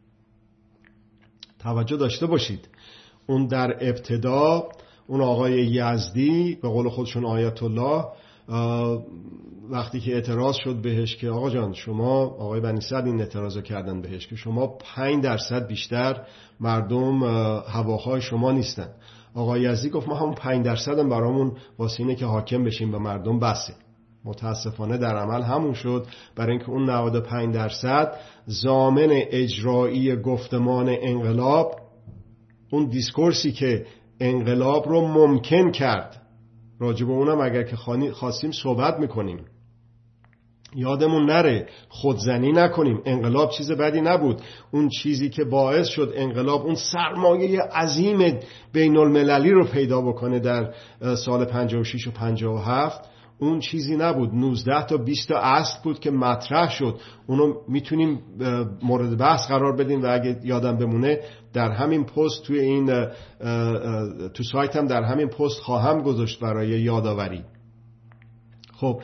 توجه 1.60 1.98
داشته 1.98 2.26
باشید. 2.26 2.68
اون 3.28 3.48
در 3.48 3.78
ابتدا 3.82 4.64
اون 5.08 5.22
آقای 5.22 5.54
یزدی 5.54 6.58
به 6.62 6.68
قول 6.68 6.90
خودشون 6.90 7.26
آیت 7.26 7.64
الله 7.64 8.06
وقتی 9.70 10.00
که 10.00 10.14
اعتراض 10.14 10.56
شد 10.56 10.76
بهش 10.76 11.16
که 11.16 11.30
آقا 11.30 11.50
جان 11.50 11.74
شما 11.74 12.20
آقای 12.20 12.62
بنی 12.62 12.80
این 12.92 13.22
اعتراض 13.22 13.58
کردن 13.58 14.02
بهش 14.02 14.28
که 14.28 14.36
شما 14.36 14.68
پنج 14.68 15.24
درصد 15.24 15.68
بیشتر 15.68 16.22
مردم 16.60 17.24
هواهای 17.68 18.22
شما 18.22 18.52
نیستن. 18.52 18.90
آقای 19.36 19.62
یزدی 19.62 19.90
گفت 19.90 20.08
ما 20.08 20.16
همون 20.16 20.34
پنج 20.34 20.66
درصد 20.66 21.00
هم 21.00 21.10
برامون 21.10 21.52
واسه 21.80 22.00
اینه 22.00 22.16
که 22.16 22.26
حاکم 22.26 22.64
بشیم 22.64 22.92
به 22.92 22.98
مردم 22.98 23.40
بسه. 23.40 23.74
متاسفانه 24.26 24.98
در 24.98 25.18
عمل 25.18 25.42
همون 25.42 25.74
شد. 25.74 26.08
برای 26.36 26.52
اینکه 26.52 26.70
اون 26.70 26.90
95 26.90 27.56
درصد 27.56 28.18
زامن 28.46 29.08
اجرایی 29.12 30.16
گفتمان 30.16 30.96
انقلاب 31.02 31.76
اون 32.72 32.86
دیسکورسی 32.86 33.52
که 33.52 33.86
انقلاب 34.20 34.90
رو 34.90 35.08
ممکن 35.08 35.72
کرد. 35.72 36.22
راجب 36.80 37.10
اونم 37.10 37.42
اگر 37.42 37.64
که 37.64 37.76
خواستیم 38.14 38.52
صحبت 38.52 39.00
می‌کنیم. 39.00 39.40
یادمون 40.76 41.26
نره 41.26 41.68
خودزنی 41.90 42.52
نکنیم 42.52 43.02
انقلاب 43.06 43.50
چیز 43.50 43.72
بدی 43.72 44.02
نبود. 44.02 44.42
اون 44.72 44.90
چیزی 44.90 45.30
که 45.30 45.44
باعث 45.44 45.88
شد 45.88 46.14
انقلاب 46.16 46.66
اون 46.66 46.76
سرمایه 46.76 47.62
عظیم 47.62 48.40
بین 48.74 48.98
المللی 48.98 49.52
رو 49.52 49.66
پیدا 49.66 50.02
بکنه 50.02 50.40
در 50.40 50.74
سال 51.16 51.46
56 51.46 52.08
و 52.08 52.12
57 52.12 53.10
اون 53.40 53.60
چیزی 53.60 53.98
نبود. 53.98 54.34
19 54.34 54.86
تا 54.86 54.98
20 54.98 55.28
تا 55.30 55.38
اصل 55.38 55.80
بود 55.84 56.00
که 56.00 56.12
مطرح 56.12 56.70
شد. 56.70 57.00
اونو 57.28 57.54
می‌تونیم 57.68 58.20
مورد 58.84 59.18
بحث 59.18 59.48
قرار 59.48 59.76
بدیم 59.76 60.04
و 60.04 60.08
اگه 60.14 60.40
یادم 60.44 60.78
بمونه 60.78 61.20
در 61.54 61.72
همین 61.72 62.04
پست 62.04 62.44
توی 62.44 62.60
این 62.60 63.08
تو 64.34 64.44
سایتم 64.52 64.88
در 64.88 65.04
همین 65.04 65.28
پست 65.28 65.60
خواهم 65.62 66.02
گذاشت 66.02 66.40
برای 66.40 66.70
یادآوری. 66.70 67.44
خب 68.74 69.02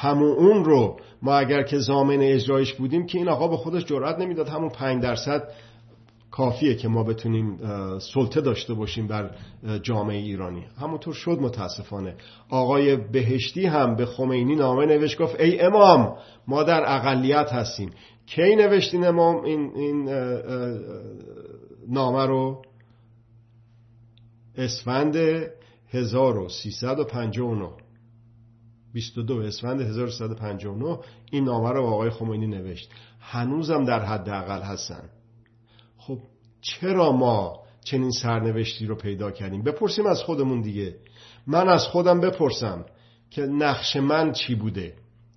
همون 0.00 0.32
اون 0.32 0.64
رو 0.64 0.96
ما 1.22 1.34
اگر 1.34 1.62
که 1.62 1.78
زامن 1.78 2.20
اجرایش 2.20 2.74
بودیم 2.74 3.06
که 3.06 3.18
این 3.18 3.28
آقا 3.28 3.48
به 3.48 3.56
خودش 3.56 3.84
جرأت 3.84 4.18
نمی‌داد. 4.18 4.48
همون 4.48 4.68
5 4.68 5.02
درصد 5.02 5.48
کافیه 6.30 6.74
که 6.74 6.88
ما 6.88 7.02
بتونیم 7.02 7.58
سلطه 7.98 8.40
داشته 8.40 8.74
باشیم 8.74 9.06
بر 9.06 9.30
جامعه 9.82 10.16
ایرانی. 10.16 10.64
همونطور 10.80 11.14
شد 11.14 11.38
متاسفانه. 11.40 12.14
آقای 12.50 12.96
بهشتی 12.96 13.66
هم 13.66 13.96
به 13.96 14.06
خمینی 14.06 14.54
نامه 14.54 14.86
نوشت 14.86 15.18
گفت 15.18 15.40
ای 15.40 15.60
امام 15.60 16.16
ما 16.48 16.62
در 16.62 16.82
اقلیت 16.86 17.52
هستیم. 17.52 17.90
کی 18.26 18.56
نوشتین 18.56 19.06
امام 19.06 19.44
این, 19.44 19.72
این 19.74 20.08
نامه 21.88 22.26
رو؟ 22.26 22.62
اسفند 24.56 25.16
1359 25.90 27.87
22 28.94 29.38
اسفند 29.38 29.80
1359 29.80 30.98
این 31.30 31.44
نامه 31.44 31.70
رو 31.70 31.86
آقای 31.86 32.10
خمینی 32.10 32.46
نوشت. 32.46 32.90
هنوزم 33.20 33.84
در 33.84 34.04
حد 34.04 34.28
اقل 34.28 34.62
هستن. 34.62 35.10
خب 35.98 36.18
چرا 36.60 37.12
ما 37.12 37.62
چنین 37.84 38.10
سرنوشتی 38.10 38.86
رو 38.86 38.94
پیدا 38.94 39.30
کردیم؟ 39.30 39.62
بپرسیم 39.62 40.06
از 40.06 40.22
خودمون 40.22 40.60
دیگه. 40.60 40.96
من 41.46 41.68
از 41.68 41.86
خودم 41.86 42.20
بپرسم 42.20 42.84
که 43.30 43.42
نقش 43.42 43.96
من 43.96 44.32
چی 44.32 44.54
بوده؟ 44.54 44.94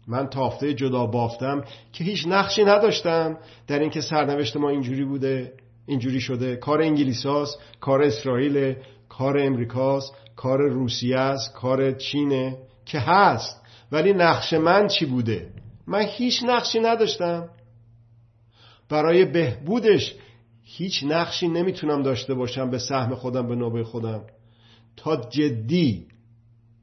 من 0.08 0.28
تافته 0.28 0.74
جدا 0.74 1.06
بافتم 1.06 1.64
که 1.94 2.04
هیچ 2.04 2.28
نقشی 2.28 2.64
نداشتم 2.64 3.38
در 3.68 3.80
اینکه 3.80 4.02
سرنوشت 4.02 4.58
ما 4.58 4.70
اینجوری 4.70 5.06
بوده 5.06 5.54
اینجوری 5.86 6.20
شده. 6.22 6.56
کار 6.56 6.82
انگلیساست 6.82 7.60
کار 7.80 8.02
اسرائیل 8.02 8.76
کار 9.10 9.38
امریکاست 9.38 10.14
کار 10.36 10.70
روسیه 10.70 11.18
است 11.18 11.54
کار 11.54 11.92
چینه. 11.92 12.58
که 12.92 13.00
هست 13.00 13.62
ولی 13.92 14.14
نقش 14.14 14.54
من 14.54 14.88
چی 14.88 15.06
بوده؟ 15.06 15.50
من 15.88 16.02
هیچ 16.02 16.44
نقشی 16.44 16.80
نداشتم. 16.80 17.50
برای 18.90 19.26
بهبودش 19.26 20.16
هیچ 20.64 21.04
نقشی 21.04 21.48
نمی‌تونم 21.48 22.04
داشته 22.04 22.34
باشم 22.34 22.70
به 22.70 22.78
سهم 22.78 23.16
خودم 23.16 23.48
به 23.48 23.56
نوبه 23.56 23.84
خودم. 23.84 24.22
تا 24.98 25.16
جدی 25.16 26.08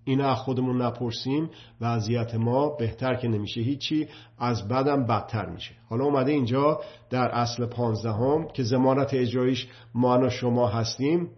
این 0.04 0.20
از 0.20 0.38
خودمون 0.38 0.82
نپرسیم 0.82 1.50
وضعیت 1.80 2.34
ما 2.34 2.68
بهتر 2.68 3.14
که 3.14 3.28
نمیشه 3.28 3.60
هیچی 3.60 4.08
از 4.38 4.68
بدم 4.68 5.06
بدتر 5.06 5.46
میشه. 5.46 5.74
حالا 5.88 6.04
اومده 6.04 6.32
اینجا 6.32 6.80
در 7.10 7.28
اصل 7.28 7.66
پانزدهم 7.66 8.48
که 8.48 8.62
ضمانت 8.62 9.14
اجرایش 9.14 9.68
ما 9.94 10.18
و 10.18 10.28
شما 10.30 10.68
هستیم. 10.68 11.30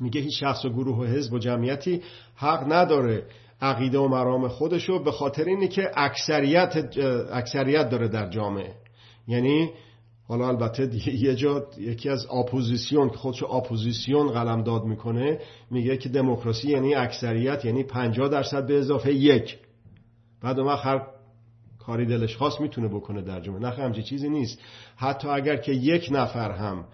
میگه 0.00 0.20
هیچ 0.20 0.40
شخص 0.40 0.64
و 0.64 0.68
گروه 0.68 0.98
و 0.98 1.04
حزب 1.04 1.32
و 1.32 1.38
جمعیتی 1.38 2.02
حق 2.36 2.72
نداره 2.72 3.22
عقیده 3.60 3.98
و 3.98 4.08
مرام 4.08 4.48
خودشو 4.48 5.04
به 5.04 5.12
خاطر 5.12 5.44
اینه 5.44 5.68
که 5.68 5.90
اکثریت, 5.96 6.98
اکثریت 7.32 7.88
داره 7.88 8.08
در 8.08 8.30
جامعه. 8.30 8.74
یعنی 9.28 9.70
حالا 10.28 10.48
البته 10.48 10.90
یه 11.14 11.34
جا 11.34 11.66
یکی 11.78 12.08
از 12.08 12.26
اپوزیسیون 12.26 13.10
که 13.10 13.16
خودشو 13.16 13.46
اپوزیسیون 13.46 14.28
قلم 14.28 14.62
داد 14.62 14.84
می‌کنه 14.84 15.38
میگه 15.70 15.96
که 15.96 16.08
دموکراسی 16.08 16.68
یعنی 16.68 16.94
اکثریت 16.94 17.64
یعنی 17.64 17.82
50 17.82 18.28
درصد 18.28 18.66
به 18.66 18.78
اضافه 18.78 19.14
یک. 19.14 19.58
بعد 20.42 20.60
اون 20.60 20.76
هر 20.76 21.06
کاری 21.78 22.06
دلش 22.06 22.36
خواست 22.36 22.60
می‌تونه 22.60 22.88
بکنه 22.88 23.22
در 23.22 23.40
جامعه. 23.40 23.60
نه 23.60 23.70
همچی 23.70 24.02
چیزی 24.02 24.28
نیست. 24.28 24.58
حتی 24.96 25.28
اگر 25.28 25.56
که 25.56 25.72
یک 25.72 26.08
نفر 26.12 26.50
هم 26.50 26.84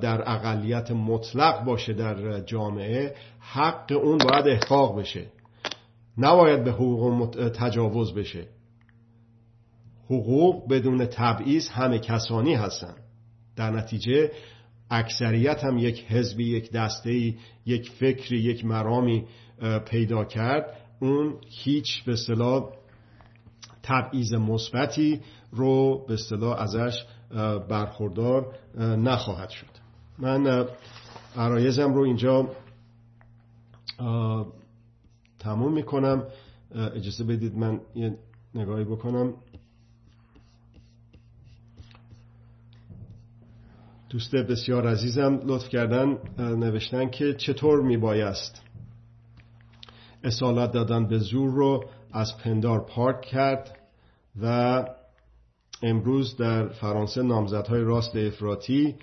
در 0.00 0.30
اقلیت 0.30 0.90
مطلق 0.90 1.64
باشه 1.64 1.92
در 1.92 2.40
جامعه 2.40 3.14
حق 3.40 3.92
اون 4.02 4.18
باید 4.18 4.48
احقاق 4.48 4.98
بشه. 4.98 5.26
نباید 6.18 6.64
به 6.64 6.72
حقوق 6.72 7.50
تجاوز 7.54 8.14
بشه. 8.14 8.46
حقوق 10.04 10.68
بدون 10.70 11.06
تبعیض 11.06 11.68
همه 11.68 11.98
کسانی 11.98 12.54
هستند 12.54 13.02
در 13.56 13.70
نتیجه 13.70 14.32
اکثریت 14.90 15.64
هم 15.64 15.78
یک 15.78 16.04
حزبی 16.08 16.44
یک 16.44 16.72
دسته 16.72 17.34
یک 17.66 17.90
فکری 17.90 18.38
یک 18.38 18.64
مرامی 18.64 19.24
پیدا 19.84 20.24
کرد. 20.24 20.76
اون 21.00 21.34
هیچ 21.48 22.04
به 22.04 22.12
اصطلاح 22.12 22.70
تبعیض 23.82 24.34
مثبتی 24.34 25.20
رو 25.52 26.04
به 26.08 26.14
اصطلاح 26.14 26.60
ازش 26.60 27.04
برخوردار 27.68 28.54
نخواهد 28.78 29.50
شد. 29.50 29.66
من 30.18 30.66
عرایزم 31.36 31.94
رو 31.94 32.02
اینجا 32.02 32.48
تموم 35.38 35.72
می‌کنم. 35.72 36.24
اجازه 36.74 37.24
بدید 37.24 37.54
من 37.54 37.80
یه 37.94 38.18
نگاهی 38.54 38.84
بکنم. 38.84 39.34
دوست 44.10 44.34
بسیار 44.34 44.86
عزیزم 44.88 45.40
لطف 45.44 45.68
کردن 45.68 46.18
نوشتن 46.38 47.10
که 47.10 47.34
چطور 47.34 47.82
میبایست 47.82 48.62
اصالت 50.24 50.72
دادن 50.72 51.06
به 51.06 51.18
زور 51.18 51.50
رو 51.50 51.84
از 52.12 52.36
پندار 52.36 52.86
پارک 52.86 53.20
کرد 53.20 53.78
و 54.42 54.84
امروز 55.82 56.36
در 56.36 56.68
فرانسه 56.68 57.22
نامزدهای 57.22 57.80
راست 57.80 58.16
افراطی 58.16 58.94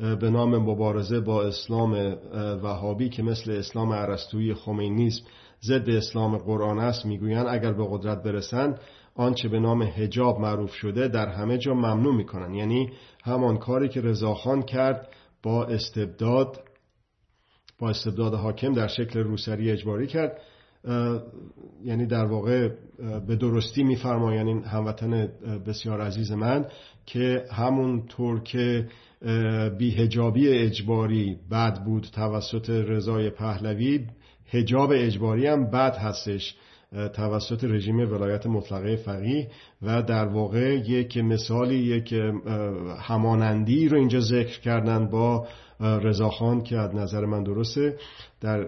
به 0.00 0.30
نام 0.30 0.56
مبارزه 0.56 1.20
با 1.20 1.42
اسلام 1.42 2.16
وهابی 2.62 3.08
که 3.08 3.22
مثل 3.22 3.50
اسلام 3.50 3.92
عرستوی 3.92 4.54
خمینیسم 4.54 5.24
ضد 5.62 5.90
اسلام 5.90 6.38
قرآن 6.38 6.78
است 6.78 7.06
می‌گویند 7.06 7.46
اگر 7.48 7.72
به 7.72 7.86
قدرت 7.90 8.22
برسند 8.22 8.80
آنچه 9.14 9.48
به 9.48 9.60
نام 9.60 9.82
هجاب 9.82 10.40
معروف 10.40 10.72
شده 10.74 11.08
در 11.08 11.28
همه 11.28 11.58
جا 11.58 11.74
ممنوع 11.74 12.14
می‌کنن 12.14 12.54
یعنی 12.54 12.90
همان 13.24 13.58
کاری 13.58 13.88
که 13.88 14.00
رضاخان 14.00 14.62
کرد 14.62 15.08
با 15.42 15.64
استبداد 15.64 16.60
با 17.78 17.90
استبداد 17.90 18.34
حاکم 18.34 18.72
در 18.72 18.86
شکل 18.86 19.20
روسری 19.20 19.70
اجباری 19.70 20.06
کرد. 20.06 20.38
یعنی 21.84 22.06
در 22.06 22.24
واقع 22.24 22.68
به 23.26 23.36
درستی 23.36 23.82
میفرمایند 23.82 24.46
این 24.46 24.64
هموطن 24.64 25.28
بسیار 25.66 26.00
عزیز 26.00 26.32
من 26.32 26.66
که 27.06 27.44
همونطور 27.52 28.42
که 28.42 28.88
بیهجابی 29.78 30.48
اجباری 30.48 31.36
بد 31.50 31.84
بود 31.84 32.06
توسط 32.12 32.70
رضای 32.70 33.30
پهلوی. 33.30 34.06
هجاب 34.52 34.92
اجباری 34.94 35.46
هم 35.46 35.70
بد 35.70 35.96
هستش 35.96 36.54
توسط 37.14 37.64
رژیم 37.64 37.98
ولایت 37.98 38.46
مطلقه 38.46 38.96
فقیه 38.96 39.48
و 39.82 40.02
در 40.02 40.26
واقع 40.26 40.74
یک 40.74 41.16
مثالی 41.16 41.74
یک 41.74 42.14
همانندی 43.00 43.88
رو 43.88 43.98
اینجا 43.98 44.20
ذکر 44.20 44.60
کردن 44.60 45.06
با 45.10 45.46
رضاخان 45.80 46.62
که 46.62 46.76
از 46.76 46.94
نظر 46.94 47.24
من 47.24 47.42
درسته 47.42 47.96
در 48.40 48.60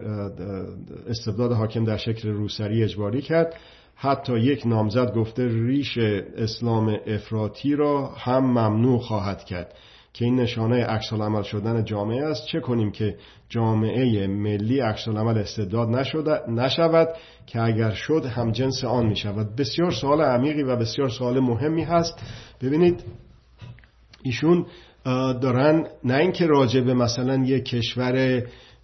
استبداد 1.09 1.53
حاکم 1.53 1.85
در 1.85 1.97
شکل 1.97 2.29
روسری 2.29 2.83
اجباری 2.83 3.23
کرد. 3.23 3.55
حتی 3.95 4.39
یک 4.39 4.67
نامزد 4.67 5.15
گفته 5.15 5.49
ریش 5.49 5.99
اسلام 6.37 6.97
افراطی 7.07 7.77
را 7.77 8.07
هم 8.07 8.45
ممنوع 8.45 8.99
خواهد 8.99 9.45
کرد. 9.45 9.75
که 10.15 10.25
این 10.25 10.37
نشانه 10.37 10.85
عکس 10.85 11.13
عمل 11.13 11.43
شدن 11.43 11.85
جامعه 11.85 12.25
است. 12.25 12.47
چه 12.47 12.61
کنیم 12.61 12.91
که 12.91 13.17
جامعه 13.49 14.27
ملی 14.27 14.81
عکس 14.81 15.09
عمل 15.09 15.39
استعداد 15.39 15.89
نشود 16.49 17.09
که 17.47 17.63
اگر 17.63 17.91
شد 17.91 18.25
هم 18.27 18.53
جنس 18.53 18.85
آن 18.85 19.07
می 19.07 19.17
شود 19.17 19.57
بسیار 19.57 19.91
سوال 19.91 20.21
عمیقی 20.21 20.63
و 20.63 20.77
بسیار 20.77 21.09
سوال 21.09 21.41
مهمی 21.41 21.83
هست. 21.83 22.15
ببینید 22.63 23.05
ایشون 24.23 24.67
دارن 25.43 25.87
نه 26.05 26.15
اینکه 26.15 26.47
راجع 26.47 26.81
به 26.81 26.95
مثلا 26.95 27.45
یک 27.45 27.65
کشور 27.65 28.43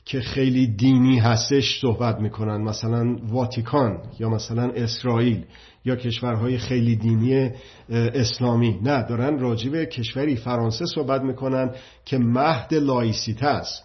که 0.09 0.21
خیلی 0.21 0.67
دینی 0.67 1.19
هستش 1.19 1.81
صحبت 1.81 2.21
می‌کنن. 2.21 2.63
مثلا 2.63 3.17
واتیکان 3.29 3.99
یا 4.19 4.29
مثلا 4.29 4.63
اسرائیل 4.63 5.45
یا 5.85 5.97
کشورهای 5.97 6.59
خیلی 6.59 6.97
دینی 6.97 7.51
اسلامی. 7.91 8.79
نه 8.83 9.03
دارن 9.03 9.39
راجع 9.39 9.71
به 9.71 9.87
کشوری 9.87 10.37
فرانسه 10.37 10.87
صحبت 10.87 11.23
می‌کنن 11.23 11.71
که 12.05 12.19
مهد 12.19 12.75
لایسیته 12.75 13.47
است. 13.47 13.85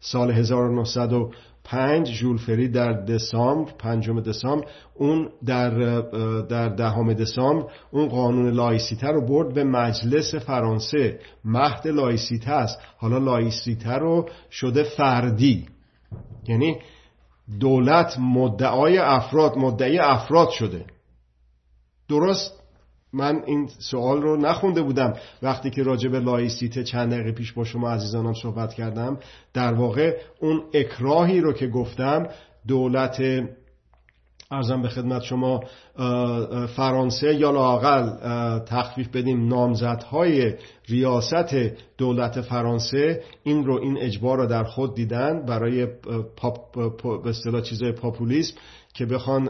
سال 0.00 0.30
1900 0.30 1.12
پنج 1.64 2.10
ژول 2.10 2.68
در 2.68 2.92
دسامبر 2.92 3.72
پنجم 3.78 4.20
دسامبر 4.20 4.66
اون 4.94 5.28
در 5.46 6.00
در 6.40 6.68
دهم 6.68 7.12
دسامبر 7.12 7.72
اون 7.90 8.08
قانون 8.08 8.50
لایسیته 8.50 9.06
رو 9.06 9.26
برد 9.26 9.54
به 9.54 9.64
مجلس 9.64 10.34
فرانسه. 10.34 11.20
مهد 11.44 11.88
لایسیته 11.88 12.50
است. 12.50 12.78
حالا 12.96 13.18
لایسیته 13.18 13.92
رو 13.92 14.28
شده 14.50 14.82
فردی. 14.82 15.66
یعنی 16.48 16.76
دولت 17.60 18.18
مدعای 18.18 18.98
افراد 18.98 19.58
مدعی 19.58 19.98
افراد 19.98 20.50
شده. 20.50 20.84
درست؟ 22.08 22.63
من 23.14 23.42
این 23.46 23.68
سوال 23.78 24.22
رو 24.22 24.36
نخونده 24.36 24.82
بودم. 24.82 25.12
وقتی 25.42 25.70
که 25.70 25.82
راجع 25.82 26.08
به 26.08 26.20
لایسیته 26.20 26.84
چند 26.84 27.12
دقیقه 27.12 27.32
پیش 27.32 27.52
با 27.52 27.64
شما 27.64 27.90
عزیزانم 27.90 28.34
صحبت 28.34 28.74
کردم 28.74 29.18
در 29.54 29.74
واقع 29.74 30.16
اون 30.40 30.62
اکراهی 30.74 31.40
رو 31.40 31.52
که 31.52 31.66
گفتم 31.66 32.28
دولت 32.68 33.22
ارزم 34.50 34.82
به 34.82 34.88
خدمت 34.88 35.22
شما 35.22 35.60
فرانسه 36.76 37.34
یا 37.34 37.50
لاقل 37.50 38.08
تخفیف 38.58 39.08
بدیم 39.08 39.48
نامزدهای 39.48 40.54
ریاست 40.88 41.56
دولت 41.98 42.40
فرانسه 42.40 43.22
این 43.42 43.64
رو 43.64 43.80
این 43.82 43.98
اجبار 43.98 44.38
رو 44.38 44.46
در 44.46 44.64
خود 44.64 44.94
دیدن 44.94 45.46
برای 45.46 45.86
به 47.24 47.28
اصطلاح 47.28 47.60
چیزای 47.60 47.92
پاپولیسم. 47.92 48.54
که 48.94 49.06
بخوان 49.06 49.44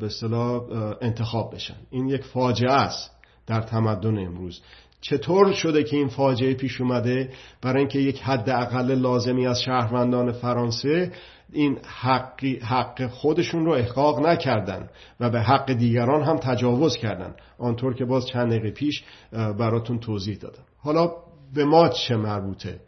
به 0.00 0.06
اصطلاح 0.06 0.62
انتخاب 1.00 1.54
بشن. 1.54 1.76
این 1.90 2.08
یک 2.08 2.24
فاجعه 2.24 2.72
است 2.72 3.10
در 3.46 3.60
تمدن 3.60 4.18
امروز. 4.18 4.60
چطور 5.00 5.52
شده 5.52 5.84
که 5.84 5.96
این 5.96 6.08
فاجعه 6.08 6.54
پیش 6.54 6.80
اومده؟ 6.80 7.30
برای 7.62 7.78
اینکه 7.78 7.98
یک 7.98 8.22
حد 8.22 8.50
اقل 8.50 8.94
لازمی 8.94 9.46
از 9.46 9.62
شهروندان 9.62 10.32
فرانسه 10.32 11.12
این 11.52 11.78
حق, 11.84 12.44
حق 12.44 13.06
خودشون 13.06 13.64
رو 13.64 13.72
احقاق 13.72 14.26
نکردن 14.26 14.88
و 15.20 15.30
به 15.30 15.40
حق 15.40 15.72
دیگران 15.72 16.22
هم 16.22 16.36
تجاوز 16.36 16.96
کردن. 16.96 17.34
آنطور 17.58 17.94
که 17.94 18.04
باز 18.04 18.26
چند 18.26 18.50
دقیقه 18.50 18.70
پیش 18.70 19.04
براتون 19.32 19.98
توضیح 19.98 20.36
دادم. 20.36 20.64
حالا 20.78 21.10
به 21.54 21.64
ما 21.64 21.88
چه 21.88 22.16
مربوطه؟ 22.16 22.80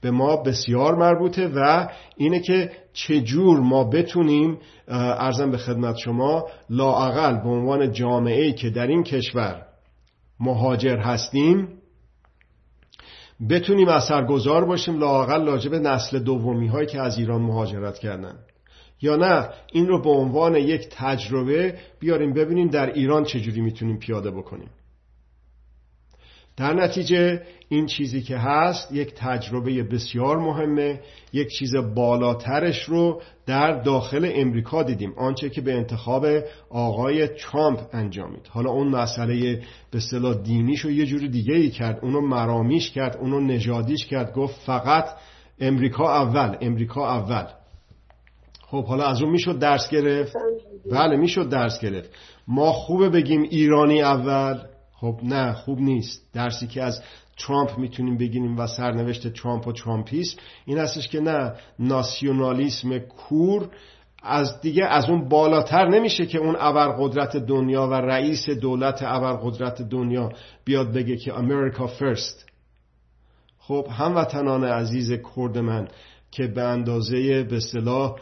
به 0.00 0.10
ما 0.10 0.36
بسیار 0.36 0.94
مربوطه 0.94 1.48
و 1.48 1.88
اینه 2.16 2.40
که 2.40 2.70
چجور 2.92 3.60
ما 3.60 3.84
بتونیم 3.84 4.58
ارزم 4.88 5.50
به 5.50 5.58
خدمت 5.58 5.96
شما 5.96 6.46
لاعقل 6.70 7.42
به 7.42 7.48
عنوان 7.48 7.92
جامعه 7.92 8.52
که 8.52 8.70
در 8.70 8.86
این 8.86 9.02
کشور 9.02 9.66
مهاجر 10.40 10.98
هستیم 10.98 11.68
بتونیم 13.48 13.88
اثرگذار 13.88 14.64
باشیم 14.64 14.98
لاقل 14.98 15.44
لاجب 15.44 15.74
نسل 15.74 16.18
دومی 16.18 16.66
هایی 16.66 16.86
که 16.86 17.00
از 17.00 17.18
ایران 17.18 17.42
مهاجرت 17.42 17.98
کردن. 17.98 18.34
یا 19.02 19.16
نه 19.16 19.48
این 19.72 19.86
رو 19.86 20.02
به 20.02 20.10
عنوان 20.10 20.56
یک 20.56 20.88
تجربه 20.90 21.78
بیاریم 22.00 22.32
ببینیم 22.32 22.68
در 22.68 22.92
ایران 22.92 23.24
چجوری 23.24 23.60
می‌تونیم 23.60 23.98
پیاده 23.98 24.30
بکنیم. 24.30 24.70
در 26.60 26.74
نتیجه 26.74 27.42
این 27.68 27.86
چیزی 27.86 28.22
که 28.22 28.36
هست 28.36 28.92
یک 28.92 29.14
تجربه 29.16 29.82
بسیار 29.82 30.38
مهمه 30.38 31.00
یک 31.32 31.48
چیز 31.48 31.76
بالاترش 31.94 32.84
رو 32.84 33.22
در 33.46 33.82
داخل 33.82 34.30
امریکا 34.34 34.82
دیدیم 34.82 35.12
آنچه 35.16 35.50
که 35.50 35.60
به 35.60 35.74
انتخاب 35.74 36.26
آقای 36.70 37.26
ترامپ 37.28 37.80
انجامید 37.92 38.46
حالا 38.48 38.70
اون 38.70 38.88
مسئله 38.88 39.62
به 39.90 39.98
اصطلاح 39.98 40.34
دینیش 40.34 40.80
رو 40.80 40.90
یه 40.90 41.06
جوری 41.06 41.28
دیگه 41.28 41.54
ای 41.54 41.70
کرد 41.70 41.98
اونو 42.02 42.20
مرامیش 42.20 42.90
کرد 42.90 43.16
اونو 43.16 43.40
نژادیش 43.40 44.06
کرد 44.06 44.32
گفت 44.32 44.60
فقط 44.66 45.04
امریکا 45.60 46.14
اول 46.22 46.56
امریکا 46.60 47.10
اول. 47.10 47.44
خب 48.62 48.84
حالا 48.84 49.06
از 49.06 49.22
اون 49.22 49.30
می‌شد 49.30 49.58
درس 49.58 49.90
گرفت؟ 49.90 50.36
بله 50.92 51.16
می‌شد 51.16 51.48
درس 51.48 51.80
گرفت. 51.80 52.10
ما 52.48 52.72
خوبه 52.72 53.08
بگیم 53.08 53.42
ایرانی 53.42 54.02
اول؟ 54.02 54.69
خب 55.00 55.20
نه 55.22 55.52
خوب 55.52 55.80
نیست. 55.80 56.22
درسی 56.32 56.66
که 56.66 56.82
از 56.82 57.02
ترامپ 57.38 57.78
می‌تونیم 57.78 58.16
بگیریم 58.16 58.58
و 58.58 58.66
سرنوشت 58.66 59.28
ترامپ 59.28 59.66
و 59.66 59.72
ترامپیسم 59.72 60.38
این 60.66 60.78
هستش 60.78 61.08
که 61.08 61.20
نه 61.20 61.52
ناسیونالیسم 61.78 62.98
کور 62.98 63.68
از 64.22 64.60
دیگه 64.60 64.84
از 64.84 65.08
اون 65.08 65.28
بالاتر 65.28 65.88
نمیشه 65.88 66.26
که 66.26 66.38
اون 66.38 66.56
ابرقدرت 66.58 67.36
دنیا 67.36 67.86
و 67.86 67.94
رئیس 67.94 68.50
دولت 68.50 69.02
ابرقدرت 69.02 69.82
دنیا 69.82 70.32
بیاد 70.64 70.92
بگه 70.92 71.16
که 71.16 71.38
امریکا 71.38 71.86
فرست 71.86 72.46
خب 73.58 73.86
هموطنان 73.90 74.64
عزیز 74.64 75.12
کرد 75.36 75.58
من 75.58 75.88
که 76.30 76.46
به 76.46 76.62
اندازه 76.62 77.42
به 77.42 77.56
اصطلاح 77.56 78.16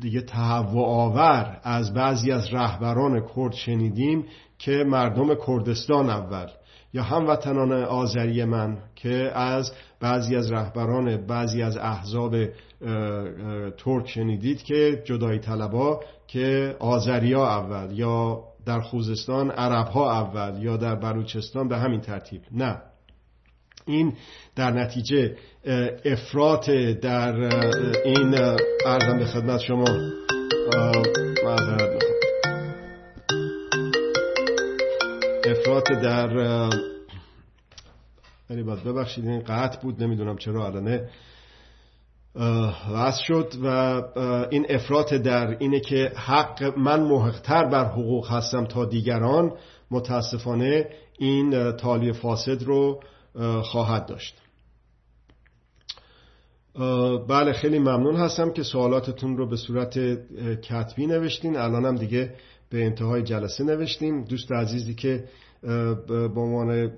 دیگه 0.00 0.20
تهوع 0.20 0.86
آور 0.86 1.60
از 1.62 1.94
بعضی 1.94 2.32
از 2.32 2.54
رهبران 2.54 3.26
کرد 3.36 3.52
شنیدیم 3.52 4.24
که 4.62 4.84
مردم 4.86 5.34
کردستان 5.46 6.10
اول 6.10 6.46
یا 6.94 7.02
هموطنان 7.02 7.72
آذری 7.72 8.44
من 8.44 8.78
که 8.94 9.30
از 9.34 9.72
بعضی 10.00 10.36
از 10.36 10.52
رهبران 10.52 11.26
بعضی 11.26 11.62
از 11.62 11.76
احزاب 11.76 12.36
ترک 13.78 14.08
شنیدید 14.08 14.62
که 14.62 15.02
جدایی 15.04 15.38
طلبا 15.38 16.00
که 16.26 16.76
آذریا 16.78 17.46
اول 17.46 17.98
یا 17.98 18.44
در 18.66 18.80
خوزستان 18.80 19.50
عرب 19.50 19.88
ها 19.88 20.12
اول 20.20 20.62
یا 20.62 20.76
در 20.76 20.94
بلوچستان 20.94 21.68
به 21.68 21.78
همین 21.78 22.00
ترتیب. 22.00 22.42
نه. 22.52 22.82
این 23.86 24.12
در 24.56 24.70
نتیجه 24.70 25.36
افراط 26.04 26.70
در 27.02 27.34
این 28.04 28.34
ارزم 28.86 29.18
به 29.18 29.24
خدمت 29.24 29.60
شما 29.60 29.84
معذرت 31.44 32.11
افراط 35.62 35.92
در 35.92 36.30
یعنی 38.50 38.62
باید 38.62 38.84
ببخشید 38.84 39.26
این 39.26 39.40
قطع 39.40 39.80
بود 39.80 40.02
نمی‌دونم 40.02 40.36
چرا 40.36 40.66
الانه 40.66 41.08
وضع 42.92 43.22
شد 43.22 43.52
و 43.64 43.66
این 44.50 44.66
افراط 44.68 45.14
در 45.14 45.56
اینه 45.58 45.80
که 45.80 46.12
حق 46.16 46.78
من 46.78 47.00
محقتر 47.00 47.64
بر 47.64 47.84
حقوق 47.84 48.30
هستم 48.30 48.64
تا 48.64 48.84
دیگران 48.84 49.52
متاسفانه 49.90 50.86
این 51.18 51.72
تالی 51.72 52.12
فاسد 52.12 52.62
رو 52.62 53.00
خواهد 53.62 54.06
داشت. 54.06 54.36
بله 57.28 57.52
خیلی 57.52 57.78
ممنون 57.78 58.16
هستم 58.16 58.50
که 58.52 58.62
سوالاتتون 58.62 59.36
رو 59.36 59.48
به 59.48 59.56
صورت 59.56 59.98
کتبی 60.60 61.06
نوشتین. 61.06 61.56
الانم 61.56 61.96
دیگه 61.96 62.34
به 62.70 62.84
انتهای 62.84 63.22
جلسه 63.22 63.64
نوشتیم. 63.64 64.24
دوست 64.24 64.52
عزیزی 64.52 64.94
که 64.94 65.24
به 66.08 66.40
عنوان 66.40 66.90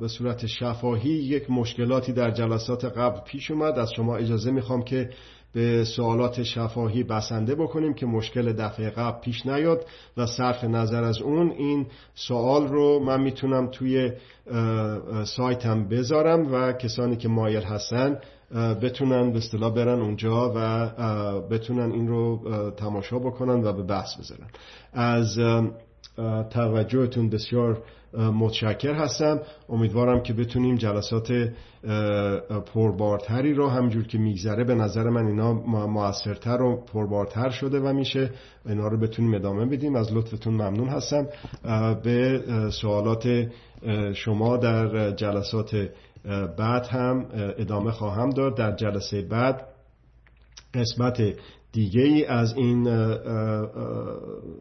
به 0.00 0.08
صورت 0.08 0.46
شفاهی 0.46 1.10
یک 1.10 1.50
مشکلاتی 1.50 2.12
در 2.12 2.30
جلسات 2.30 2.84
قبل 2.84 3.20
پیش 3.20 3.50
اومد. 3.50 3.78
از 3.78 3.90
شما 3.96 4.16
اجازه 4.16 4.50
می‌خوام 4.50 4.82
که 4.82 5.10
به 5.52 5.84
سوالات 5.84 6.42
شفاهی 6.42 7.02
بسنده 7.02 7.54
بکنیم 7.54 7.94
که 7.94 8.06
مشکل 8.06 8.52
دفعه 8.52 8.90
قبل 8.90 9.20
پیش 9.20 9.46
نیاد 9.46 9.86
و 10.16 10.26
صرف 10.26 10.64
نظر 10.64 11.04
از 11.04 11.22
اون 11.22 11.50
این 11.50 11.86
سوال 12.14 12.68
رو 12.68 13.04
من 13.04 13.20
می‌تونم 13.20 13.66
توی 13.66 14.12
سایتم 15.24 15.88
بذارم 15.88 16.52
و 16.52 16.72
کسانی 16.72 17.16
که 17.16 17.28
مایل 17.28 17.62
هستن 17.62 18.18
بتونن 18.82 19.32
به 19.32 19.38
اصطلاح 19.38 19.74
برن 19.74 20.00
اونجا 20.00 20.52
و 20.56 20.90
بتونن 21.50 21.92
این 21.92 22.08
رو 22.08 22.40
تماشا 22.76 23.18
بکنن 23.18 23.64
و 23.64 23.72
به 23.72 23.82
بحث 23.82 24.16
بذارن. 24.20 24.48
از 24.92 25.38
توجهتون 26.50 27.30
بسیار 27.30 27.82
متشکر 28.14 28.92
هستم. 28.92 29.40
امیدوارم 29.68 30.22
که 30.22 30.32
بتونیم 30.32 30.76
جلسات 30.76 31.32
پربارتری 32.74 33.54
رو 33.54 33.68
همجور 33.68 34.06
که 34.06 34.18
میگذره 34.18 34.64
به 34.64 34.74
نظر 34.74 35.08
من 35.10 35.26
اینا 35.26 35.52
موثرتر 35.86 36.62
و 36.62 36.84
پربارتر 36.84 37.50
شده 37.50 37.80
و 37.80 37.92
میشه. 37.92 38.30
اینا 38.66 38.88
رو 38.88 38.98
بتونیم 38.98 39.34
ادامه 39.34 39.66
بدیم. 39.66 39.96
از 39.96 40.12
لطفتون 40.12 40.54
ممنون 40.54 40.88
هستم. 40.88 41.26
به 42.02 42.42
سوالات 42.70 43.46
شما 44.14 44.56
در 44.56 45.10
جلسات 45.10 45.88
بعد 46.58 46.86
هم 46.86 47.26
ادامه 47.58 47.90
خواهم 47.90 48.30
داد. 48.30 48.56
در 48.56 48.72
جلسه 48.76 49.22
بعد 49.22 49.66
قسمت 50.74 51.22
دیگه 51.74 52.02
ای 52.02 52.24
از 52.24 52.56
این 52.56 52.84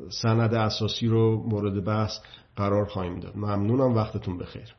سند 0.10 0.54
اساسی 0.54 1.08
رو 1.08 1.44
مورد 1.50 1.84
بحث 1.86 2.12
قرار 2.56 2.86
خواهیم 2.86 3.20
داد. 3.20 3.38
ممنونم 3.38 3.96
وقتتون 3.96 4.38
بخیر. 4.38 4.76